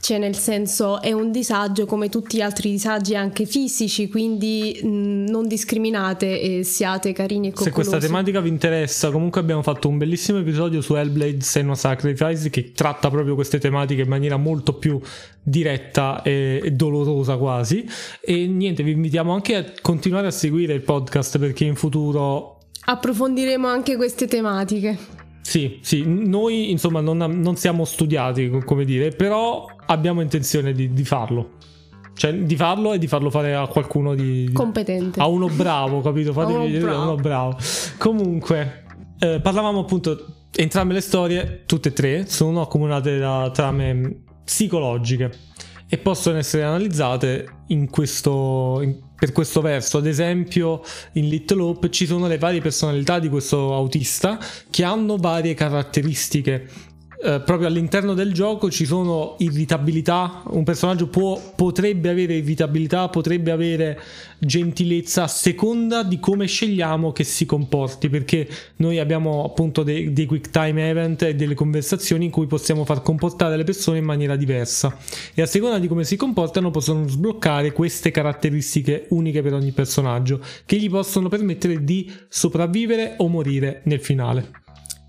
cioè 0.00 0.18
nel 0.18 0.36
senso 0.36 1.00
è 1.00 1.12
un 1.12 1.30
disagio 1.30 1.84
come 1.84 2.08
tutti 2.08 2.38
gli 2.38 2.40
altri 2.40 2.70
disagi 2.70 3.14
anche 3.14 3.44
fisici, 3.44 4.08
quindi 4.08 4.80
mh, 4.82 5.28
non 5.28 5.46
discriminate 5.46 6.40
e 6.40 6.64
siate 6.64 7.12
carini 7.12 7.48
e 7.48 7.50
coccolosi. 7.50 7.68
Se 7.68 7.74
questa 7.74 7.98
tematica 7.98 8.40
vi 8.40 8.48
interessa, 8.48 9.10
comunque 9.10 9.40
abbiamo 9.40 9.62
fatto 9.62 9.88
un 9.88 9.98
bellissimo 9.98 10.38
episodio 10.38 10.80
su 10.80 10.94
Hellblade 10.94 11.42
Senua 11.42 11.74
Sacrifice 11.74 12.48
che 12.48 12.72
tratta 12.72 13.10
proprio 13.10 13.34
queste 13.34 13.58
tematiche 13.58 14.02
in 14.02 14.08
maniera 14.08 14.36
molto 14.36 14.74
più 14.74 14.98
diretta 15.42 16.22
e, 16.22 16.60
e 16.62 16.70
dolorosa 16.72 17.36
quasi 17.36 17.86
e 18.20 18.46
niente, 18.46 18.82
vi 18.82 18.92
invitiamo 18.92 19.32
anche 19.32 19.56
a 19.56 19.64
continuare 19.80 20.26
a 20.28 20.30
seguire 20.30 20.72
il 20.72 20.82
podcast 20.82 21.38
perché 21.38 21.64
in 21.64 21.74
futuro 21.74 22.58
approfondiremo 22.82 23.68
anche 23.68 23.96
queste 23.96 24.26
tematiche. 24.26 25.19
Sì, 25.42 25.78
sì, 25.82 26.04
noi 26.06 26.70
insomma 26.70 27.00
non, 27.00 27.16
non, 27.16 27.56
siamo 27.56 27.84
studiati, 27.84 28.50
come 28.64 28.84
dire, 28.84 29.10
però 29.10 29.66
abbiamo 29.86 30.20
intenzione 30.20 30.72
di, 30.72 30.92
di, 30.92 31.04
farlo. 31.04 31.52
Cioè, 32.14 32.34
di 32.34 32.56
farlo 32.56 32.92
e 32.92 32.98
di 32.98 33.06
farlo 33.06 33.30
fare 33.30 33.54
a 33.54 33.66
qualcuno 33.66 34.14
di... 34.14 34.50
Competente. 34.52 35.18
A 35.20 35.26
uno 35.26 35.48
bravo, 35.48 36.02
capito? 36.02 36.32
Fatevi 36.32 36.54
uno 36.54 36.64
vedere 36.64 36.84
bravo. 36.84 37.00
a 37.00 37.02
uno 37.04 37.14
bravo. 37.16 37.56
Comunque, 37.98 38.84
eh, 39.18 39.40
parlavamo 39.40 39.80
appunto, 39.80 40.26
entrambe 40.54 40.94
le 40.94 41.00
storie, 41.00 41.62
tutte 41.66 41.88
e 41.88 41.92
tre, 41.92 42.26
sono 42.26 42.60
accomunate 42.60 43.18
da 43.18 43.50
trame 43.52 44.24
psicologiche 44.44 45.30
e 45.88 45.98
possono 45.98 46.38
essere 46.38 46.62
analizzate 46.62 47.62
in 47.68 47.90
questo, 47.90 48.80
in, 48.82 48.96
per 49.20 49.32
questo 49.32 49.60
verso. 49.60 49.98
Ad 49.98 50.06
esempio, 50.06 50.82
in 51.12 51.28
Little 51.28 51.60
Hope 51.60 51.90
ci 51.90 52.06
sono 52.06 52.26
le 52.26 52.38
varie 52.38 52.62
personalità 52.62 53.18
di 53.18 53.28
questo 53.28 53.74
autista 53.74 54.40
che 54.70 54.82
hanno 54.82 55.16
varie 55.18 55.52
caratteristiche 55.52 56.66
eh, 57.22 57.40
proprio 57.40 57.68
all'interno 57.68 58.14
del 58.14 58.32
gioco 58.32 58.70
ci 58.70 58.86
sono 58.86 59.34
irritabilità, 59.38 60.42
un 60.46 60.64
personaggio 60.64 61.08
può, 61.08 61.38
potrebbe 61.54 62.08
avere 62.08 62.36
irritabilità, 62.36 63.08
potrebbe 63.08 63.50
avere 63.50 64.00
gentilezza 64.38 65.24
a 65.24 65.28
seconda 65.28 66.02
di 66.02 66.18
come 66.18 66.46
scegliamo 66.46 67.12
che 67.12 67.24
si 67.24 67.44
comporti, 67.44 68.08
perché 68.08 68.48
noi 68.76 68.98
abbiamo 68.98 69.44
appunto 69.44 69.82
dei, 69.82 70.14
dei 70.14 70.24
quick 70.24 70.48
time 70.48 70.88
event 70.88 71.22
e 71.22 71.34
delle 71.34 71.54
conversazioni 71.54 72.24
in 72.24 72.30
cui 72.30 72.46
possiamo 72.46 72.86
far 72.86 73.02
comportare 73.02 73.56
le 73.56 73.64
persone 73.64 73.98
in 73.98 74.04
maniera 74.04 74.36
diversa 74.36 74.96
e 75.34 75.42
a 75.42 75.46
seconda 75.46 75.78
di 75.78 75.88
come 75.88 76.04
si 76.04 76.16
comportano 76.16 76.70
possono 76.70 77.06
sbloccare 77.06 77.72
queste 77.72 78.10
caratteristiche 78.10 79.06
uniche 79.10 79.42
per 79.42 79.52
ogni 79.52 79.72
personaggio 79.72 80.40
che 80.64 80.76
gli 80.76 80.88
possono 80.88 81.28
permettere 81.28 81.84
di 81.84 82.10
sopravvivere 82.28 83.14
o 83.18 83.28
morire 83.28 83.82
nel 83.84 84.00
finale. 84.00 84.59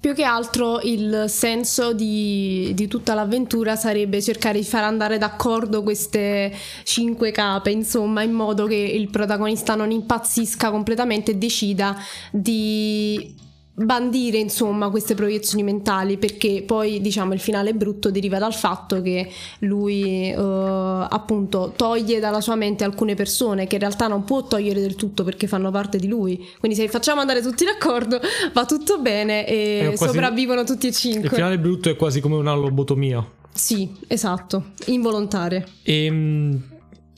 Più 0.02 0.16
che 0.16 0.24
altro 0.24 0.80
il 0.82 1.26
senso 1.28 1.94
di, 1.94 2.72
di, 2.74 2.88
tutta 2.88 3.14
l'avventura 3.14 3.76
sarebbe 3.76 4.20
cercare 4.20 4.58
di 4.58 4.66
far 4.66 4.84
andare 4.84 5.20
d'accordo 5.20 5.84
queste 5.84 6.52
cinque 6.82 7.30
cape, 7.30 7.70
insomma, 7.70 8.24
in 8.24 8.32
modo 8.32 8.66
che 8.66 8.74
il 8.74 9.12
protagonista 9.12 9.76
non 9.76 9.92
impazzisca 9.92 10.72
completamente 10.72 11.30
e 11.30 11.36
decida 11.36 11.96
di 12.32 13.36
bandire 13.74 14.38
insomma 14.38 14.90
queste 14.90 15.16
proiezioni 15.16 15.64
mentali 15.64 16.18
perché 16.18 16.64
poi 16.66 17.00
diciamo 17.00 17.34
il 17.34 17.40
finale 17.40 17.74
brutto 17.74 18.12
deriva 18.12 18.38
dal 18.38 18.54
fatto 18.54 19.02
che 19.02 19.30
lui 19.60 20.30
eh, 20.30 20.36
appunto 20.36 21.74
toglie 21.76 22.20
dalla 22.20 22.42
sua 22.42 22.56
mente 22.56 22.84
alcune 22.84 23.16
persone 23.16 23.68
che 23.68 23.76
in 23.76 23.82
realtà 23.82 24.08
non 24.08 24.24
può 24.24 24.44
togliere 24.46 24.82
del 24.82 24.96
tutto 24.96 25.24
perché 25.24 25.48
fanno 25.48 25.72
parte 25.72 25.98
di 25.98 26.08
lui. 26.08 26.46
Quindi 26.60 26.78
se 26.78 26.88
facciamo 26.90 27.22
andare 27.22 27.42
tutti 27.42 27.64
d'accordo 27.64 28.20
va 28.54 28.66
tutto 28.66 29.00
bene 29.00 29.48
e 29.48 29.94
quasi, 29.96 30.14
sopravvivono 30.14 30.64
tutti 30.64 30.88
e 30.88 30.92
cinque. 30.92 31.30
Il 31.30 31.34
finale 31.34 31.60
brutto 31.60 31.90
è 31.90 31.96
quasi 31.96 32.20
come 32.20 32.36
una 32.36 32.54
lobotomia. 32.54 33.26
Sì 33.54 33.90
esatto 34.08 34.72
involontaria 34.86 35.62
e 35.84 36.06
ehm, 36.06 36.62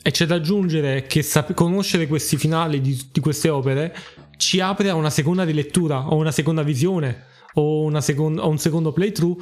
e 0.06 0.12
c'è 0.12 0.26
da 0.26 0.36
aggiungere 0.36 1.04
che 1.08 1.22
sap- 1.22 1.54
conoscere 1.54 2.08
questi 2.08 2.36
finali 2.36 2.82
di, 2.82 3.08
di 3.10 3.22
queste 3.22 3.48
opere 3.48 3.96
ci 4.38 4.60
apre 4.60 4.90
a 4.90 4.96
una 4.96 5.10
seconda 5.10 5.44
rilettura 5.44 6.08
o 6.08 6.16
una 6.16 6.32
seconda 6.32 6.64
visione 6.64 7.26
o, 7.56 7.82
una 7.84 8.02
second- 8.02 8.40
o 8.40 8.48
un 8.50 8.58
secondo 8.58 8.92
playthrough 8.92 9.42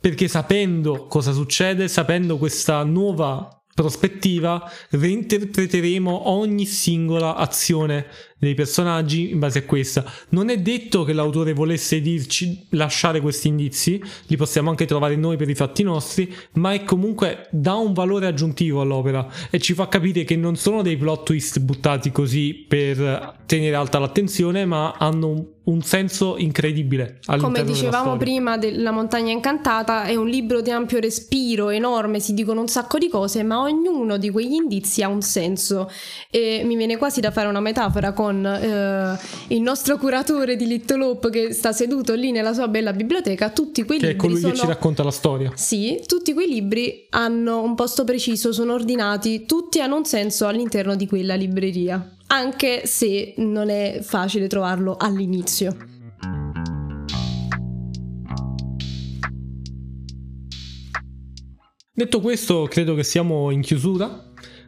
perché 0.00 0.28
sapendo 0.28 1.06
cosa 1.06 1.32
succede, 1.32 1.88
sapendo 1.88 2.38
questa 2.38 2.84
nuova 2.84 3.48
prospettiva, 3.74 4.70
reinterpreteremo 4.90 6.30
ogni 6.30 6.64
singola 6.64 7.34
azione 7.36 8.06
dei 8.38 8.54
personaggi 8.54 9.30
in 9.30 9.38
base 9.38 9.60
a 9.60 9.62
questa. 9.62 10.04
Non 10.30 10.50
è 10.50 10.58
detto 10.58 11.04
che 11.04 11.12
l'autore 11.12 11.52
volesse 11.52 12.00
dirci 12.00 12.66
lasciare 12.70 13.20
questi 13.20 13.48
indizi, 13.48 14.02
li 14.26 14.36
possiamo 14.36 14.70
anche 14.70 14.84
trovare 14.84 15.16
noi 15.16 15.36
per 15.36 15.48
i 15.48 15.54
fatti 15.54 15.82
nostri, 15.82 16.32
ma 16.52 16.72
è 16.72 16.84
comunque 16.84 17.48
dà 17.50 17.74
un 17.74 17.92
valore 17.92 18.26
aggiuntivo 18.26 18.80
all'opera 18.80 19.26
e 19.50 19.58
ci 19.58 19.74
fa 19.74 19.88
capire 19.88 20.24
che 20.24 20.36
non 20.36 20.56
sono 20.56 20.82
dei 20.82 20.96
plot 20.96 21.24
twist 21.24 21.60
buttati 21.60 22.12
così 22.12 22.64
per 22.68 23.44
tenere 23.46 23.74
alta 23.74 23.98
l'attenzione, 23.98 24.64
ma 24.64 24.92
hanno 24.98 25.28
un 25.28 25.54
un 25.66 25.82
senso 25.82 26.36
incredibile. 26.36 27.18
Come 27.24 27.64
dicevamo 27.64 28.16
prima 28.16 28.56
della 28.56 28.92
montagna 28.92 29.32
incantata, 29.32 30.04
è 30.04 30.14
un 30.14 30.28
libro 30.28 30.60
di 30.60 30.70
ampio 30.70 31.00
respiro, 31.00 31.70
enorme, 31.70 32.20
si 32.20 32.34
dicono 32.34 32.60
un 32.60 32.68
sacco 32.68 32.98
di 32.98 33.08
cose, 33.08 33.42
ma 33.42 33.60
ognuno 33.60 34.16
di 34.16 34.30
quegli 34.30 34.54
indizi 34.54 35.02
ha 35.02 35.08
un 35.08 35.22
senso. 35.22 35.90
E 36.30 36.62
mi 36.64 36.76
viene 36.76 36.96
quasi 36.96 37.20
da 37.20 37.32
fare 37.32 37.48
una 37.48 37.60
metafora 37.60 38.12
con 38.12 38.25
eh, 38.30 39.18
il 39.48 39.60
nostro 39.60 39.96
curatore 39.98 40.56
di 40.56 40.66
Little 40.66 41.04
Hope 41.04 41.30
che 41.30 41.52
sta 41.52 41.72
seduto 41.72 42.14
lì 42.14 42.30
nella 42.30 42.52
sua 42.52 42.68
bella 42.68 42.92
biblioteca. 42.92 43.50
Tutti 43.50 43.84
quei 43.84 43.98
che 43.98 44.06
libri. 44.06 44.20
Che 44.20 44.26
è 44.26 44.28
colui 44.28 44.40
sono... 44.40 44.52
che 44.52 44.58
ci 44.58 44.66
racconta 44.66 45.02
la 45.02 45.10
storia. 45.10 45.52
Sì, 45.54 46.02
tutti 46.06 46.32
quei 46.32 46.48
libri 46.48 47.06
hanno 47.10 47.62
un 47.62 47.74
posto 47.74 48.04
preciso, 48.04 48.52
sono 48.52 48.72
ordinati, 48.72 49.46
tutti 49.46 49.80
hanno 49.80 49.96
un 49.96 50.04
senso 50.04 50.46
all'interno 50.46 50.96
di 50.96 51.06
quella 51.06 51.34
libreria 51.34 52.10
anche 52.28 52.86
se 52.86 53.34
non 53.36 53.68
è 53.68 54.00
facile 54.02 54.46
trovarlo 54.48 54.96
all'inizio. 54.98 55.76
Detto 61.92 62.20
questo, 62.20 62.66
credo 62.68 62.94
che 62.94 63.04
siamo 63.04 63.50
in 63.50 63.62
chiusura. 63.62 64.24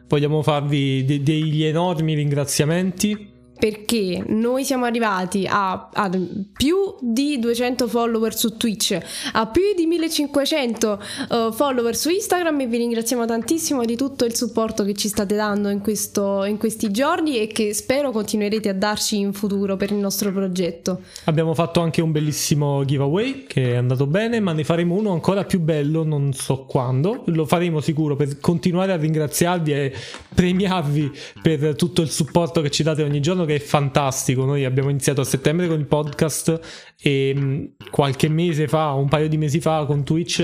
Vogliamo 0.07 0.41
farvi 0.41 1.05
de- 1.05 1.21
degli 1.21 1.63
enormi 1.63 2.15
ringraziamenti 2.15 3.28
perché 3.59 4.23
noi 4.25 4.63
siamo 4.63 4.85
arrivati 4.85 5.45
a, 5.47 5.89
a, 5.91 6.09
più 6.53 6.95
di 7.01 7.37
200 7.39 7.87
follower 7.87 8.33
su 8.35 8.55
Twitch, 8.55 8.97
a 9.33 9.47
più 9.47 9.73
di 9.75 9.85
1500 9.85 11.03
uh, 11.29 11.51
follower 11.51 11.95
su 11.95 12.09
Instagram 12.09 12.61
e 12.61 12.67
vi 12.67 12.77
ringraziamo 12.77 13.25
tantissimo 13.25 13.83
di 13.83 13.97
tutto 13.97 14.23
il 14.23 14.33
supporto 14.33 14.85
che 14.85 14.93
ci 14.93 15.09
state 15.09 15.35
dando 15.35 15.69
in, 15.69 15.81
questo, 15.81 16.45
in 16.45 16.57
questi 16.57 16.89
giorni 16.89 17.37
e 17.37 17.47
che 17.47 17.73
spero 17.73 18.11
continuerete 18.11 18.69
a 18.69 18.73
darci 18.73 19.17
in 19.17 19.33
futuro 19.33 19.75
per 19.75 19.91
il 19.91 19.97
nostro 19.97 20.31
progetto. 20.31 21.01
Abbiamo 21.25 21.53
fatto 21.53 21.81
anche 21.81 22.01
un 22.01 22.13
bellissimo 22.13 22.85
giveaway 22.85 23.43
che 23.45 23.73
è 23.73 23.75
andato 23.75 24.07
bene, 24.07 24.39
ma 24.39 24.53
ne 24.53 24.63
faremo 24.63 24.95
uno 24.95 25.11
ancora 25.11 25.43
più 25.43 25.59
bello, 25.59 26.03
non 26.03 26.31
so 26.31 26.63
quando, 26.63 27.23
lo 27.25 27.45
faremo 27.45 27.81
sicuro 27.81 28.15
per 28.15 28.39
continuare 28.39 28.93
a 28.93 28.95
ringraziarvi 28.95 29.71
e 29.73 29.93
premiarvi 30.33 31.11
per 31.41 31.75
tutto 31.75 32.01
il 32.01 32.09
supporto 32.09 32.61
che 32.61 32.69
ci 32.69 32.83
date 32.83 33.03
ogni 33.03 33.19
giorno 33.19 33.47
che 33.49 33.55
è 33.55 33.59
fantastico. 33.59 34.45
Noi 34.45 34.65
abbiamo 34.65 34.89
iniziato 34.89 35.21
a 35.21 35.25
settembre 35.25 35.67
con 35.67 35.79
il 35.79 35.85
podcast 35.85 36.59
e 36.99 37.33
mm, 37.37 37.65
qualche 37.91 38.29
mese 38.29 38.67
fa, 38.67 38.91
un 38.93 39.07
paio 39.09 39.27
di 39.27 39.37
mesi 39.37 39.59
fa 39.59 39.85
con 39.85 40.03
Twitch 40.03 40.41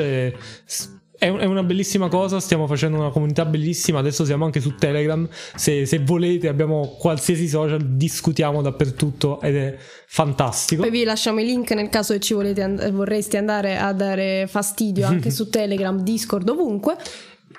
è, 1.17 1.29
una 1.29 1.63
bellissima 1.63 2.09
cosa, 2.09 2.39
stiamo 2.39 2.67
facendo 2.67 2.97
una 2.97 3.09
comunità 3.09 3.45
bellissima, 3.45 3.99
adesso 3.99 4.25
siamo 4.25 4.45
anche 4.45 4.59
su 4.59 4.75
Telegram, 4.75 5.27
se, 5.55 5.85
se, 5.85 5.99
volete 5.99 6.47
abbiamo 6.47 6.95
qualsiasi 6.99 7.47
social, 7.47 7.81
discutiamo 7.81 8.61
dappertutto 8.61 9.39
ed 9.41 9.55
è 9.55 9.77
fantastico. 10.07 10.81
Poi 10.81 10.91
vi 10.91 11.03
lasciamo 11.03 11.39
i 11.39 11.45
link 11.45 11.71
nel 11.71 11.89
caso 11.89 12.13
che 12.13 12.19
ci 12.19 12.33
volete 12.33 12.91
vorreste 12.91 13.37
andare 13.37 13.77
a 13.77 13.93
dare 13.93 14.47
fastidio 14.47 15.05
anche 15.05 15.29
su 15.31 15.49
Telegram, 15.49 15.97
Discord, 16.01 16.49
ovunque. 16.49 16.95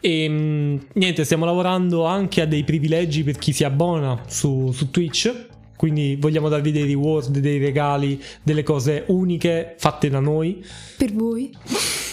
E 0.00 0.24
ehm, 0.24 0.86
niente, 0.94 1.24
stiamo 1.24 1.44
lavorando 1.44 2.04
anche 2.04 2.40
a 2.40 2.46
dei 2.46 2.64
privilegi 2.64 3.22
per 3.22 3.38
chi 3.38 3.52
si 3.52 3.64
abbona 3.64 4.22
su, 4.26 4.70
su 4.72 4.90
Twitch. 4.90 5.46
Quindi 5.76 6.16
vogliamo 6.18 6.48
darvi 6.48 6.72
dei 6.72 6.84
reward, 6.84 7.38
dei 7.38 7.58
regali, 7.58 8.20
delle 8.42 8.62
cose 8.62 9.04
uniche 9.08 9.74
fatte 9.76 10.08
da 10.08 10.20
noi. 10.20 10.64
Per 10.96 11.12
voi. 11.12 11.54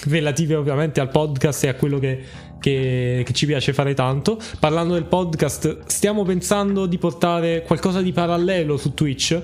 Relative 0.05 0.55
ovviamente 0.55 0.99
al 0.99 1.09
podcast 1.09 1.63
e 1.63 1.69
a 1.69 1.75
quello 1.75 1.97
che, 1.97 2.21
che, 2.59 3.23
che, 3.25 3.33
ci 3.33 3.45
piace 3.45 3.71
fare 3.71 3.93
tanto. 3.93 4.37
Parlando 4.59 4.95
del 4.95 5.05
podcast, 5.05 5.85
stiamo 5.85 6.23
pensando 6.23 6.85
di 6.85 6.97
portare 6.97 7.63
qualcosa 7.65 8.01
di 8.01 8.11
parallelo 8.11 8.75
su 8.75 8.93
Twitch 8.93 9.41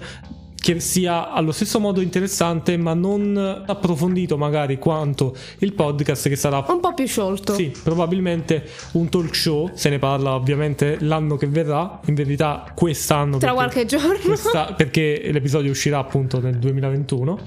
che 0.59 0.79
sia 0.79 1.31
allo 1.31 1.51
stesso 1.51 1.79
modo 1.79 2.01
interessante 2.01 2.77
ma 2.77 2.93
non 2.93 3.63
approfondito 3.65 4.37
magari 4.37 4.77
quanto 4.77 5.35
il 5.59 5.73
podcast 5.73 6.29
che 6.29 6.35
sarà 6.35 6.63
un 6.67 6.79
po' 6.79 6.93
più 6.93 7.07
sciolto. 7.07 7.53
Sì 7.53 7.71
probabilmente 7.83 8.67
un 8.93 9.09
talk 9.09 9.35
show 9.35 9.71
se 9.73 9.89
ne 9.89 9.99
parla 9.99 10.33
ovviamente 10.33 10.97
l'anno 10.99 11.37
che 11.37 11.47
verrà 11.47 11.99
in 12.05 12.13
verità 12.13 12.71
quest'anno 12.75 13.37
tra 13.37 13.53
qualche 13.53 13.85
giorno. 13.85 14.17
questa, 14.23 14.73
perché 14.73 15.29
l'episodio 15.31 15.71
uscirà 15.71 15.99
appunto 15.99 16.39
nel 16.39 16.57
2021 16.57 17.39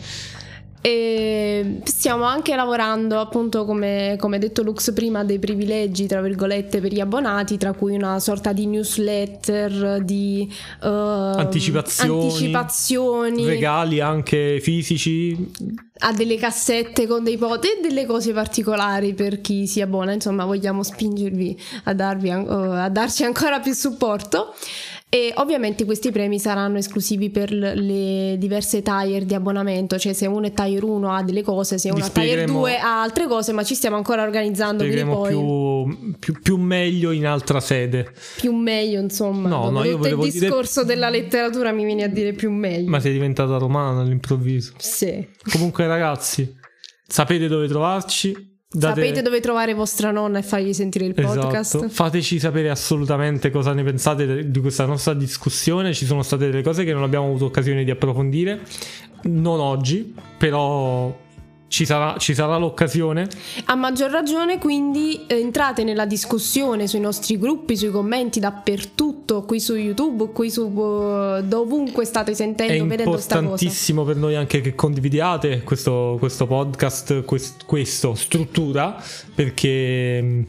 e 0.84 1.78
stiamo 1.84 2.24
anche 2.24 2.56
lavorando, 2.56 3.20
appunto, 3.20 3.64
come, 3.64 4.16
come 4.18 4.40
detto 4.40 4.64
Lux 4.64 4.92
prima, 4.92 5.22
dei 5.22 5.38
privilegi, 5.38 6.08
tra 6.08 6.20
virgolette, 6.20 6.80
per 6.80 6.92
gli 6.92 6.98
abbonati, 6.98 7.56
tra 7.56 7.72
cui 7.72 7.94
una 7.94 8.18
sorta 8.18 8.52
di 8.52 8.66
newsletter, 8.66 10.02
di 10.02 10.52
uh, 10.80 10.86
anticipazioni, 10.86 12.24
anticipazioni, 12.24 13.46
regali 13.46 14.00
anche 14.00 14.58
fisici. 14.60 15.52
Ha 15.98 16.12
delle 16.12 16.36
cassette 16.36 17.06
con 17.06 17.22
dei 17.22 17.36
pot 17.36 17.64
e 17.64 17.78
delle 17.80 18.04
cose 18.04 18.32
particolari 18.32 19.14
per 19.14 19.40
chi 19.40 19.68
si 19.68 19.80
abbona. 19.80 20.10
Insomma, 20.10 20.44
vogliamo 20.44 20.82
spingervi 20.82 21.56
a, 21.84 21.94
darvi, 21.94 22.28
uh, 22.28 22.48
a 22.48 22.88
darci 22.88 23.22
ancora 23.22 23.60
più 23.60 23.72
supporto. 23.72 24.52
E 25.14 25.30
ovviamente 25.36 25.84
questi 25.84 26.10
premi 26.10 26.38
saranno 26.38 26.78
esclusivi 26.78 27.28
per 27.28 27.52
le 27.52 28.36
diverse 28.38 28.80
tire 28.80 29.26
di 29.26 29.34
abbonamento, 29.34 29.98
cioè 29.98 30.14
se 30.14 30.26
uno 30.26 30.46
è 30.46 30.54
tire 30.54 30.82
1 30.82 31.14
ha 31.14 31.22
delle 31.22 31.42
cose, 31.42 31.76
se 31.76 31.90
uno 31.90 32.02
è 32.02 32.10
tire 32.10 32.46
2 32.46 32.78
ha 32.78 33.02
altre 33.02 33.26
cose, 33.26 33.52
ma 33.52 33.62
ci 33.62 33.74
stiamo 33.74 33.96
ancora 33.96 34.22
organizzando. 34.22 34.82
Poi... 35.04 35.28
Più, 35.28 36.16
più, 36.18 36.40
più, 36.40 36.56
meglio 36.56 37.10
in 37.10 37.26
altra 37.26 37.60
sede. 37.60 38.10
Più 38.38 38.54
meglio, 38.54 39.00
insomma. 39.00 39.50
No, 39.50 39.68
no, 39.68 39.84
io 39.84 39.98
volevo 39.98 40.24
il 40.24 40.32
discorso 40.32 40.82
dire... 40.82 40.94
della 40.94 41.10
letteratura 41.10 41.72
mi 41.72 41.84
viene 41.84 42.04
a 42.04 42.08
dire 42.08 42.32
più 42.32 42.50
meglio. 42.50 42.88
Ma 42.88 42.98
sei 42.98 43.12
diventata 43.12 43.58
romana 43.58 44.00
all'improvviso. 44.00 44.72
Sì. 44.78 45.28
Comunque 45.50 45.86
ragazzi, 45.86 46.56
sapete 47.06 47.48
dove 47.48 47.68
trovarci 47.68 48.51
Date- 48.74 49.00
Sapete 49.02 49.22
dove 49.22 49.40
trovare 49.40 49.74
vostra 49.74 50.10
nonna 50.10 50.38
e 50.38 50.42
fargli 50.42 50.72
sentire 50.72 51.04
il 51.04 51.14
podcast. 51.14 51.74
Esatto. 51.74 51.88
Fateci 51.90 52.38
sapere 52.38 52.70
assolutamente 52.70 53.50
cosa 53.50 53.72
ne 53.72 53.82
pensate 53.82 54.50
di 54.50 54.60
questa 54.60 54.86
nostra 54.86 55.12
discussione. 55.14 55.92
Ci 55.92 56.06
sono 56.06 56.22
state 56.22 56.46
delle 56.50 56.62
cose 56.62 56.84
che 56.84 56.92
non 56.92 57.02
abbiamo 57.02 57.26
avuto 57.26 57.44
occasione 57.46 57.84
di 57.84 57.90
approfondire. 57.90 58.60
Non 59.24 59.60
oggi, 59.60 60.14
però 60.38 61.14
ci 61.72 61.86
sarà, 61.86 62.16
ci 62.18 62.34
sarà 62.34 62.58
l'occasione. 62.58 63.26
A 63.64 63.74
maggior 63.74 64.10
ragione, 64.10 64.58
quindi 64.58 65.24
eh, 65.26 65.40
entrate 65.40 65.84
nella 65.84 66.04
discussione 66.04 66.86
sui 66.86 67.00
nostri 67.00 67.38
gruppi, 67.38 67.78
sui 67.78 67.90
commenti 67.90 68.40
dappertutto, 68.40 69.44
qui 69.44 69.58
su 69.58 69.74
YouTube, 69.74 70.32
qui 70.32 70.50
su 70.50 70.64
eh, 70.66 71.42
dovunque 71.44 72.04
state 72.04 72.32
È 72.32 72.34
sentendo, 72.34 72.84
vedendo 72.84 73.16
sta 73.16 73.36
cosa. 73.36 73.40
importantissimo 73.40 74.04
per 74.04 74.16
noi 74.16 74.36
anche 74.36 74.60
che 74.60 74.74
condividiate 74.74 75.62
questo, 75.62 76.16
questo 76.18 76.46
podcast, 76.46 77.24
quest- 77.24 77.64
questo 77.64 78.14
struttura, 78.14 79.02
perché 79.34 80.20
mm, 80.22 80.42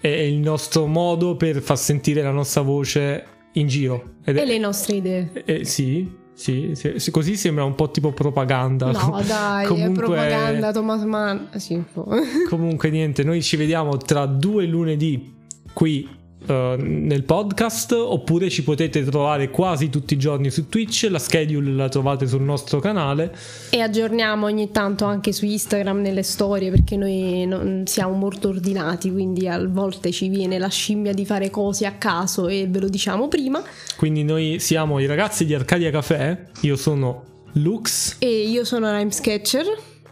è 0.00 0.08
il 0.08 0.38
nostro 0.38 0.86
modo 0.86 1.36
per 1.36 1.60
far 1.60 1.76
sentire 1.76 2.22
la 2.22 2.30
nostra 2.30 2.62
voce 2.62 3.24
in 3.52 3.66
giro. 3.68 4.12
Ed 4.24 4.38
è- 4.38 4.40
E 4.40 4.44
le 4.46 4.56
nostre 4.58 4.96
idee. 4.96 5.30
eh, 5.44 5.64
sì, 5.66 6.10
sì, 6.40 6.70
sì, 6.74 6.94
sì, 6.96 7.10
così 7.10 7.36
sembra 7.36 7.64
un 7.64 7.74
po' 7.74 7.90
tipo 7.90 8.12
propaganda. 8.12 8.90
No, 8.92 9.20
dai, 9.28 9.64
è 9.64 9.68
Comunque- 9.68 10.04
propaganda, 10.04 10.72
Thomas 10.72 11.02
Mann. 11.02 11.38
Sì, 11.56 11.74
un 11.74 11.84
po'. 11.92 12.08
Comunque 12.48 12.88
niente, 12.88 13.22
noi 13.24 13.42
ci 13.42 13.56
vediamo 13.56 13.98
tra 13.98 14.24
due 14.24 14.64
lunedì 14.64 15.34
qui 15.74 16.08
eh, 16.50 16.76
nel 16.78 17.22
podcast 17.22 17.92
oppure 17.92 18.50
ci 18.50 18.62
potete 18.64 19.04
trovare 19.04 19.50
quasi 19.50 19.88
tutti 19.88 20.14
i 20.14 20.18
giorni 20.18 20.50
su 20.50 20.68
Twitch, 20.68 21.06
la 21.08 21.18
schedule 21.18 21.70
la 21.72 21.88
trovate 21.88 22.26
sul 22.26 22.42
nostro 22.42 22.80
canale. 22.80 23.34
E 23.70 23.80
aggiorniamo 23.80 24.46
ogni 24.46 24.70
tanto 24.70 25.04
anche 25.04 25.32
su 25.32 25.44
Instagram 25.44 26.00
nelle 26.00 26.22
storie 26.22 26.70
perché 26.70 26.96
noi 26.96 27.46
non 27.46 27.84
siamo 27.86 28.14
molto 28.14 28.48
ordinati, 28.48 29.10
quindi 29.12 29.46
a 29.48 29.64
volte 29.66 30.10
ci 30.10 30.28
viene 30.28 30.58
la 30.58 30.68
scimmia 30.68 31.12
di 31.12 31.24
fare 31.24 31.50
cose 31.50 31.86
a 31.86 31.92
caso 31.92 32.48
e 32.48 32.66
ve 32.68 32.80
lo 32.80 32.88
diciamo 32.88 33.28
prima. 33.28 33.62
Quindi 33.96 34.24
noi 34.24 34.58
siamo 34.58 34.98
i 34.98 35.06
ragazzi 35.06 35.44
di 35.44 35.54
Arcadia 35.54 35.90
Café, 35.90 36.48
io 36.62 36.76
sono 36.76 37.24
Lux, 37.54 38.16
E 38.18 38.48
io 38.48 38.64
sono 38.64 38.90
Rhyme 38.90 39.10
Sketcher. 39.12 39.66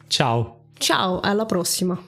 ciao. 0.07 0.55
Ciao, 0.78 1.18
alla 1.20 1.45
prossima. 1.45 2.01